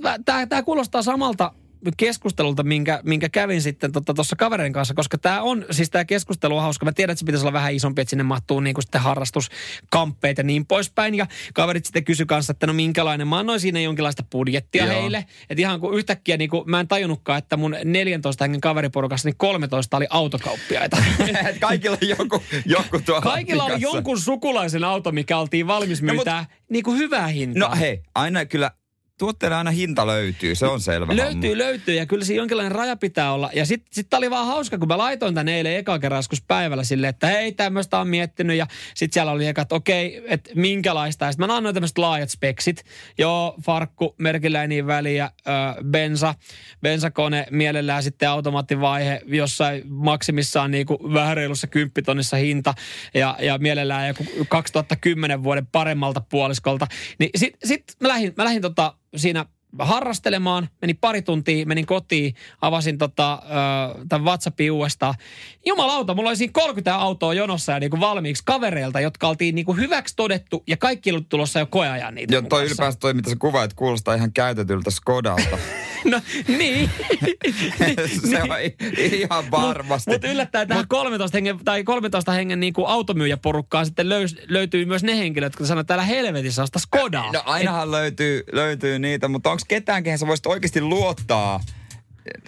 tämä 0.50 0.64
kuulostaa 0.64 1.02
samalta 1.02 1.52
keskustelulta, 1.98 2.64
minkä, 2.64 3.00
minkä 3.04 3.30
kävin 3.30 3.62
sitten 3.62 3.92
tuossa 3.92 4.14
tota, 4.14 4.36
kaverin 4.36 4.74
kanssa, 4.74 4.94
koska 4.94 5.18
tämä 5.18 5.42
on, 5.42 5.66
siis 5.72 5.90
tämä 5.90 6.06
keskustelu 6.06 6.58
on 6.58 6.62
hauska. 6.62 6.86
Mä 6.86 6.92
tiedän, 6.92 7.12
että 7.12 7.20
se 7.20 7.26
pitäisi 7.26 7.44
olla 7.44 7.54
vähän 7.54 7.74
isompi, 7.74 8.02
että 8.02 8.10
sinne 8.10 8.24
mahtuu 8.24 8.60
niin 8.60 8.74
kuin 8.74 8.84
sitten 8.84 9.02
harrastuskamppeet 9.02 10.38
ja 10.38 10.44
niin 10.44 10.66
poispäin. 10.66 11.16
Ja 11.16 11.28
kaverit 11.54 11.86
sitten 11.86 12.06
kysy 12.06 12.26
kanssa, 12.26 12.52
että 12.52 12.68
no 12.68 12.74
minkälainen, 12.74 13.28
mä 13.28 13.40
annoin 13.40 13.60
siinä 13.60 13.80
jonkinlaista 13.80 14.24
budjettia 14.32 14.86
Joo. 14.86 15.02
heille. 15.02 15.26
Että 15.50 15.62
ihan 15.62 15.80
kuin 15.80 15.98
yhtäkkiä 15.98 16.38
niin 16.38 16.50
kuin, 16.50 16.70
mä 16.70 16.80
en 16.80 16.88
tajunnutkaan, 16.88 17.38
että 17.38 17.58
mun 17.58 17.76
14 17.84 18.44
hengen 18.44 18.62
kaveriporukassa 18.62 19.30
niin 19.30 19.38
13 19.38 19.98
oli 19.98 20.08
autokauppiaita. 20.10 20.98
Kaikilla 21.60 21.98
joku, 22.02 22.44
joku 22.66 23.00
tuo 23.06 23.22
Kaikilla 23.36 23.64
oli 23.64 23.82
jonkun 23.82 24.20
sukulaisen 24.20 24.84
auto, 24.84 25.12
mikä 25.12 25.38
oltiin 25.38 25.68
valmis 25.68 26.02
myytää 26.02 26.36
no, 26.36 26.40
mut, 26.40 26.70
niin 26.70 26.84
kuin 26.84 26.98
hyvää 26.98 27.28
hintaa. 27.28 27.70
No 27.70 27.76
hei, 27.76 28.04
aina 28.16 28.46
kyllä 28.46 28.72
tuotteella 29.20 29.58
aina 29.58 29.72
hinta 29.72 30.08
löytyy, 30.08 30.56
se 30.56 30.66
on 30.66 30.82
selvä 30.82 31.16
Löytyy, 31.16 31.50
homma. 31.50 31.58
löytyy 31.58 31.96
ja 31.96 32.06
kyllä 32.06 32.26
se 32.26 32.34
jonkinlainen 32.34 32.72
raja 32.72 32.96
pitää 32.96 33.34
olla. 33.34 33.50
Ja 33.54 33.66
sitten 33.66 33.88
sit 33.92 34.14
oli 34.14 34.30
vaan 34.30 34.48
hauska, 34.48 34.78
kun 34.78 34.88
mä 34.88 34.98
laitoin 34.98 35.36
tänne 35.36 35.58
eilen 35.58 35.78
eka 35.78 36.00
kerran 36.00 36.24
päivällä 36.48 36.84
silleen, 36.84 37.10
että 37.10 37.28
hei, 37.28 37.52
tämmöistä 37.52 38.00
on 38.00 38.08
miettinyt. 38.08 38.58
Ja 38.58 38.68
sitten 38.96 39.14
siellä 39.14 39.32
oli 39.32 39.48
eka, 39.48 39.62
että 39.62 39.76
okei, 39.76 40.24
että 40.28 40.52
minkälaista. 40.56 41.26
Ja 41.26 41.32
sitten 41.32 41.48
mä 41.48 41.56
annoin 41.58 41.76
tämmöiset 41.76 41.98
laajat 41.98 42.30
speksit. 42.30 42.84
Joo, 43.18 43.56
farkku, 43.66 44.16
merkillä 44.18 44.62
ei 44.62 44.68
niin 44.68 44.88
väliä, 44.88 45.32
ö, 45.48 45.84
bensa, 45.84 46.36
bensakone, 46.82 47.48
mielellään 47.52 48.04
sitten 48.04 48.30
automaattivaihe, 48.30 49.22
jossain 49.26 49.84
maksimissaan 49.86 50.72
niin 50.72 50.86
kuin 50.86 51.14
vähän 51.14 51.38
reilussa 51.38 51.68
kymppitonnissa 51.68 52.38
hinta. 52.38 52.74
Ja, 53.14 53.38
ja 53.40 53.58
mielellään 53.58 54.08
joku 54.08 54.26
2010 54.50 55.44
vuoden 55.44 55.68
paremmalta 55.68 56.22
puoliskolta. 56.30 56.88
Niin 57.20 57.30
sitten 57.36 57.70
sit 57.70 57.84
mä 58.00 58.08
lähdin, 58.08 58.34
mä 58.38 58.44
lähdin 58.44 58.62
tota 58.62 58.94
siinä 59.16 59.46
harrastelemaan, 59.80 60.70
meni 60.82 60.94
pari 60.94 61.22
tuntia, 61.22 61.66
menin 61.66 61.86
kotiin, 61.86 62.36
avasin 62.62 62.98
tota, 62.98 63.42
tämän 64.10 64.26
WhatsAppin 64.26 64.72
uudestaan. 64.72 65.16
Jumalauta, 65.66 66.14
mulla 66.14 66.30
oli 66.30 66.38
siinä 66.38 66.52
30 66.54 66.96
autoa 66.96 67.34
jonossa 67.34 67.72
ja 67.72 67.80
niinku 67.80 68.00
valmiiksi 68.00 68.44
kavereilta, 68.46 69.00
jotka 69.00 69.28
oltiin 69.28 69.56
niinku 69.56 69.74
hyväksi 69.74 70.16
todettu 70.16 70.64
ja 70.68 70.78
kaikki 70.78 71.12
ollut 71.12 71.30
tulossa 71.30 71.60
jo 71.60 71.66
koeajan 71.66 72.16
niitä. 72.16 72.34
Joo, 72.34 72.42
toi 72.42 72.66
ylipäänsä 72.66 73.00
toi, 73.00 73.14
mitä 73.14 73.30
sä 73.30 73.36
kuvaat, 73.40 73.74
kuulostaa 73.74 74.16
ihan 74.16 74.34
käytetyltä 74.34 74.92
Skodalta. 74.92 75.58
no 76.12 76.22
niin. 76.48 76.90
se 78.30 78.42
on 78.42 78.50
ihan 78.98 79.52
varmasti. 79.52 80.12
Mutta 80.12 80.28
mut 80.28 80.34
yllättäen 80.34 80.68
tähän 80.68 80.82
mut, 80.82 80.90
13 80.90 81.38
hengen, 81.38 81.60
tai 81.66 81.84
13 81.84 82.32
hengen 82.32 82.60
niinku 82.60 82.86
automyyjäporukkaan 82.86 83.86
sitten 83.86 84.10
löys, 84.10 84.38
löytyy 84.48 84.86
myös 84.86 85.04
ne 85.04 85.18
henkilöt, 85.18 85.54
jotka 85.54 85.66
sanoo, 85.66 85.82
että 85.82 85.88
täällä 85.88 86.06
helvetissä 86.06 86.62
on 86.62 86.68
sitä 86.68 86.80
Skodaa. 86.80 87.32
No 87.32 87.44
ainahan 87.46 87.88
Et, 87.88 87.92
löytyy, 87.92 88.44
löytyy 88.52 89.00
niitä, 89.00 89.28
mutta 89.28 89.52
onko 89.52 89.64
ketään, 89.68 90.04
kehen 90.04 90.18
sä 90.18 90.28
voisit 90.28 90.46
oikeasti 90.46 90.82
luottaa 90.82 91.60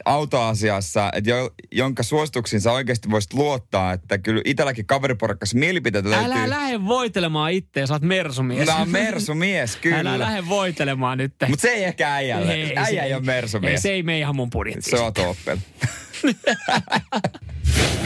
autoasiassa, 0.05 1.11
että 1.13 1.29
jo, 1.29 1.53
jonka 1.71 2.03
suosituksiin 2.03 2.61
sä 2.61 2.71
oikeasti 2.71 3.11
voisit 3.11 3.33
luottaa, 3.33 3.93
että 3.93 4.17
kyllä 4.17 4.41
itselläkin 4.45 4.85
kaveriporakassa 4.85 5.57
mielipiteitä 5.57 6.09
löytyy. 6.09 6.25
Älä 6.25 6.49
lähde 6.49 6.85
voitelemaan 6.85 7.51
itse, 7.51 7.87
sä 7.87 7.93
oot 7.93 8.01
mersumies. 8.01 8.67
Mä 8.67 8.77
oon 8.77 8.89
mersumies, 8.89 9.75
kyllä. 9.81 9.99
Älä 9.99 10.19
lähde 10.19 10.49
voitelemaan 10.49 11.17
nyt. 11.17 11.33
Mutta 11.47 11.61
se 11.61 11.69
ei 11.69 11.83
ehkä 11.83 12.13
äijälle. 12.13 12.53
Ei, 12.53 12.77
Äijä 12.77 13.03
ei 13.03 13.13
ole 13.13 13.23
mersumies. 13.23 13.71
Ei, 13.71 13.77
se 13.77 13.91
ei 13.91 14.03
mene 14.03 14.19
ihan 14.19 14.35
mun 14.35 14.49
budjettiin. 14.49 14.97
Se 14.97 15.03
on 15.03 15.13
toppel. 15.13 15.57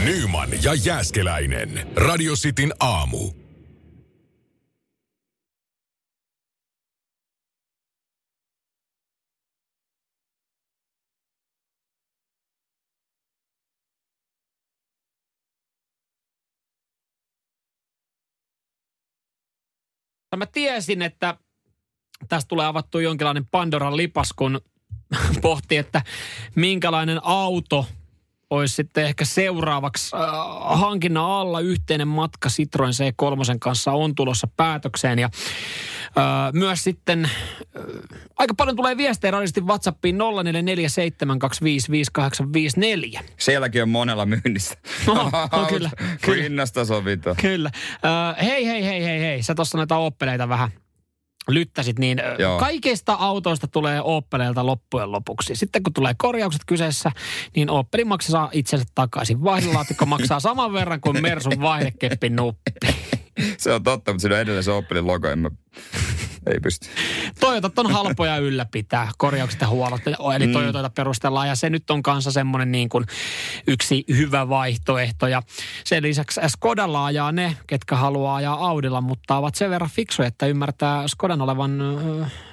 Nyman 0.05 0.49
ja 0.63 0.73
Jääskeläinen. 0.73 1.87
Radio 1.95 2.33
Cityn 2.33 2.73
aamu. 2.79 3.40
Mä 20.37 20.45
tiesin, 20.45 21.01
että 21.01 21.37
tästä 22.29 22.47
tulee 22.47 22.65
avattu 22.65 22.99
jonkinlainen 22.99 23.47
Pandoran 23.47 23.97
lipas, 23.97 24.33
kun 24.33 24.61
pohti, 25.41 25.77
että 25.77 26.01
minkälainen 26.55 27.19
auto 27.23 27.85
olisi 28.51 28.75
sitten 28.75 29.05
ehkä 29.05 29.25
seuraavaksi 29.25 30.15
äh, 30.15 30.21
hankinnan 30.79 31.25
alla 31.25 31.59
yhteinen 31.59 32.07
matka 32.07 32.49
Citroen 32.49 32.93
C3 32.93 33.57
kanssa 33.59 33.91
on 33.91 34.15
tulossa 34.15 34.47
päätökseen. 34.57 35.19
Ja 35.19 35.29
äh, 36.05 36.53
myös 36.53 36.83
sitten 36.83 37.25
äh, 37.25 37.31
aika 38.37 38.53
paljon 38.53 38.75
tulee 38.75 38.97
viestejä 38.97 39.31
radistin 39.31 39.67
WhatsAppiin 39.67 40.17
0447255854. 43.17 43.23
Sielläkin 43.37 43.83
on 43.83 43.89
monella 43.89 44.25
myynnissä. 44.25 44.77
No, 45.07 45.13
no 45.13 45.65
kyllä. 45.69 45.89
kyllä. 46.21 46.43
Hinnasta 46.43 46.85
sovitaan. 46.85 47.35
Kyllä. 47.35 47.71
Äh, 48.05 48.45
hei, 48.45 48.67
hei, 48.67 48.83
hei, 48.83 49.03
hei, 49.03 49.19
hei. 49.19 49.43
Sä 49.43 49.55
tuossa 49.55 49.77
näitä 49.77 49.97
oppeleita 49.97 50.49
vähän 50.49 50.71
lyttäsit, 51.47 51.99
niin 51.99 52.21
Joo. 52.39 52.59
kaikista 52.59 53.13
autoista 53.13 53.67
tulee 53.67 54.01
Opelilta 54.01 54.65
loppujen 54.65 55.11
lopuksi. 55.11 55.55
Sitten 55.55 55.83
kun 55.83 55.93
tulee 55.93 56.13
korjaukset 56.17 56.61
kyseessä, 56.67 57.11
niin 57.55 57.69
Opelin 57.69 58.07
maksaa 58.07 58.49
itsensä 58.51 58.85
takaisin. 58.95 59.43
Vaihdelaatikko 59.43 60.05
maksaa 60.05 60.39
saman 60.49 60.73
verran 60.73 61.01
kuin 61.01 61.21
Mersun 61.21 61.61
vaihdekeppin 61.61 62.35
nuppi. 62.35 62.71
Se 63.57 63.73
on 63.73 63.83
totta, 63.83 64.11
mutta 64.11 64.21
siinä 64.21 64.35
on 64.35 64.41
edelleen 64.41 64.63
se 64.63 64.71
Opelin 64.71 65.07
logo. 65.07 65.27
En 65.27 65.39
mä 65.39 65.49
ei 66.47 66.59
pysty. 66.59 66.87
Toyotat 67.39 67.79
on 67.79 67.91
halpoja 67.91 68.37
ylläpitää, 68.37 69.11
korjaukset 69.17 69.61
ja 69.61 69.67
huollot, 69.67 70.01
eli 70.35 70.47
mm. 70.47 70.53
Toyotata 70.53 70.89
perustellaan 70.89 71.47
ja 71.47 71.55
se 71.55 71.69
nyt 71.69 71.91
on 71.91 72.03
kanssa 72.03 72.31
semmoinen 72.31 72.71
niin 72.71 72.89
kuin 72.89 73.05
yksi 73.67 74.03
hyvä 74.09 74.49
vaihtoehto. 74.49 75.27
Ja 75.27 75.41
sen 75.83 76.03
lisäksi 76.03 76.41
Skodalla 76.47 77.05
ajaa 77.05 77.31
ne, 77.31 77.57
ketkä 77.67 77.95
haluaa 77.95 78.35
ajaa 78.35 78.67
Audilla, 78.67 79.01
mutta 79.01 79.37
ovat 79.37 79.55
sen 79.55 79.69
verran 79.69 79.89
fiksuja, 79.89 80.27
että 80.27 80.45
ymmärtää 80.45 81.07
Skodan 81.07 81.41
olevan 81.41 81.79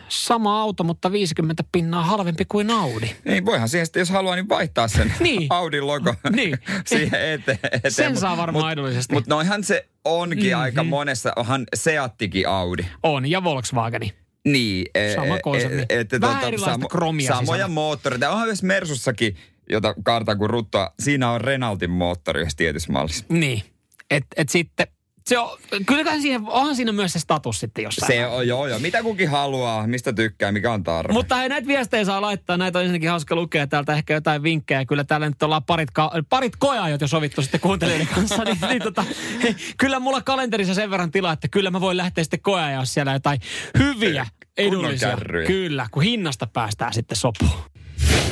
sama 0.09 0.61
auto, 0.61 0.85
mutta 0.85 1.13
50 1.13 1.65
pinnaa 1.73 2.05
halvempi 2.05 2.45
kuin 2.45 2.71
Audi. 2.71 3.11
Niin, 3.25 3.47
voihan 3.47 3.69
siihen 3.69 3.87
sitten, 3.87 4.01
jos 4.01 4.11
haluaa, 4.11 4.35
niin 4.37 4.49
vaihtaa 4.49 4.89
sen 4.89 5.15
niin. 5.21 5.47
Audin 5.51 5.87
logo 5.87 6.15
niin. 6.37 6.59
siihen 6.87 7.33
eteen. 7.33 7.59
eteen. 7.63 7.93
Sen 7.93 8.13
mut, 8.13 8.21
saa 8.21 8.37
varmaan 8.37 8.65
mut, 8.65 8.73
edullisesti. 8.73 9.15
Mutta 9.15 9.35
noihan 9.35 9.65
se 9.65 9.87
onkin 10.05 10.39
mm-hmm. 10.39 10.61
aika 10.61 10.85
monessa, 10.85 11.33
onhan 11.37 11.67
Seattikin 11.75 12.49
Audi. 12.49 12.83
On, 13.03 13.31
ja 13.31 13.45
Volkswageni. 13.45 14.13
Niin. 14.45 14.87
E- 14.95 15.15
Sama 15.15 15.37
e- 15.37 15.41
konserni. 15.41 15.83
E- 15.89 16.21
Vähän 16.21 16.41
tuota, 16.51 16.65
samo, 16.65 16.89
kromia 16.89 17.29
Samoja 17.29 17.45
sisällä. 17.45 17.69
moottoreita. 17.69 18.31
Onhan 18.31 18.49
myös 18.49 18.63
Mersussakin, 18.63 19.37
jota 19.71 19.95
kartaa 20.05 20.37
kuin 20.37 20.51
ruttoa, 20.51 20.95
siinä 21.01 21.31
on 21.31 21.41
Renaultin 21.41 21.91
moottori 21.91 22.41
yhdessä 22.41 22.57
tietyssä 22.57 22.93
mallissa. 22.93 23.25
Niin. 23.29 23.63
Et, 24.11 24.27
et 24.37 24.49
sitten 24.49 24.87
se 25.29 25.39
on, 25.39 25.59
kyllähän 25.87 26.23
siihen, 26.23 26.43
onhan 26.47 26.77
siinä 26.77 26.93
myös 26.93 27.13
se 27.13 27.19
status 27.19 27.61
sitten 27.61 27.85
jossain. 27.85 28.13
Se 28.13 28.27
on, 28.27 28.49
joo, 28.49 28.67
joo. 28.67 28.79
Mitä 28.79 29.03
kukin 29.03 29.29
haluaa, 29.29 29.87
mistä 29.87 30.13
tykkää, 30.13 30.53
mikä 30.53 30.73
on 30.73 30.85
tarve. 30.85 31.13
Mutta 31.13 31.37
hei, 31.37 31.49
näitä 31.49 31.67
viestejä 31.67 32.05
saa 32.05 32.21
laittaa, 32.21 32.57
näitä 32.57 32.79
on 32.79 32.85
ensinnäkin 32.85 33.11
hauska 33.11 33.35
lukea 33.35 33.67
täältä 33.67 33.93
ehkä 33.93 34.15
jotain 34.15 34.43
vinkkejä. 34.43 34.85
Kyllä 34.85 35.05
täällä 35.05 35.29
nyt 35.29 35.43
ollaan 35.43 35.65
parit, 35.65 35.91
ka- 35.91 36.13
parit 36.29 36.57
kojaajat 36.59 37.01
jo 37.01 37.09
sovittu 37.09 37.43
sitten 37.43 37.61
kuuntelijoiden 37.61 38.09
kanssa. 38.15 38.45
niin, 38.45 38.59
niin 38.69 38.83
tota, 38.83 39.05
hei, 39.43 39.57
kyllä 39.79 40.01
mulla 40.01 40.23
kalenterissa 40.23 40.75
sen 40.75 40.91
verran 40.91 41.11
tilaa, 41.11 41.33
että 41.33 41.49
kyllä 41.49 41.71
mä 41.71 41.81
voin 41.81 41.97
lähteä 41.97 42.25
sitten 42.25 42.41
kojaajaa 42.41 42.85
siellä 42.85 43.13
jotain 43.13 43.41
hyviä, 43.79 44.27
edullisia. 44.57 45.19
Kyllä, 45.47 45.87
kun 45.91 46.03
hinnasta 46.03 46.47
päästään 46.47 46.93
sitten 46.93 47.17
sopuun. 47.17 47.51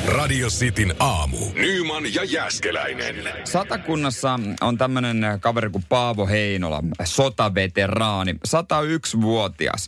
Radio 0.07 0.47
Cityn 0.49 0.93
aamu. 0.99 1.37
Nyman 1.53 2.13
ja 2.13 2.23
Jäskeläinen. 2.23 3.15
Satakunnassa 3.43 4.39
on 4.61 4.77
tämmöinen 4.77 5.25
kaveri 5.39 5.69
kuin 5.69 5.83
Paavo 5.89 6.27
Heinola, 6.27 6.83
sotaveteraani, 7.03 8.33
101-vuotias. 8.33 9.87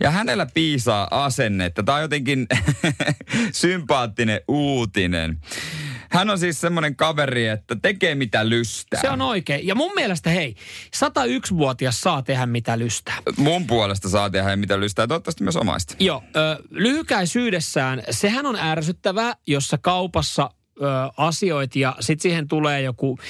Ja 0.00 0.10
hänellä 0.10 0.46
piisaa 0.54 1.08
asennetta. 1.10 1.82
Tämä 1.82 1.96
on 1.96 2.02
jotenkin 2.02 2.46
sympaattinen 3.52 4.40
uutinen. 4.48 5.38
Hän 6.16 6.30
on 6.30 6.38
siis 6.38 6.60
semmoinen 6.60 6.96
kaveri, 6.96 7.46
että 7.46 7.76
tekee 7.82 8.14
mitä 8.14 8.48
lystää. 8.48 9.00
Se 9.00 9.10
on 9.10 9.20
oikein. 9.20 9.66
Ja 9.66 9.74
mun 9.74 9.92
mielestä, 9.94 10.30
hei, 10.30 10.54
101-vuotias 10.96 12.00
saa 12.00 12.22
tehdä 12.22 12.46
mitä 12.46 12.78
lystää. 12.78 13.18
Mun 13.36 13.66
puolesta 13.66 14.08
saa 14.08 14.30
tehdä 14.30 14.56
mitä 14.56 14.80
lystää, 14.80 15.06
toivottavasti 15.06 15.44
myös 15.44 15.56
omaista. 15.56 15.94
Joo, 15.98 16.22
ö, 16.36 16.62
lyhykäisyydessään 16.70 18.02
sehän 18.10 18.46
on 18.46 18.56
ärsyttävää, 18.56 19.34
jossa 19.46 19.78
kaupassa 19.78 20.50
ö, 20.80 20.84
asioit 21.16 21.76
ja 21.76 21.96
sitten 22.00 22.22
siihen 22.22 22.48
tulee 22.48 22.82
joku 22.82 23.18
7-80 23.20 23.22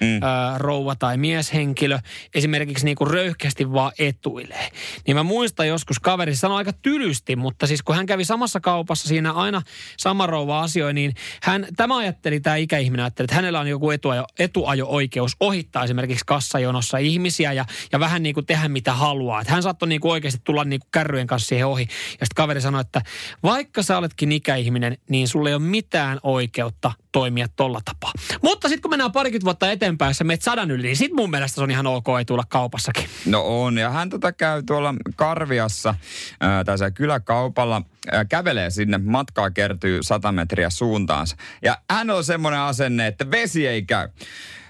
mm. 0.00 0.06
ö, 0.06 0.18
rouva 0.56 0.94
tai 0.96 1.16
mieshenkilö 1.16 1.98
esimerkiksi 2.34 2.84
niinku 2.84 3.04
röyhkeästi 3.04 3.72
vaan 3.72 3.92
etuilee. 3.98 4.68
Niin 5.06 5.16
mä 5.16 5.22
muistan 5.22 5.68
joskus 5.68 6.00
kaveri 6.00 6.36
sanoi 6.36 6.56
aika 6.56 6.72
tylysti, 6.72 7.36
mutta 7.36 7.66
siis 7.66 7.82
kun 7.82 7.96
hän 7.96 8.06
kävi 8.06 8.24
samassa 8.24 8.60
kaupassa 8.60 9.08
siinä 9.08 9.32
aina 9.32 9.62
sama 9.98 10.26
rouva 10.26 10.60
asioi, 10.60 10.94
niin 10.94 11.14
hän, 11.42 11.66
tämä 11.76 11.96
ajatteli, 11.96 12.40
tämä 12.40 12.56
ikäihminen 12.56 13.04
ajatteli, 13.04 13.24
että 13.24 13.34
hänellä 13.34 13.60
on 13.60 13.68
joku 13.68 13.90
etuajo, 13.90 14.24
etuajo-oikeus 14.38 15.36
ohittaa 15.40 15.84
esimerkiksi 15.84 16.24
kassajonossa 16.26 16.98
ihmisiä 16.98 17.52
ja, 17.52 17.64
ja 17.92 18.00
vähän 18.00 18.22
niin 18.22 18.34
kuin 18.34 18.46
tehdä 18.46 18.68
mitä 18.68 18.92
haluaa. 18.92 19.40
Että 19.40 19.52
hän 19.52 19.62
saattoi 19.62 19.88
niin 19.88 20.00
kuin 20.00 20.12
oikeasti 20.12 20.40
tulla 20.44 20.64
niin 20.64 20.80
kuin 20.80 20.88
kärryjen 20.90 21.26
kanssa 21.26 21.48
siihen 21.48 21.66
ohi. 21.66 21.82
Ja 21.82 22.26
sitten 22.26 22.34
kaveri 22.36 22.60
sanoi, 22.60 22.80
että 22.80 23.02
vaikka 23.42 23.82
sä 23.82 23.98
oletkin 23.98 24.32
ikäihminen, 24.32 24.98
niin 25.10 25.28
sulle 25.28 25.50
ei 25.50 25.55
ole 25.56 25.62
mitään 25.62 26.20
oikeutta 26.22 26.92
toimia 27.12 27.46
tolla 27.56 27.80
tapaa. 27.84 28.12
Mutta 28.42 28.68
sitten 28.68 28.82
kun 28.82 28.90
mennään 28.90 29.12
parikymmentä 29.12 29.44
vuotta 29.44 29.70
eteenpäin, 29.70 30.10
jos 30.10 30.16
sä 30.16 30.24
menet 30.24 30.42
sadan 30.42 30.70
yli, 30.70 30.82
niin 30.82 30.96
sitten 30.96 31.16
mun 31.16 31.30
mielestä 31.30 31.54
se 31.54 31.62
on 31.62 31.70
ihan 31.70 31.86
ok, 31.86 32.06
ei 32.18 32.24
tulla 32.24 32.44
kaupassakin. 32.48 33.04
No 33.26 33.42
on, 33.46 33.78
ja 33.78 33.90
hän 33.90 34.10
tota 34.10 34.32
käy 34.32 34.62
tuolla 34.62 34.94
Karviassa, 35.16 35.94
ää, 36.40 36.64
tai 36.64 36.78
se 36.78 36.90
kyläkaupalla, 36.90 37.82
ää, 38.12 38.24
kävelee 38.24 38.70
sinne, 38.70 38.98
matkaa 38.98 39.50
kertyy 39.50 40.02
100 40.02 40.32
metriä 40.32 40.70
suuntaansa. 40.70 41.36
Ja 41.62 41.78
hän 41.90 42.10
on 42.10 42.24
semmoinen 42.24 42.60
asenne, 42.60 43.06
että 43.06 43.30
vesi 43.30 43.66
ei 43.66 43.82
käy. 43.82 44.08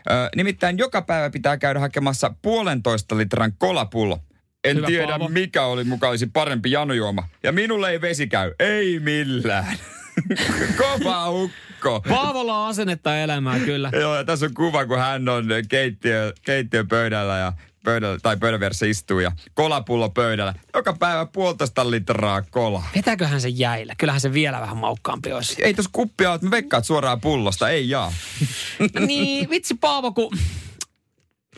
Ää, 0.09 0.29
nimittäin 0.37 0.79
joka 0.79 1.03
päivä 1.03 1.31
pitää 1.31 1.57
käydä 1.57 1.81
hakemassa 1.81 2.35
puolentoista 2.42 3.16
litran 3.18 3.53
kolapullo. 3.59 4.18
En 4.64 4.77
Hyvä, 4.77 4.87
tiedä, 4.87 5.07
Paavo. 5.07 5.29
mikä 5.29 5.62
oli 5.62 5.85
mukaan 5.85 6.11
olisi 6.11 6.27
parempi 6.27 6.70
janojuoma. 6.70 7.29
Ja 7.42 7.53
minulle 7.53 7.90
ei 7.90 8.01
vesi 8.01 8.27
käy. 8.27 8.53
Ei 8.59 9.01
millään. 9.01 9.79
Kova 10.79 11.31
ukko. 11.31 12.01
Paavolla 12.09 12.59
on 12.59 12.69
asennetta 12.69 13.19
elämää 13.19 13.59
kyllä. 13.59 13.91
Joo, 14.01 14.17
ja 14.17 14.25
tässä 14.25 14.47
on 14.47 14.55
kuva, 14.55 14.87
kun 14.87 14.99
hän 14.99 15.29
on 15.29 15.47
keittiö, 15.69 16.33
keittiöpöydällä 16.43 17.39
ja 17.39 17.53
pöydällä, 17.85 18.19
tai 18.23 18.37
pöydän 18.37 18.61
vieressä 18.61 18.87
istuu 18.87 19.21
ja 19.21 19.33
kolapullo 19.55 20.11
pöydällä. 20.11 20.55
Joka 20.75 20.93
päivä 20.93 21.27
puolitoista 21.27 21.91
litraa 21.91 22.43
kolaa. 22.43 22.89
Vetääköhän 22.97 23.41
se 23.41 23.49
jäillä? 23.49 23.95
Kyllähän 23.99 24.21
se 24.21 24.33
vielä 24.33 24.61
vähän 24.61 24.77
maukkaampi 24.77 25.33
olisi. 25.33 25.65
Ei 25.65 25.75
tos 25.75 25.89
kuppia 25.89 26.35
että 26.35 26.47
me 26.47 26.51
veikkaat 26.51 26.85
suoraan 26.85 27.21
pullosta, 27.21 27.69
ei 27.69 27.89
jaa. 27.89 28.12
niin, 29.07 29.51
vitsi 29.51 29.75
Paavo, 29.75 30.12
kun, 30.12 30.31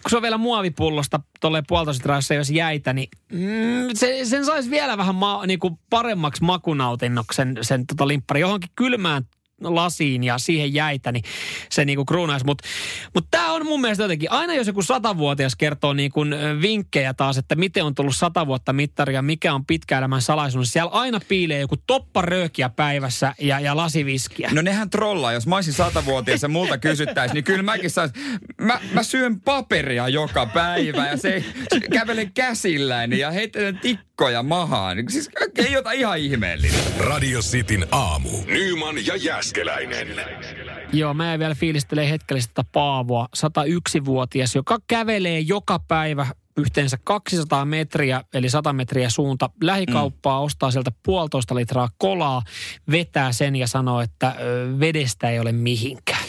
kun 0.03 0.11
se 0.11 0.17
on 0.17 0.23
vielä 0.23 0.39
muovipullosta 0.39 1.21
tolleen 1.41 1.65
puolitoista 1.69 2.01
litraa, 2.01 2.37
jos 2.37 2.51
jäitä, 2.51 2.93
niin 2.93 3.09
mm, 3.33 3.89
se, 3.95 4.25
sen 4.25 4.45
saisi 4.45 4.71
vielä 4.71 4.97
vähän 4.99 5.15
ma, 5.15 5.47
niinku 5.47 5.79
paremmaksi 5.91 6.45
makunautinnoksi 6.45 7.43
sen 7.63 7.87
tota 7.87 8.09
limppari. 8.09 8.41
Johonkin 8.41 8.71
kylmään 8.77 9.23
lasiin 9.61 10.25
ja 10.25 10.39
siihen 10.39 10.75
jäitä, 10.75 11.13
niin 11.13 11.25
se 11.71 11.85
niinku 11.85 12.05
kruunaisi. 12.05 12.47
Mutta 12.47 12.65
mut 13.15 13.27
tämä 13.31 13.53
on 13.53 13.67
mun 13.67 13.81
mielestä 13.81 14.05
jotenkin, 14.05 14.33
aina 14.33 14.55
jos 14.55 14.67
joku 14.67 14.83
satavuotias 14.83 15.57
kertoo 15.57 15.93
niinku 15.93 16.21
vinkkejä 16.63 17.15
taas, 17.15 17.39
että 17.39 17.55
miten 17.55 17.85
on 17.85 17.95
tullut 17.95 18.17
sata 18.17 18.47
vuotta 18.47 18.73
mittari 18.73 19.15
ja 19.15 19.23
mikä 19.23 19.55
on 19.55 19.67
pitkäelämän 19.67 20.23
salaisuus, 20.23 20.67
niin 20.67 20.73
siellä 20.73 20.91
aina 20.91 21.21
piilee 21.29 21.61
joku 21.61 21.77
toppa 21.87 22.23
röökiä 22.23 22.69
päivässä 22.69 23.35
ja, 23.41 23.61
ja 23.61 23.77
lasiviskiä. 23.77 24.51
No 24.53 24.63
nehän 24.63 24.91
trollaa, 24.91 25.33
jos 25.33 25.47
mä 25.47 25.55
olisin 25.55 25.73
satavuotias 25.73 26.43
ja 26.43 26.49
multa 26.49 26.79
kysyttäisiin, 26.79 27.35
niin 27.35 27.45
kyllä 27.45 27.63
mäkin 27.63 27.91
sais, 27.91 28.13
mä, 28.61 28.81
mä 28.93 29.03
syön 29.03 29.41
paperia 29.41 30.09
joka 30.09 30.47
päivä 30.47 31.07
ja 31.07 31.17
se, 31.17 31.45
se 31.75 31.81
kävelen 31.81 32.33
käsilläni 32.33 33.19
ja 33.19 33.31
heitän 33.31 33.81
tikkoja 34.19 34.43
mahaan. 34.43 34.99
Siis 35.09 35.31
ei 35.59 35.73
jota 35.73 35.93
ihan 35.93 36.19
ihmeellinen. 36.19 36.81
Radio 36.99 37.41
Cityn 37.41 37.87
aamu. 37.91 38.31
Nyman 38.47 39.07
ja 39.07 39.17
Jäskeläinen. 39.17 40.09
Joo, 40.93 41.15
mä 41.15 41.39
vielä 41.39 41.55
fiilistelee 41.55 42.11
hetkellistä 42.11 42.53
tätä 42.55 42.69
Paavoa, 42.73 43.29
101-vuotias, 43.37 44.55
joka 44.55 44.79
kävelee 44.87 45.41
joka 45.41 45.79
päivä 45.79 46.27
yhteensä 46.57 46.99
200 47.05 47.65
metriä, 47.65 48.23
eli 48.35 48.49
100 48.49 48.73
metriä 48.73 49.11
suunta 49.11 49.51
lähikauppaa, 49.63 50.41
mm. 50.41 50.45
ostaa 50.45 50.71
sieltä 50.71 50.93
puolitoista 51.03 51.55
litraa 51.55 51.89
kolaa, 51.99 52.43
vetää 52.91 53.33
sen 53.33 53.57
ja 53.57 53.67
sanoo, 53.67 54.01
että 54.01 54.37
vedestä 54.81 55.31
ei 55.31 55.41
ole 55.41 55.53
mihinkään. 55.53 56.25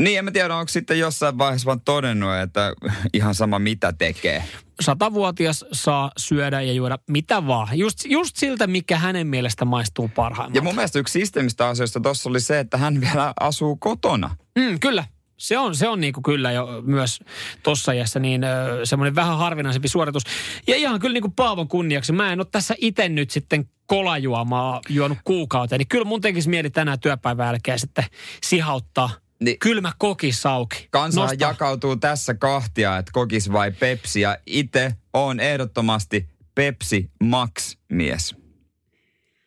Niin, 0.00 0.18
en 0.18 0.24
mä 0.24 0.30
tiedä, 0.30 0.56
onko 0.56 0.68
sitten 0.68 0.98
jossain 0.98 1.38
vaiheessa 1.38 1.66
vaan 1.66 1.80
todennut, 1.80 2.34
että 2.42 2.72
ihan 3.12 3.34
sama 3.34 3.58
mitä 3.58 3.92
tekee. 3.92 4.44
Satavuotias 4.80 5.64
saa 5.72 6.10
syödä 6.16 6.60
ja 6.60 6.72
juoda 6.72 6.98
mitä 7.10 7.46
vaan. 7.46 7.78
Just, 7.78 7.98
just 8.04 8.36
siltä, 8.36 8.66
mikä 8.66 8.98
hänen 8.98 9.26
mielestä 9.26 9.64
maistuu 9.64 10.08
parhaimmalta. 10.08 10.58
Ja 10.58 10.62
mun 10.62 10.74
mielestä 10.74 10.98
yksi 10.98 11.20
systeemistä 11.20 11.68
asioista 11.68 12.00
tuossa 12.00 12.28
oli 12.28 12.40
se, 12.40 12.58
että 12.58 12.76
hän 12.76 13.00
vielä 13.00 13.32
asuu 13.40 13.76
kotona. 13.76 14.36
Mm, 14.58 14.80
kyllä. 14.80 15.04
Se 15.36 15.58
on, 15.58 15.74
se 15.74 15.88
on 15.88 16.00
niinku 16.00 16.22
kyllä 16.22 16.52
jo 16.52 16.82
myös 16.86 17.20
tossa 17.62 17.92
iässä 17.92 18.20
niin 18.20 18.42
semmoinen 18.84 19.14
vähän 19.14 19.38
harvinaisempi 19.38 19.88
suoritus. 19.88 20.22
Ja 20.66 20.76
ihan 20.76 21.00
kyllä 21.00 21.12
niinku 21.12 21.32
Paavon 21.36 21.68
kunniaksi. 21.68 22.12
Mä 22.12 22.32
en 22.32 22.40
ole 22.40 22.46
tässä 22.50 22.74
itse 22.78 23.08
nyt 23.08 23.30
sitten 23.30 23.68
kolajuomaa 23.86 24.80
juonut 24.88 25.18
kuukauteen. 25.24 25.78
Niin 25.78 25.88
kyllä 25.88 26.04
mun 26.04 26.20
tekisi 26.20 26.48
mieli 26.48 26.70
tänään 26.70 27.00
työpäivän 27.00 27.46
jälkeen 27.46 27.78
sitten 27.78 28.04
sihauttaa 28.44 29.10
Niin. 29.44 29.58
kylmä 29.58 29.92
kokis 29.98 30.46
auki. 30.46 30.88
Kansa 30.90 31.20
Nostaa- 31.20 31.48
jakautuu 31.50 31.96
tässä 31.96 32.34
kahtia, 32.34 32.98
että 32.98 33.12
kokis 33.12 33.52
vai 33.52 33.72
Pepsi. 33.72 34.20
Ja 34.20 34.38
itse 34.46 34.92
on 35.12 35.40
ehdottomasti 35.40 36.28
Pepsi 36.54 37.10
Max-mies. 37.24 38.34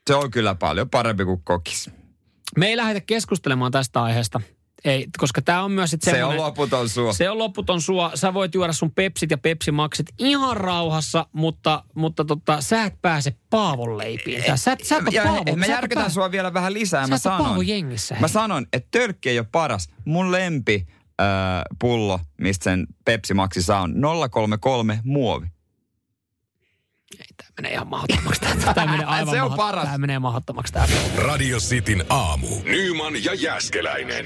Se 0.07 0.15
on 0.15 0.31
kyllä 0.31 0.55
paljon 0.55 0.89
parempi 0.89 1.25
kuin 1.25 1.41
kokis. 1.43 1.89
Me 2.57 2.67
ei 2.67 2.77
lähdetä 2.77 3.01
keskustelemaan 3.05 3.71
tästä 3.71 4.03
aiheesta. 4.03 4.41
Ei, 4.85 5.07
koska 5.17 5.41
tämä 5.41 5.63
on 5.63 5.71
myös 5.71 5.91
sit 5.91 6.01
Se 6.01 6.23
on 6.23 6.37
loputon 6.37 6.89
suo. 6.89 7.13
Se 7.13 7.29
on 7.29 7.37
loputon 7.37 7.81
sua. 7.81 8.11
Sä 8.15 8.33
voit 8.33 8.55
juoda 8.55 8.73
sun 8.73 8.91
pepsit 8.91 9.31
ja 9.31 9.37
pepsimaksit 9.37 10.05
ihan 10.19 10.57
rauhassa, 10.57 11.25
mutta, 11.33 11.83
mutta 11.95 12.25
tota, 12.25 12.61
sä 12.61 12.83
et 12.83 13.01
pääse 13.01 13.35
Paavon 13.49 13.97
leipiin. 13.97 14.43
Sä, 14.47 14.57
sä, 14.57 14.77
sä 14.83 14.97
et 14.97 15.13
ja 15.13 15.23
Paavo. 15.23 15.43
he- 15.47 15.51
sä 15.51 15.55
mä 15.57 15.65
et 15.65 15.69
ole 15.69 15.75
järkytän 15.75 16.03
pää- 16.03 16.09
sua 16.09 16.31
vielä 16.31 16.53
vähän 16.53 16.73
lisää. 16.73 17.03
Sä 17.05 17.09
Mä 17.09 17.17
sanon, 17.17 17.45
Paavo 17.45 17.61
jengissä. 17.61 18.15
mä 18.19 18.27
sanon, 18.27 18.65
että 18.73 18.87
tölkki 18.91 19.29
ei 19.29 19.39
ole 19.39 19.47
paras. 19.51 19.89
Mun 20.05 20.31
lempi 20.31 20.87
äh, 21.21 21.27
pullo, 21.79 22.19
mistä 22.41 22.63
sen 22.63 22.87
Pepsi 23.05 23.33
Maxi 23.33 23.61
saa 23.61 23.81
on 23.81 23.95
033 24.31 24.99
muovi. 25.03 25.47
Ei, 27.19 27.25
tää 27.37 27.47
menee 27.57 27.71
ihan 27.71 27.87
mahdottomaksi. 27.87 28.41
Tää, 28.41 28.73
tää 28.73 28.85
menee 28.85 29.05
aivan 29.05 29.33
Se 29.35 29.41
on 29.41 29.53
paras. 29.53 29.85
Tää 29.85 29.97
menee 29.97 30.19
mahdottomaksi. 30.19 30.73
Tää. 30.73 30.87
Radio 31.17 31.57
Cityn 31.57 32.05
aamu. 32.09 32.47
Nyman 32.63 33.23
ja 33.23 33.33
Jäskeläinen. 33.33 34.25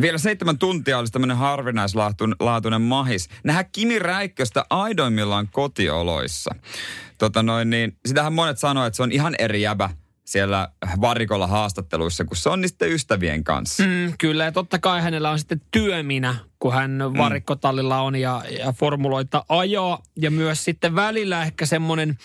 Vielä 0.00 0.18
seitsemän 0.18 0.58
tuntia 0.58 0.98
olisi 0.98 1.12
tämmöinen 1.12 1.36
harvinaislaatuinen 1.36 2.82
mahis. 2.82 3.28
Nähdään 3.44 3.66
Kimi 3.72 3.98
Räikköstä 3.98 4.64
aidoimmillaan 4.70 5.48
kotioloissa. 5.48 6.54
Tota 7.18 7.42
noin, 7.42 7.70
niin, 7.70 7.96
sitähän 8.06 8.32
monet 8.32 8.58
sanoo, 8.58 8.86
että 8.86 8.96
se 8.96 9.02
on 9.02 9.12
ihan 9.12 9.34
eri 9.38 9.62
jäbä 9.62 9.90
siellä 10.24 10.68
varikolla 11.00 11.46
haastatteluissa, 11.46 12.24
kun 12.24 12.36
se 12.36 12.48
on 12.48 12.60
niiden 12.60 12.92
ystävien 12.92 13.44
kanssa. 13.44 13.82
Mm, 13.82 14.12
kyllä, 14.18 14.44
ja 14.44 14.52
totta 14.52 14.78
kai 14.78 15.02
hänellä 15.02 15.30
on 15.30 15.38
sitten 15.38 15.60
työminä, 15.70 16.34
kun 16.58 16.72
hän 16.72 16.98
varikkotallilla 17.18 18.00
on 18.00 18.16
ja, 18.16 18.42
ja 18.58 18.72
formuloita 18.72 19.44
ajaa. 19.48 20.02
Ja 20.16 20.30
myös 20.30 20.64
sitten 20.64 20.94
välillä 20.94 21.42
ehkä 21.42 21.66
semmoinen 21.66 22.18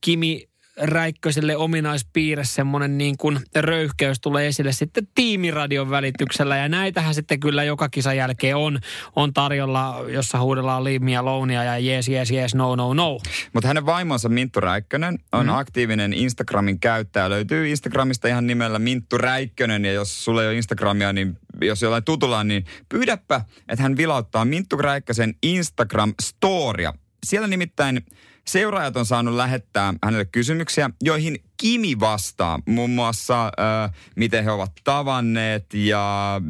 Kimi 0.00 0.51
Räikköselle 0.76 1.56
ominaispiirre, 1.56 2.44
semmoinen 2.44 2.98
niin 2.98 3.16
kuin 3.16 3.38
röyhkeys 3.54 4.20
tulee 4.20 4.46
esille 4.46 4.72
sitten 4.72 5.08
tiimiradion 5.14 5.90
välityksellä. 5.90 6.56
Ja 6.56 6.68
näitähän 6.68 7.14
sitten 7.14 7.40
kyllä 7.40 7.64
joka 7.64 7.88
kisan 7.88 8.16
jälkeen 8.16 8.56
on, 8.56 8.78
on 9.16 9.32
tarjolla, 9.32 10.04
jossa 10.08 10.40
huudellaan 10.40 10.84
liimia, 10.84 11.24
lounia 11.24 11.64
ja 11.64 11.78
jees, 11.78 12.08
jees, 12.08 12.30
jees, 12.30 12.54
no, 12.54 12.76
no, 12.76 12.94
no. 12.94 13.18
Mutta 13.52 13.68
hänen 13.68 13.86
vaimonsa 13.86 14.28
Minttu 14.28 14.60
Räikkönen 14.60 15.18
on 15.32 15.46
mm. 15.46 15.52
aktiivinen 15.52 16.12
Instagramin 16.12 16.80
käyttäjä. 16.80 17.30
Löytyy 17.30 17.68
Instagramista 17.68 18.28
ihan 18.28 18.46
nimellä 18.46 18.78
Minttu 18.78 19.18
Räikkönen. 19.18 19.84
Ja 19.84 19.92
jos 19.92 20.24
sulla 20.24 20.42
ei 20.42 20.48
ole 20.48 20.56
Instagramia, 20.56 21.12
niin 21.12 21.38
jos 21.60 21.82
jollain 21.82 22.04
tutulla 22.04 22.44
niin 22.44 22.64
pyydäpä, 22.88 23.40
että 23.68 23.82
hän 23.82 23.96
vilauttaa 23.96 24.44
Minttu 24.44 24.76
Räikkösen 24.76 25.34
Instagram-storia. 25.46 26.92
Siellä 27.26 27.48
nimittäin 27.48 28.06
seuraajat 28.46 28.96
on 28.96 29.06
saanut 29.06 29.34
lähettää 29.34 29.94
hänelle 30.04 30.24
kysymyksiä, 30.24 30.90
joihin 31.02 31.38
Kimi 31.56 32.00
vastaa. 32.00 32.58
Muun 32.66 32.90
muassa, 32.90 33.44
äh, 33.44 33.92
miten 34.16 34.44
he 34.44 34.50
ovat 34.50 34.72
tavanneet 34.84 35.74
ja 35.74 36.40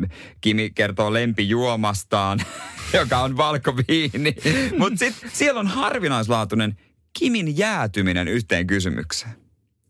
Kimi 0.41 0.71
kertoo 0.71 1.13
lempijuomastaan, 1.13 2.41
joka 2.99 3.19
on 3.19 3.37
valkoviini. 3.37 4.35
Mutta 4.79 4.99
sitten 4.99 5.31
siellä 5.33 5.61
on 5.61 5.67
harvinaislaatuinen 5.67 6.77
Kimin 7.19 7.59
jäätyminen 7.59 8.29
yhteen 8.29 8.67
kysymykseen. 8.67 9.35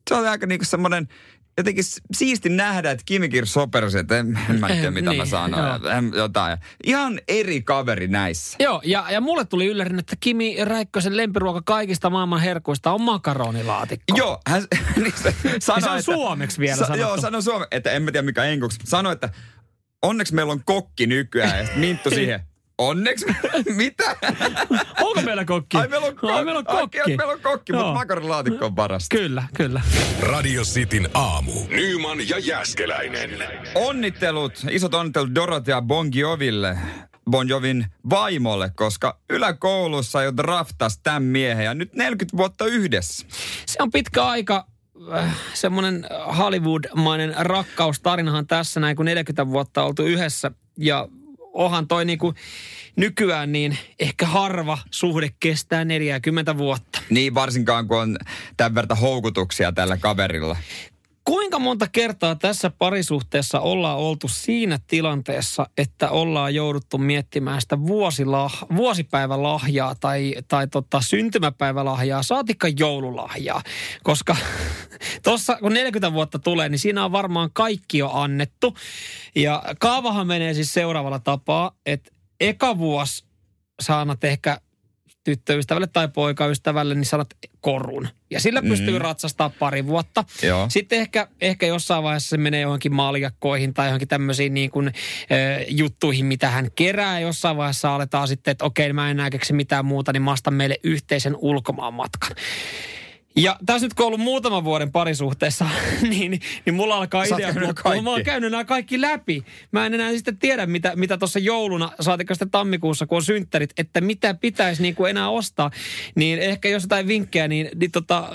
Se 0.08 0.14
on 0.14 0.26
aika 0.26 0.46
niinku 0.46 0.64
semmoinen 0.64 1.08
jotenkin 1.58 1.84
siisti 2.12 2.48
nähdä, 2.48 2.90
että 2.90 3.02
Kimi 3.06 3.28
Kirsoperus, 3.28 3.94
että 3.94 4.18
en, 4.18 4.38
en 4.50 4.60
mä 4.60 4.68
tiedä 4.68 4.90
mitä 4.90 5.10
niin, 5.10 5.18
mä 5.18 5.26
sanon. 5.26 5.80
Jotain. 6.16 6.58
Ihan 6.84 7.20
eri 7.28 7.62
kaveri 7.62 8.08
näissä. 8.08 8.56
Joo, 8.60 8.80
ja, 8.84 9.06
ja 9.10 9.20
mulle 9.20 9.44
tuli 9.44 9.66
yllärin, 9.66 9.98
että 9.98 10.16
Kimi 10.20 10.56
Räikkösen 10.64 11.16
lempiruoka 11.16 11.62
kaikista 11.64 12.10
maailman 12.10 12.40
herkuista 12.40 12.92
on 12.92 13.02
makaronilaatikko. 13.02 14.16
Joo, 14.16 14.40
hän 14.46 14.62
niin 14.96 15.14
se, 15.22 15.34
sano, 15.58 15.80
se 15.80 15.90
on 15.90 15.98
että, 15.98 16.02
suomeksi 16.02 16.58
vielä 16.58 16.76
sa, 16.76 16.84
sanottu. 16.84 17.00
Joo, 17.00 17.20
sano 17.20 17.40
suomeksi, 17.40 17.76
että 17.76 17.90
en 17.90 18.02
mä 18.02 18.12
tiedä 18.12 18.24
mikä 18.24 18.44
enkuksi. 18.44 18.78
Sano, 18.84 19.10
että 19.10 19.28
onneksi 20.02 20.34
meillä 20.34 20.52
on 20.52 20.64
kokki 20.64 21.06
nykyään 21.06 21.58
ja 21.58 21.68
Minttu 21.76 22.10
siihen. 22.20 22.40
Onneksi. 22.88 23.26
Mitä? 23.76 24.16
Onko 25.00 25.22
meillä 25.24 25.44
kokki? 25.44 25.76
Ai 25.76 25.88
meillä 25.88 26.06
on, 26.06 26.12
ko- 26.12 26.30
Ai, 26.32 26.44
meillä 26.44 26.58
on 26.58 26.64
kokki. 26.64 27.00
Ai, 27.00 27.16
meillä 27.16 27.32
on 27.32 27.40
kokki, 27.40 27.72
mutta 27.72 27.92
makaronilaatikko 27.92 28.66
on 28.66 28.74
parasta. 28.74 29.16
Kyllä, 29.16 29.42
kyllä. 29.56 29.80
Radio 30.20 30.62
Cityn 30.62 31.08
aamu. 31.14 31.52
Nyman 31.68 32.28
ja 32.28 32.38
Jäskeläinen. 32.38 33.30
Onnittelut, 33.74 34.52
isot 34.70 34.94
onnittelut 34.94 35.34
Dorothea 35.34 35.82
Bongioville. 35.82 36.78
Bon 37.30 37.48
Jovin 37.48 37.86
vaimolle, 38.10 38.70
koska 38.76 39.18
yläkoulussa 39.30 40.22
jo 40.22 40.36
draftas 40.36 40.98
tämän 41.02 41.22
miehen 41.22 41.64
ja 41.64 41.74
nyt 41.74 41.94
40 41.94 42.36
vuotta 42.36 42.66
yhdessä. 42.66 43.26
Se 43.66 43.76
on 43.82 43.90
pitkä 43.90 44.24
aika 44.24 44.66
äh, 45.12 45.36
semmoinen 45.54 46.06
Hollywood-mainen 46.38 47.34
rakkaustarinahan 47.38 48.46
tässä 48.46 48.80
näin, 48.80 48.96
kun 48.96 49.06
40 49.06 49.46
vuotta 49.48 49.82
oltu 49.82 50.02
yhdessä 50.02 50.50
ja 50.78 51.08
onhan 51.52 51.88
toi 51.88 52.04
niinku 52.04 52.34
nykyään 52.96 53.52
niin 53.52 53.78
ehkä 53.98 54.26
harva 54.26 54.78
suhde 54.90 55.30
kestää 55.40 55.84
40 55.84 56.58
vuotta. 56.58 57.02
Niin, 57.10 57.34
varsinkaan 57.34 57.88
kun 57.88 57.98
on 57.98 58.16
tämän 58.56 58.74
verran 58.74 58.98
houkutuksia 58.98 59.72
tällä 59.72 59.96
kaverilla. 59.96 60.56
Kuinka 61.24 61.58
monta 61.58 61.86
kertaa 61.92 62.34
tässä 62.34 62.70
parisuhteessa 62.70 63.60
ollaan 63.60 63.98
oltu 63.98 64.28
siinä 64.28 64.78
tilanteessa, 64.86 65.66
että 65.76 66.10
ollaan 66.10 66.54
jouduttu 66.54 66.98
miettimään 66.98 67.60
sitä 67.60 67.80
vuosilah, 67.86 68.64
vuosipäivälahjaa 68.76 69.94
tai, 69.94 70.34
tai 70.48 70.68
tota 70.68 71.00
syntymäpäivälahjaa, 71.00 72.22
saatikka 72.22 72.68
joululahjaa. 72.78 73.62
Koska 74.02 74.36
tuossa 75.24 75.56
kun 75.56 75.74
40 75.74 76.12
vuotta 76.12 76.38
tulee, 76.38 76.68
niin 76.68 76.78
siinä 76.78 77.04
on 77.04 77.12
varmaan 77.12 77.50
kaikki 77.52 77.98
jo 77.98 78.10
annettu. 78.12 78.76
Ja 79.34 79.62
kaavahan 79.78 80.26
menee 80.26 80.54
siis 80.54 80.74
seuraavalla 80.74 81.18
tapaa, 81.18 81.72
että 81.86 82.10
eka 82.40 82.78
vuosi 82.78 83.24
saanat 83.82 84.24
ehkä 84.24 84.60
tyttöystävälle 85.24 85.86
tai 85.86 86.08
poikaystävälle, 86.08 86.94
niin 86.94 87.04
sanot 87.04 87.28
korun. 87.60 88.08
Ja 88.30 88.40
sillä 88.40 88.60
mm. 88.60 88.68
pystyy 88.68 88.98
ratsastaa 88.98 89.50
pari 89.58 89.86
vuotta. 89.86 90.24
Joo. 90.42 90.66
Sitten 90.68 90.98
ehkä, 90.98 91.28
ehkä 91.40 91.66
jossain 91.66 92.02
vaiheessa 92.02 92.28
se 92.28 92.36
menee 92.36 92.60
johonkin 92.60 92.94
maljakkoihin 92.94 93.74
tai 93.74 93.86
johonkin 93.88 94.08
tämmöisiin 94.08 94.54
niin 94.54 94.70
kuin, 94.70 94.88
e, 94.88 95.36
juttuihin, 95.68 96.26
mitä 96.26 96.50
hän 96.50 96.68
kerää. 96.74 97.20
Jossain 97.20 97.56
vaiheessa 97.56 97.94
aletaan 97.94 98.28
sitten, 98.28 98.52
että 98.52 98.64
okei, 98.64 98.92
mä 98.92 99.10
en 99.10 99.10
enää 99.10 99.30
keksi 99.30 99.52
mitään 99.52 99.84
muuta, 99.84 100.12
niin 100.12 100.22
mä 100.22 100.34
meille 100.50 100.76
yhteisen 100.82 101.36
ulkomaan 101.36 101.94
matkan. 101.94 102.36
Ja 103.36 103.56
tässä 103.66 103.86
nyt 103.86 103.94
kun 103.94 104.04
on 104.04 104.06
ollut 104.06 104.20
muutaman 104.20 104.64
vuoden 104.64 104.92
parisuhteessa, 104.92 105.66
niin, 106.10 106.40
niin 106.66 106.74
mulla 106.74 106.96
alkaa 106.96 107.24
idea, 107.24 107.54
mä 108.02 108.10
oon 108.10 108.22
käynyt 108.22 108.50
nämä 108.50 108.64
kaikki 108.64 109.00
läpi. 109.00 109.44
Mä 109.72 109.86
en 109.86 109.94
enää 109.94 110.12
sitten 110.12 110.38
tiedä, 110.38 110.66
mitä, 110.66 110.92
mitä 110.96 111.18
tuossa 111.18 111.38
jouluna, 111.38 111.90
saatika 112.00 112.34
sitten 112.34 112.50
tammikuussa, 112.50 113.06
kun 113.06 113.16
on 113.16 113.22
synttärit, 113.22 113.70
että 113.78 114.00
mitä 114.00 114.34
pitäisi 114.34 114.82
niin 114.82 114.94
kuin 114.94 115.10
enää 115.10 115.28
ostaa. 115.28 115.70
Niin 116.14 116.38
ehkä 116.38 116.68
jos 116.68 116.82
jotain 116.82 117.06
vinkkejä, 117.06 117.48
niin, 117.48 117.68
niin 117.74 117.90
tota, 117.90 118.28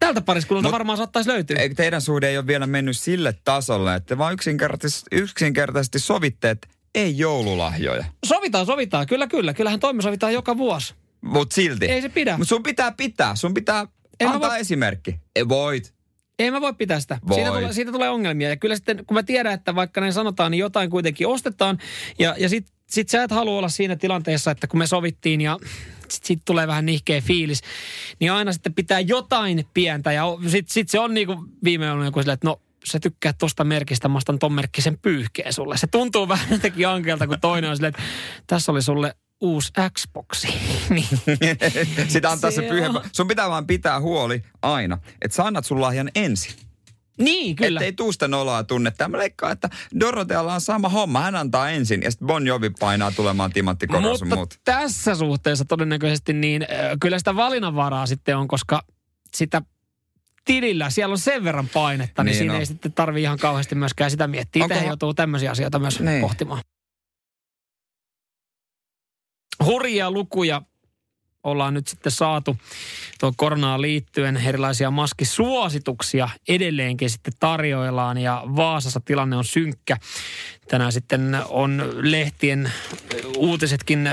tältä 0.00 0.20
pariskunnalta 0.20 0.68
Mut, 0.68 0.72
varmaan 0.72 0.98
saattaisi 0.98 1.30
löytyä. 1.30 1.56
Eikö 1.60 1.74
teidän 1.74 2.00
suhde 2.00 2.28
ei 2.28 2.38
ole 2.38 2.46
vielä 2.46 2.66
mennyt 2.66 2.98
sille 2.98 3.34
tasolle, 3.44 3.94
että 3.94 4.18
vaan 4.18 4.34
yksinkertaisesti, 4.34 5.16
yksinkertaisesti 5.16 5.98
sovitte, 5.98 6.50
että 6.50 6.68
ei 6.94 7.18
joululahjoja? 7.18 8.04
Sovitaan, 8.26 8.66
sovitaan. 8.66 9.06
Kyllä, 9.06 9.26
kyllä. 9.26 9.54
Kyllähän 9.54 9.80
toimi 9.80 10.02
sovitaan 10.02 10.32
joka 10.32 10.58
vuosi. 10.58 10.94
Mut 11.20 11.52
silti. 11.52 11.86
Ei 11.86 12.02
se 12.02 12.08
pidä. 12.08 12.38
Mut 12.38 12.48
sun 12.48 12.62
pitää 12.62 12.92
pitää. 12.96 13.36
Sun 13.36 13.54
pitää 13.54 13.86
en 14.20 14.28
Antaa 14.28 14.50
voi... 14.50 14.60
esimerkki. 14.60 15.20
Ei 15.36 15.48
voit. 15.48 15.94
Ei 16.38 16.50
mä 16.50 16.60
voi 16.60 16.74
pitää 16.74 17.00
sitä. 17.00 17.18
Siitä 17.34 17.50
tulee, 17.50 17.72
siitä 17.72 17.92
tulee 17.92 18.10
ongelmia. 18.10 18.48
Ja 18.48 18.56
kyllä 18.56 18.76
sitten, 18.76 19.04
kun 19.06 19.14
mä 19.14 19.22
tiedän, 19.22 19.52
että 19.52 19.74
vaikka 19.74 20.00
näin 20.00 20.12
sanotaan, 20.12 20.50
niin 20.50 20.58
jotain 20.58 20.90
kuitenkin 20.90 21.26
ostetaan. 21.26 21.78
Ja, 22.18 22.34
ja 22.38 22.48
sit, 22.48 22.66
sit 22.86 23.08
sä 23.08 23.22
et 23.22 23.30
halua 23.30 23.58
olla 23.58 23.68
siinä 23.68 23.96
tilanteessa, 23.96 24.50
että 24.50 24.66
kun 24.66 24.78
me 24.78 24.86
sovittiin 24.86 25.40
ja 25.40 25.58
sit, 26.08 26.24
sit 26.24 26.42
tulee 26.44 26.66
vähän 26.66 26.86
nihkeä 26.86 27.20
fiilis, 27.20 27.60
niin 28.20 28.32
aina 28.32 28.52
sitten 28.52 28.74
pitää 28.74 29.00
jotain 29.00 29.66
pientä. 29.74 30.12
Ja 30.12 30.24
sit, 30.48 30.68
sit 30.68 30.88
se 30.88 30.98
on 30.98 31.14
niinku 31.14 31.44
viime 31.64 31.86
jouluna 31.86 32.06
joku 32.06 32.20
silleen, 32.20 32.34
että 32.34 32.48
no 32.48 32.60
sä 32.84 33.00
tykkää 33.00 33.32
tuosta 33.32 33.64
merkistä, 33.64 34.08
mä 34.08 34.16
ostan 34.16 34.38
ton 34.38 34.52
merkkisen 34.52 34.98
pyyhkeen 34.98 35.52
sulle. 35.52 35.76
Se 35.76 35.86
tuntuu 35.86 36.28
vähän 36.34 36.48
jotenkin 36.50 36.88
ankelta, 36.88 37.26
kun 37.26 37.40
toinen 37.40 37.70
on 37.70 37.76
silleen, 37.76 37.94
että 37.94 38.02
tässä 38.46 38.72
oli 38.72 38.82
sulle 38.82 39.14
uusi 39.42 39.72
Xboxi. 39.98 40.48
niin. 40.90 41.08
Sitä 42.08 42.30
antaa 42.30 42.50
se, 42.50 42.54
se 42.54 42.62
pyhä. 42.62 42.88
Sun 43.12 43.28
pitää 43.28 43.50
vaan 43.50 43.66
pitää 43.66 44.00
huoli 44.00 44.42
aina, 44.62 44.98
että 45.22 45.34
sä 45.34 45.44
annat 45.44 45.66
sun 45.66 45.80
lahjan 45.80 46.10
ensin. 46.14 46.52
Niin, 47.18 47.56
kyllä. 47.56 47.80
Että 47.80 47.84
ei 47.84 47.92
tuusta 47.92 48.28
noloa 48.28 48.64
tunne. 48.64 48.90
Tämä 48.90 49.18
leikkaa, 49.18 49.50
että 49.50 49.70
Dorotealla 50.00 50.54
on 50.54 50.60
sama 50.60 50.88
homma. 50.88 51.20
Hän 51.20 51.36
antaa 51.36 51.70
ensin 51.70 52.02
ja 52.02 52.10
sitten 52.10 52.26
Bon 52.26 52.46
Jovi 52.46 52.70
painaa 52.70 53.10
tulemaan 53.10 53.52
timanttikorva 53.52 54.08
Mutta 54.08 54.36
muut. 54.36 54.54
tässä 54.64 55.14
suhteessa 55.14 55.64
todennäköisesti 55.64 56.32
niin 56.32 56.66
kyllä 57.00 57.18
sitä 57.18 57.36
valinnanvaraa 57.36 58.06
sitten 58.06 58.36
on, 58.36 58.48
koska 58.48 58.82
sitä 59.34 59.62
tilillä, 60.44 60.90
siellä 60.90 61.12
on 61.12 61.18
sen 61.18 61.44
verran 61.44 61.68
painetta, 61.68 62.24
niin, 62.24 62.30
niin 62.30 62.38
siinä 62.38 62.52
no. 62.52 62.58
ei 62.58 62.66
sitten 62.66 62.92
tarvi 62.92 63.22
ihan 63.22 63.38
kauheasti 63.38 63.74
myöskään 63.74 64.10
sitä 64.10 64.26
miettiä. 64.26 64.64
Onko... 64.64 64.74
Itse 64.74 64.86
joutuu 64.86 65.14
tämmöisiä 65.14 65.50
asioita 65.50 65.78
myös 65.78 66.00
niin. 66.00 66.20
pohtimaan 66.20 66.62
hurjia 69.64 70.10
lukuja 70.10 70.62
ollaan 71.44 71.74
nyt 71.74 71.86
sitten 71.86 72.12
saatu 72.12 72.56
tuon 73.20 73.32
koronaan 73.36 73.82
liittyen 73.82 74.36
erilaisia 74.36 74.90
maskisuosituksia 74.90 76.28
edelleenkin 76.48 77.10
sitten 77.10 77.32
tarjoillaan 77.40 78.18
ja 78.18 78.42
Vaasassa 78.56 79.00
tilanne 79.04 79.36
on 79.36 79.44
synkkä. 79.44 79.96
Tänään 80.68 80.92
sitten 80.92 81.38
on 81.48 81.92
lehtien 81.96 82.72
uutisetkin 83.36 84.08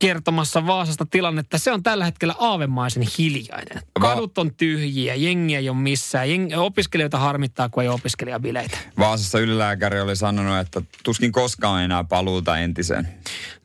kertomassa 0.00 0.66
Vaasasta 0.66 1.06
tilannetta. 1.10 1.58
Se 1.58 1.72
on 1.72 1.82
tällä 1.82 2.04
hetkellä 2.04 2.34
aavemaisen 2.38 3.04
hiljainen. 3.18 3.82
Kadut 4.00 4.38
on 4.38 4.54
tyhjiä, 4.54 5.14
jengiä 5.14 5.58
ei 5.58 5.68
ole 5.68 5.76
missään. 5.76 6.30
Jeng, 6.30 6.48
opiskelijoita 6.56 7.18
harmittaa, 7.18 7.68
kun 7.68 7.82
ei 7.82 7.88
ole 7.88 7.94
opiskelijabileitä. 7.94 8.78
Vaasassa 8.98 9.38
ylilääkäri 9.38 10.00
oli 10.00 10.16
sanonut, 10.16 10.58
että 10.58 10.82
tuskin 11.04 11.32
koskaan 11.32 11.82
enää 11.82 12.04
paluuta 12.04 12.58
entiseen. 12.58 13.08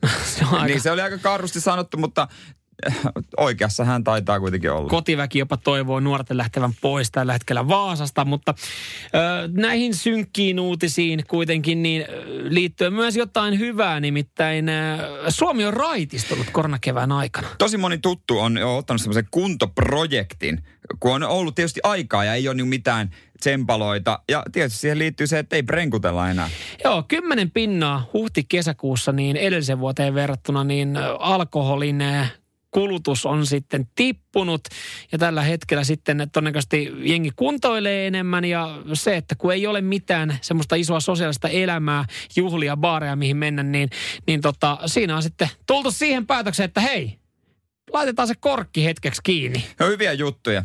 No, 0.02 0.08
se 0.24 0.44
aika... 0.44 0.64
Niin 0.64 0.80
se 0.80 0.90
oli 0.90 1.00
aika 1.00 1.18
karusti 1.18 1.60
sanottu, 1.60 1.96
mutta 1.96 2.28
oikeassa 3.36 3.84
hän 3.84 4.04
taitaa 4.04 4.40
kuitenkin 4.40 4.72
olla. 4.72 4.88
Kotiväki 4.88 5.38
jopa 5.38 5.56
toivoo 5.56 6.00
nuorten 6.00 6.36
lähtevän 6.36 6.72
pois 6.80 7.10
tällä 7.10 7.32
hetkellä 7.32 7.68
Vaasasta, 7.68 8.24
mutta 8.24 8.54
ö, 9.14 9.18
näihin 9.52 9.94
synkkiin 9.94 10.60
uutisiin 10.60 11.24
kuitenkin 11.28 11.82
niin 11.82 12.04
liittyy 12.42 12.90
myös 12.90 13.16
jotain 13.16 13.58
hyvää, 13.58 14.00
nimittäin 14.00 14.68
ö, 14.68 14.98
Suomi 15.28 15.64
on 15.64 15.72
raitistunut 15.72 16.50
koronakevään 16.52 17.12
aikana. 17.12 17.48
Tosi 17.58 17.76
moni 17.76 17.98
tuttu 17.98 18.38
on 18.38 18.58
ottanut 18.58 19.00
semmoisen 19.00 19.28
kuntoprojektin, 19.30 20.62
kun 21.00 21.12
on 21.12 21.22
ollut 21.22 21.54
tietysti 21.54 21.80
aikaa 21.82 22.24
ja 22.24 22.34
ei 22.34 22.48
ole 22.48 22.54
niin 22.54 22.68
mitään 22.68 23.10
tsempaloita. 23.40 24.18
Ja 24.28 24.42
tietysti 24.52 24.78
siihen 24.78 24.98
liittyy 24.98 25.26
se, 25.26 25.38
että 25.38 25.56
ei 25.56 25.62
prenkutella 25.62 26.30
enää. 26.30 26.50
Joo, 26.84 27.04
kymmenen 27.08 27.50
pinnaa 27.50 28.06
huhti-kesäkuussa 28.12 29.12
niin 29.12 29.36
edellisen 29.36 29.78
vuoteen 29.78 30.14
verrattuna 30.14 30.64
niin 30.64 30.96
alkoholin 31.18 31.98
kulutus 32.70 33.26
on 33.26 33.46
sitten 33.46 33.88
tippunut 33.94 34.60
ja 35.12 35.18
tällä 35.18 35.42
hetkellä 35.42 35.84
sitten 35.84 36.30
todennäköisesti 36.32 36.92
jengi 36.98 37.30
kuntoilee 37.36 38.06
enemmän 38.06 38.44
ja 38.44 38.82
se, 38.92 39.16
että 39.16 39.34
kun 39.34 39.52
ei 39.52 39.66
ole 39.66 39.80
mitään 39.80 40.38
semmoista 40.40 40.76
isoa 40.76 41.00
sosiaalista 41.00 41.48
elämää, 41.48 42.04
juhlia, 42.36 42.76
baareja, 42.76 43.16
mihin 43.16 43.36
mennä, 43.36 43.62
niin, 43.62 43.90
niin 44.26 44.40
tota, 44.40 44.78
siinä 44.86 45.16
on 45.16 45.22
sitten 45.22 45.48
tultu 45.66 45.90
siihen 45.90 46.26
päätökseen, 46.26 46.64
että 46.64 46.80
hei, 46.80 47.18
laitetaan 47.92 48.28
se 48.28 48.34
korkki 48.40 48.84
hetkeksi 48.84 49.20
kiinni. 49.24 49.64
No 49.80 49.86
hyviä 49.86 50.12
juttuja. 50.12 50.64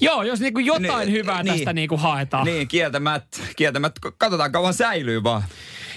Joo, 0.00 0.22
jos 0.22 0.40
niinku 0.40 0.58
jotain 0.58 1.06
niin, 1.06 1.12
hyvää 1.12 1.42
niin, 1.42 1.54
tästä 1.54 1.72
niinku 1.72 1.96
haetaan. 1.96 2.44
Niin, 2.44 2.68
kieltämättä. 2.68 3.38
Kieltämät. 3.56 3.92
Katsotaan 4.18 4.52
kauan 4.52 4.74
säilyy 4.74 5.22
vaan. 5.22 5.42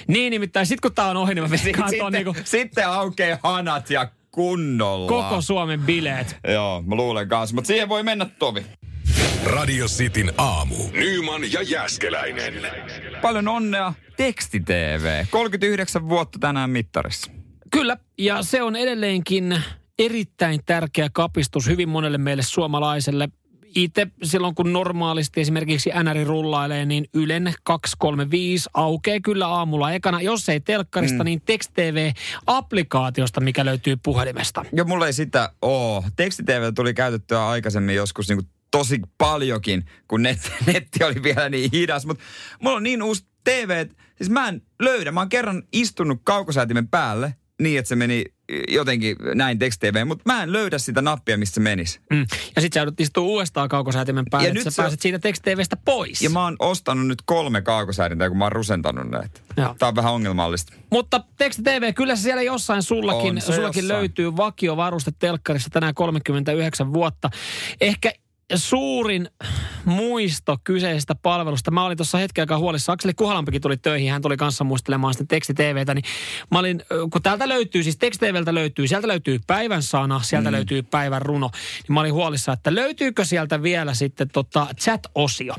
Niin, 0.08 0.32
nimittäin 0.32 0.66
sit 0.66 0.82
kun 0.82 0.96
tää 0.96 1.06
on 1.06 1.18
ohi, 1.18 1.36
niin 1.36 1.50
mä 1.50 1.58
sitten, 1.58 1.84
niinku... 2.12 2.36
sitten 2.43 2.88
aukeaa 2.88 3.39
hanat 3.43 3.89
ja 3.89 4.10
kunnolla. 4.36 5.08
Koko 5.10 5.42
Suomen 5.42 5.80
bileet. 5.80 6.38
Joo, 6.54 6.82
mä 6.82 6.96
luulen 6.96 7.28
kanssa, 7.28 7.56
mutta 7.56 7.68
siihen 7.68 7.90
voi 7.90 8.04
mennä 8.04 8.26
tovi. 8.40 8.66
Radio 9.46 9.86
Cityn 9.86 10.34
aamu. 10.38 10.76
Nyman 10.92 11.52
ja 11.52 11.62
Jäskeläinen. 11.62 12.54
Paljon 13.22 13.48
onnea 13.48 13.94
Teksti 14.18 14.60
TV. 14.60 15.26
39 15.30 16.10
vuotta 16.10 16.40
tänään 16.40 16.70
mittarissa. 16.70 17.32
Kyllä, 17.72 17.98
ja 18.18 18.44
se 18.44 18.62
on 18.62 18.76
edelleenkin 18.76 19.64
erittäin 20.00 20.60
tärkeä 20.66 21.10
kapistus 21.14 21.68
hyvin 21.68 21.90
monelle 21.90 22.18
meille 22.18 22.44
suomalaiselle 22.44 23.30
itse 23.76 24.08
silloin, 24.24 24.56
kun 24.56 24.74
normaalisti 24.74 25.42
esimerkiksi 25.42 25.90
NR 26.04 26.28
rullailee, 26.28 26.86
niin 26.86 27.06
Ylen 27.14 27.54
235 27.64 28.70
aukeaa 28.74 29.20
kyllä 29.24 29.48
aamulla 29.48 29.92
ekana. 29.92 30.22
Jos 30.22 30.50
ei 30.50 30.60
telkkarista, 30.60 31.24
mm. 31.24 31.26
niin 31.26 31.42
Text 31.46 31.72
TV-applikaatiosta, 31.74 33.42
mikä 33.42 33.66
löytyy 33.66 33.98
puhelimesta. 34.04 34.66
Joo, 34.72 34.86
mulla 34.86 35.08
ei 35.08 35.14
sitä 35.14 35.50
oo. 35.62 36.04
Teksti 36.16 36.44
TV 36.44 36.74
tuli 36.76 36.94
käytettyä 36.94 37.48
aikaisemmin 37.48 37.96
joskus 37.96 38.30
niin 38.30 38.50
tosi 38.72 39.00
paljonkin, 39.18 39.86
kun 40.08 40.24
net, 40.24 40.52
netti 40.74 41.04
oli 41.04 41.24
vielä 41.24 41.50
niin 41.50 41.70
hidas. 41.74 42.06
Mutta 42.06 42.24
mulla 42.60 42.78
on 42.78 42.84
niin 42.84 43.04
uusi 43.04 43.26
TV, 43.44 43.88
siis 44.18 44.30
mä 44.30 44.48
en 44.48 44.62
löydä. 44.80 45.12
Mä 45.12 45.20
oon 45.20 45.30
kerran 45.30 45.64
istunut 45.74 46.22
kaukosäätimen 46.24 46.88
päälle 46.88 47.36
niin, 47.62 47.80
että 47.80 47.89
se 47.89 47.95
meni 47.95 48.24
jotenkin 48.68 49.18
näin 49.36 49.60
tekstv, 49.60 50.06
mutta 50.06 50.24
mä 50.26 50.43
en 50.43 50.53
löydä 50.53 50.78
sitä 50.78 51.01
nappia, 51.01 51.38
missä 51.38 51.53
se 51.53 51.62
menisi. 51.62 51.99
Mm. 52.10 52.26
Ja 52.56 52.62
sit 52.62 52.74
sä 52.74 52.80
joudut 52.80 52.99
istua 52.99 53.24
uudestaan 53.24 53.70
kaukosäätimen 53.70 54.26
päälle, 54.32 54.49
että 54.49 54.64
sä 54.64 54.72
se... 54.72 54.82
pääset 54.82 55.01
siitä 55.01 55.20
tekst 55.20 55.43
pois. 55.86 56.22
Ja 56.22 56.30
mä 56.30 56.43
oon 56.43 56.56
ostanut 56.60 57.08
nyt 57.08 57.22
kolme 57.26 57.62
kaukosäädintä, 57.62 58.30
kun 58.30 58.38
mä 58.38 58.45
oon 58.45 58.51
rusentanut 58.51 59.10
näitä. 59.10 59.39
Tää 59.56 59.89
on 59.89 59.95
vähän 59.95 60.14
ongelmallista. 60.14 60.74
Mutta 60.91 61.24
tekst 61.38 61.60
TV, 61.64 61.93
kyllä 61.93 62.16
se 62.16 62.22
siellä 62.22 62.41
jossain 62.41 62.84
sullakin, 62.84 63.41
sullakin 63.41 63.82
jossain. 63.82 63.88
löytyy 63.88 64.38
vakiovaruste 64.38 65.12
telkkarissa 65.20 65.70
tänään 65.70 65.93
39 65.93 66.93
vuotta. 66.93 67.30
Ehkä 67.82 68.12
suurin 68.56 69.30
muisto 69.86 70.58
kyseisestä 70.64 71.16
palvelusta. 71.16 71.72
Mä 71.72 71.86
olin 71.86 71.98
tuossa 71.98 72.18
hetken 72.18 72.41
aikaa 72.41 72.58
huolissa. 72.58 72.91
Akseli 72.93 73.14
Kuhalampikin 73.14 73.62
tuli 73.62 73.78
töihin. 73.78 74.12
Hän 74.12 74.22
tuli 74.22 74.38
kanssa 74.38 74.64
muistelemaan 74.64 75.14
sitten 75.14 75.28
teksti-TVtä. 75.28 75.93
Niin 75.93 76.06
mä 76.52 76.60
olin, 76.60 76.82
kun 77.12 77.22
täältä 77.22 77.50
löytyy, 77.50 77.84
siis 77.84 77.98
teksti-TVltä 77.98 78.54
löytyy, 78.54 78.88
sieltä 78.88 79.08
löytyy 79.08 79.39
päivän 79.48 79.84
sana, 79.84 80.22
sieltä 80.24 80.50
mm. 80.50 80.56
löytyy 80.56 80.84
päivän 80.84 81.22
runo. 81.22 81.50
Niin 81.54 81.93
mä 81.93 82.00
olin 82.00 82.14
huolissa, 82.14 82.54
että 82.54 82.76
löytyykö 82.76 83.26
sieltä 83.26 83.64
vielä 83.64 83.93
sitten 83.93 84.30
tota 84.30 84.68
chat-osio. 84.82 85.56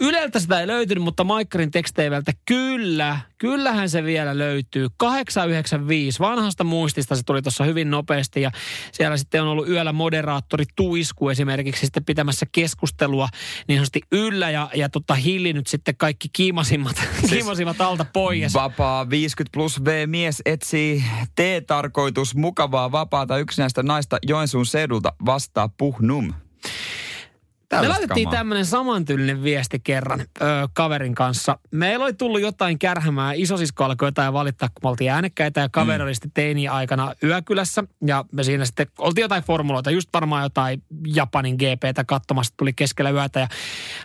Yleltä 0.00 0.38
sitä 0.38 0.60
ei 0.60 0.66
löytynyt, 0.66 1.04
mutta 1.04 1.24
Maikkarin 1.24 1.70
teksteivältä 1.70 2.32
kyllä, 2.44 3.20
kyllähän 3.38 3.90
se 3.90 4.04
vielä 4.04 4.38
löytyy. 4.38 4.88
895, 4.96 6.20
vanhasta 6.20 6.64
muistista 6.64 7.16
se 7.16 7.22
tuli 7.22 7.42
tuossa 7.42 7.64
hyvin 7.64 7.90
nopeasti 7.90 8.40
ja 8.40 8.50
siellä 8.92 9.16
sitten 9.16 9.42
on 9.42 9.48
ollut 9.48 9.68
yöllä 9.68 9.92
moderaattori 9.92 10.64
Tuisku 10.76 11.28
esimerkiksi 11.28 11.86
sitten 11.86 12.04
pitämässä 12.04 12.46
keskustelua 12.52 13.28
niin 13.68 13.76
sanotusti 13.76 14.00
yllä 14.12 14.50
ja, 14.50 14.70
ja 14.74 14.88
tota 14.88 15.14
hillinyt 15.14 15.66
sitten 15.66 15.96
kaikki 15.96 16.28
kiimasimmat, 16.32 16.96
siis 17.20 17.32
kiimasimmat 17.32 17.80
alta 17.80 18.06
pois. 18.12 18.54
Vapaa 18.54 19.10
50 19.10 19.54
plus 19.54 19.84
V-mies 19.84 20.42
etsii 20.46 21.04
T-tarkoitus 21.34 22.34
mukavaa 22.34 22.92
vapaata 22.92 23.38
yksinäistä 23.38 23.82
naista 23.82 24.18
Joensuun 24.26 24.66
sedulta 24.66 25.12
vastaa 25.26 25.68
Puhnum. 25.78 26.32
Me 27.80 27.88
laitettiin 27.88 28.30
tämmöinen 28.30 28.66
samantyylinen 28.66 29.42
viesti 29.42 29.80
kerran 29.80 30.20
ö, 30.20 30.44
kaverin 30.72 31.14
kanssa. 31.14 31.58
Meillä 31.70 32.04
oli 32.04 32.12
tullut 32.12 32.40
jotain 32.40 32.78
kärhämää. 32.78 33.32
Isosisko 33.32 33.84
alkoi 33.84 34.08
jotain 34.08 34.32
valittaa, 34.32 34.68
kun 34.68 34.80
me 34.82 34.88
oltiin 34.88 35.10
äänekkäitä 35.10 35.60
ja 35.60 35.68
kaveri 35.68 35.98
mm. 35.98 36.04
oli 36.04 36.14
sitten 36.14 36.30
teini-aikana 36.34 37.14
yökylässä. 37.22 37.84
Ja 38.06 38.24
me 38.32 38.42
siinä 38.42 38.64
sitten 38.64 38.86
oltiin 38.98 39.22
jotain 39.22 39.42
formuloita, 39.42 39.90
just 39.90 40.08
varmaan 40.14 40.42
jotain 40.42 40.82
Japanin 41.06 41.56
GPtä 41.56 42.04
katsomassa, 42.04 42.54
tuli 42.56 42.72
keskellä 42.72 43.10
yötä. 43.10 43.40
Ja 43.40 43.48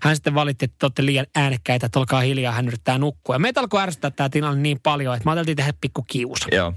hän 0.02 0.16
sitten 0.16 0.36
valitti, 0.36 0.66
että 0.66 0.76
te 0.80 0.86
olette 0.86 1.06
liian 1.06 1.26
äänekkäitä, 1.36 1.86
että 1.86 2.00
olkaa 2.00 2.22
hiljaa, 2.22 2.54
hän 2.54 2.68
yrittää 2.68 2.98
nukkua. 2.98 3.36
Ja 3.36 3.40
meitä 3.40 3.60
alkoi 3.60 3.82
ärsyttää 3.82 4.12
tämä 4.12 4.30
tilanne 4.30 4.62
niin 4.62 4.80
paljon, 4.84 5.16
että 5.16 5.26
me 5.26 5.32
ajateltiin 5.32 5.58
tehdä 5.58 5.74
pikku 5.82 6.04
kiusa. 6.08 6.48
Joo 6.52 6.74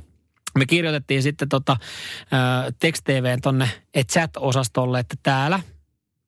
me 0.59 0.67
kirjoitettiin 0.67 1.23
sitten 1.23 1.49
tota, 1.49 1.73
äh, 1.73 2.75
tekst-TVn 2.79 3.41
tonne 3.43 3.69
chat-osastolle, 4.13 4.99
että 4.99 5.17
täällä 5.23 5.61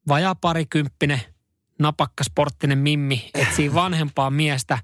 vajaa 0.09 0.35
parikymppinen, 0.35 1.21
napakka 1.79 2.25
sporttinen 2.25 2.79
mimmi 2.79 3.31
etsii 3.35 3.75
vanhempaa 3.75 4.31
miestä 4.31 4.79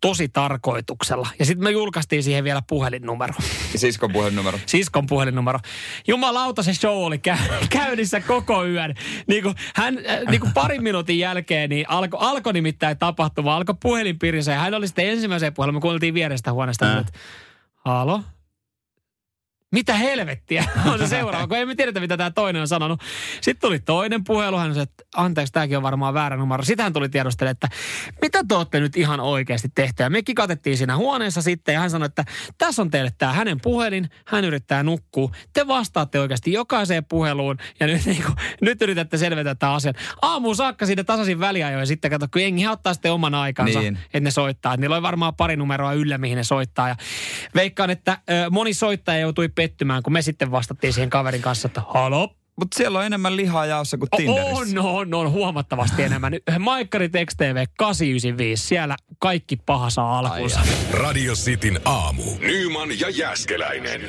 tosi 0.00 0.28
tarkoituksella. 0.28 1.28
Ja 1.38 1.46
sitten 1.46 1.64
me 1.64 1.70
julkaistiin 1.70 2.22
siihen 2.22 2.44
vielä 2.44 2.62
puhelinnumero. 2.68 3.34
Siskon 3.76 4.12
puhelinnumero. 4.12 4.58
Siskon 4.66 5.06
puhelinnumero. 5.06 5.58
Jumalauta 6.08 6.62
se 6.62 6.74
show 6.74 7.04
oli 7.04 7.20
kä- 7.28 7.66
käynnissä 7.70 8.20
koko 8.20 8.66
yön. 8.66 8.94
Niin 9.26 9.42
kuin 9.42 9.54
hän 9.74 9.98
äh, 9.98 10.30
niin 10.30 10.40
kuin 10.40 10.52
parin 10.52 10.82
minuutin 10.82 11.18
jälkeen 11.18 11.70
niin 11.70 11.90
alkoi 11.90 12.20
alko 12.22 12.52
nimittäin 12.52 12.98
tapahtuma. 12.98 13.56
Alkoi 13.56 13.74
puhelin 13.82 14.18
ja 14.46 14.58
hän 14.58 14.74
oli 14.74 14.86
sitten 14.86 15.08
ensimmäiseen 15.08 15.54
puhelimeen. 15.54 15.76
Me 15.76 15.80
kuultiin 15.80 16.14
vierestä 16.14 16.52
huoneesta. 16.52 16.98
Äh. 16.98 17.04
Halo? 17.74 18.22
Mitä 19.72 19.94
helvettiä 19.94 20.64
on 20.92 20.98
se 20.98 21.06
seuraava, 21.06 21.46
kun 21.46 21.56
emme 21.56 21.74
tiedetä, 21.74 22.00
mitä 22.00 22.16
tämä 22.16 22.30
toinen 22.30 22.62
on 22.62 22.68
sanonut. 22.68 23.00
Sitten 23.40 23.68
tuli 23.68 23.78
toinen 23.78 24.24
puhelu, 24.24 24.56
hän 24.56 24.74
sanoi, 24.74 24.82
että 24.82 25.04
anteeksi, 25.16 25.52
tämäkin 25.52 25.76
on 25.76 25.82
varmaan 25.82 26.14
väärä 26.14 26.36
numero. 26.36 26.64
Sitten 26.64 26.84
hän 26.84 26.92
tuli 26.92 27.08
tiedostelle, 27.08 27.50
että 27.50 27.68
mitä 28.22 28.44
te 28.48 28.54
olette 28.54 28.80
nyt 28.80 28.96
ihan 28.96 29.20
oikeasti 29.20 29.68
tehty. 29.74 30.02
Ja 30.02 30.10
me 30.10 30.22
katettiin 30.36 30.76
siinä 30.76 30.96
huoneessa 30.96 31.42
sitten 31.42 31.72
ja 31.72 31.80
hän 31.80 31.90
sanoi, 31.90 32.06
että 32.06 32.24
tässä 32.58 32.82
on 32.82 32.90
teille 32.90 33.10
tämä 33.18 33.32
hänen 33.32 33.60
puhelin, 33.60 34.10
hän 34.26 34.44
yrittää 34.44 34.82
nukkua. 34.82 35.30
Te 35.52 35.66
vastaatte 35.66 36.20
oikeasti 36.20 36.52
jokaiseen 36.52 37.04
puheluun 37.04 37.56
ja 37.80 37.86
nyt, 37.86 38.06
niin 38.06 38.22
kuin, 38.22 38.34
nyt 38.60 38.82
yritätte 38.82 39.18
selvitä 39.18 39.54
tämän 39.54 39.74
asian. 39.74 39.94
Aamuun 40.22 40.56
saakka 40.56 40.86
siitä 40.86 41.04
tasaisin 41.04 41.40
väliajoin 41.40 41.86
sitten, 41.86 42.10
kato, 42.10 42.26
kun 42.32 42.42
jengi 42.42 42.66
ottaa 42.66 42.94
sitten 42.94 43.12
oman 43.12 43.34
aikansa, 43.34 43.80
niin. 43.80 43.98
että 44.04 44.20
ne 44.20 44.30
soittaa. 44.30 44.76
Niillä 44.76 44.96
oli 44.96 45.02
varmaan 45.02 45.34
pari 45.34 45.56
numeroa 45.56 45.92
yllä, 45.92 46.18
mihin 46.18 46.36
ne 46.36 46.44
soittaa. 46.44 46.88
Ja 46.88 46.96
veikkaan, 47.54 47.90
että 47.90 48.18
ö, 48.30 48.50
moni 48.50 48.74
soittaja 48.74 49.18
joutui 49.18 49.48
pettymään, 49.62 50.02
kun 50.02 50.12
me 50.12 50.22
sitten 50.22 50.50
vastattiin 50.50 50.92
siihen 50.92 51.10
kaverin 51.10 51.42
kanssa, 51.42 51.66
että 51.66 51.82
halo, 51.88 52.36
mutta 52.56 52.76
siellä 52.76 52.98
on 52.98 53.04
enemmän 53.04 53.36
lihaa 53.36 53.66
jaossa 53.66 53.98
kuin 53.98 54.08
Tinderissä. 54.16 54.80
On, 54.80 54.86
on, 54.86 55.14
on 55.14 55.30
huomattavasti 55.30 56.02
enemmän. 56.02 56.32
Maikkari 56.58 57.08
Text 57.08 57.36
TV 57.36 57.66
895, 57.76 58.66
siellä 58.66 58.96
kaikki 59.18 59.56
paha 59.56 59.90
saa 59.90 60.18
alkuunsa. 60.18 60.60
Radio 60.92 61.34
Cityn 61.34 61.80
aamu. 61.84 62.22
Nyman 62.40 62.88
ja 63.00 63.08
Jäskeläinen. 63.08 64.00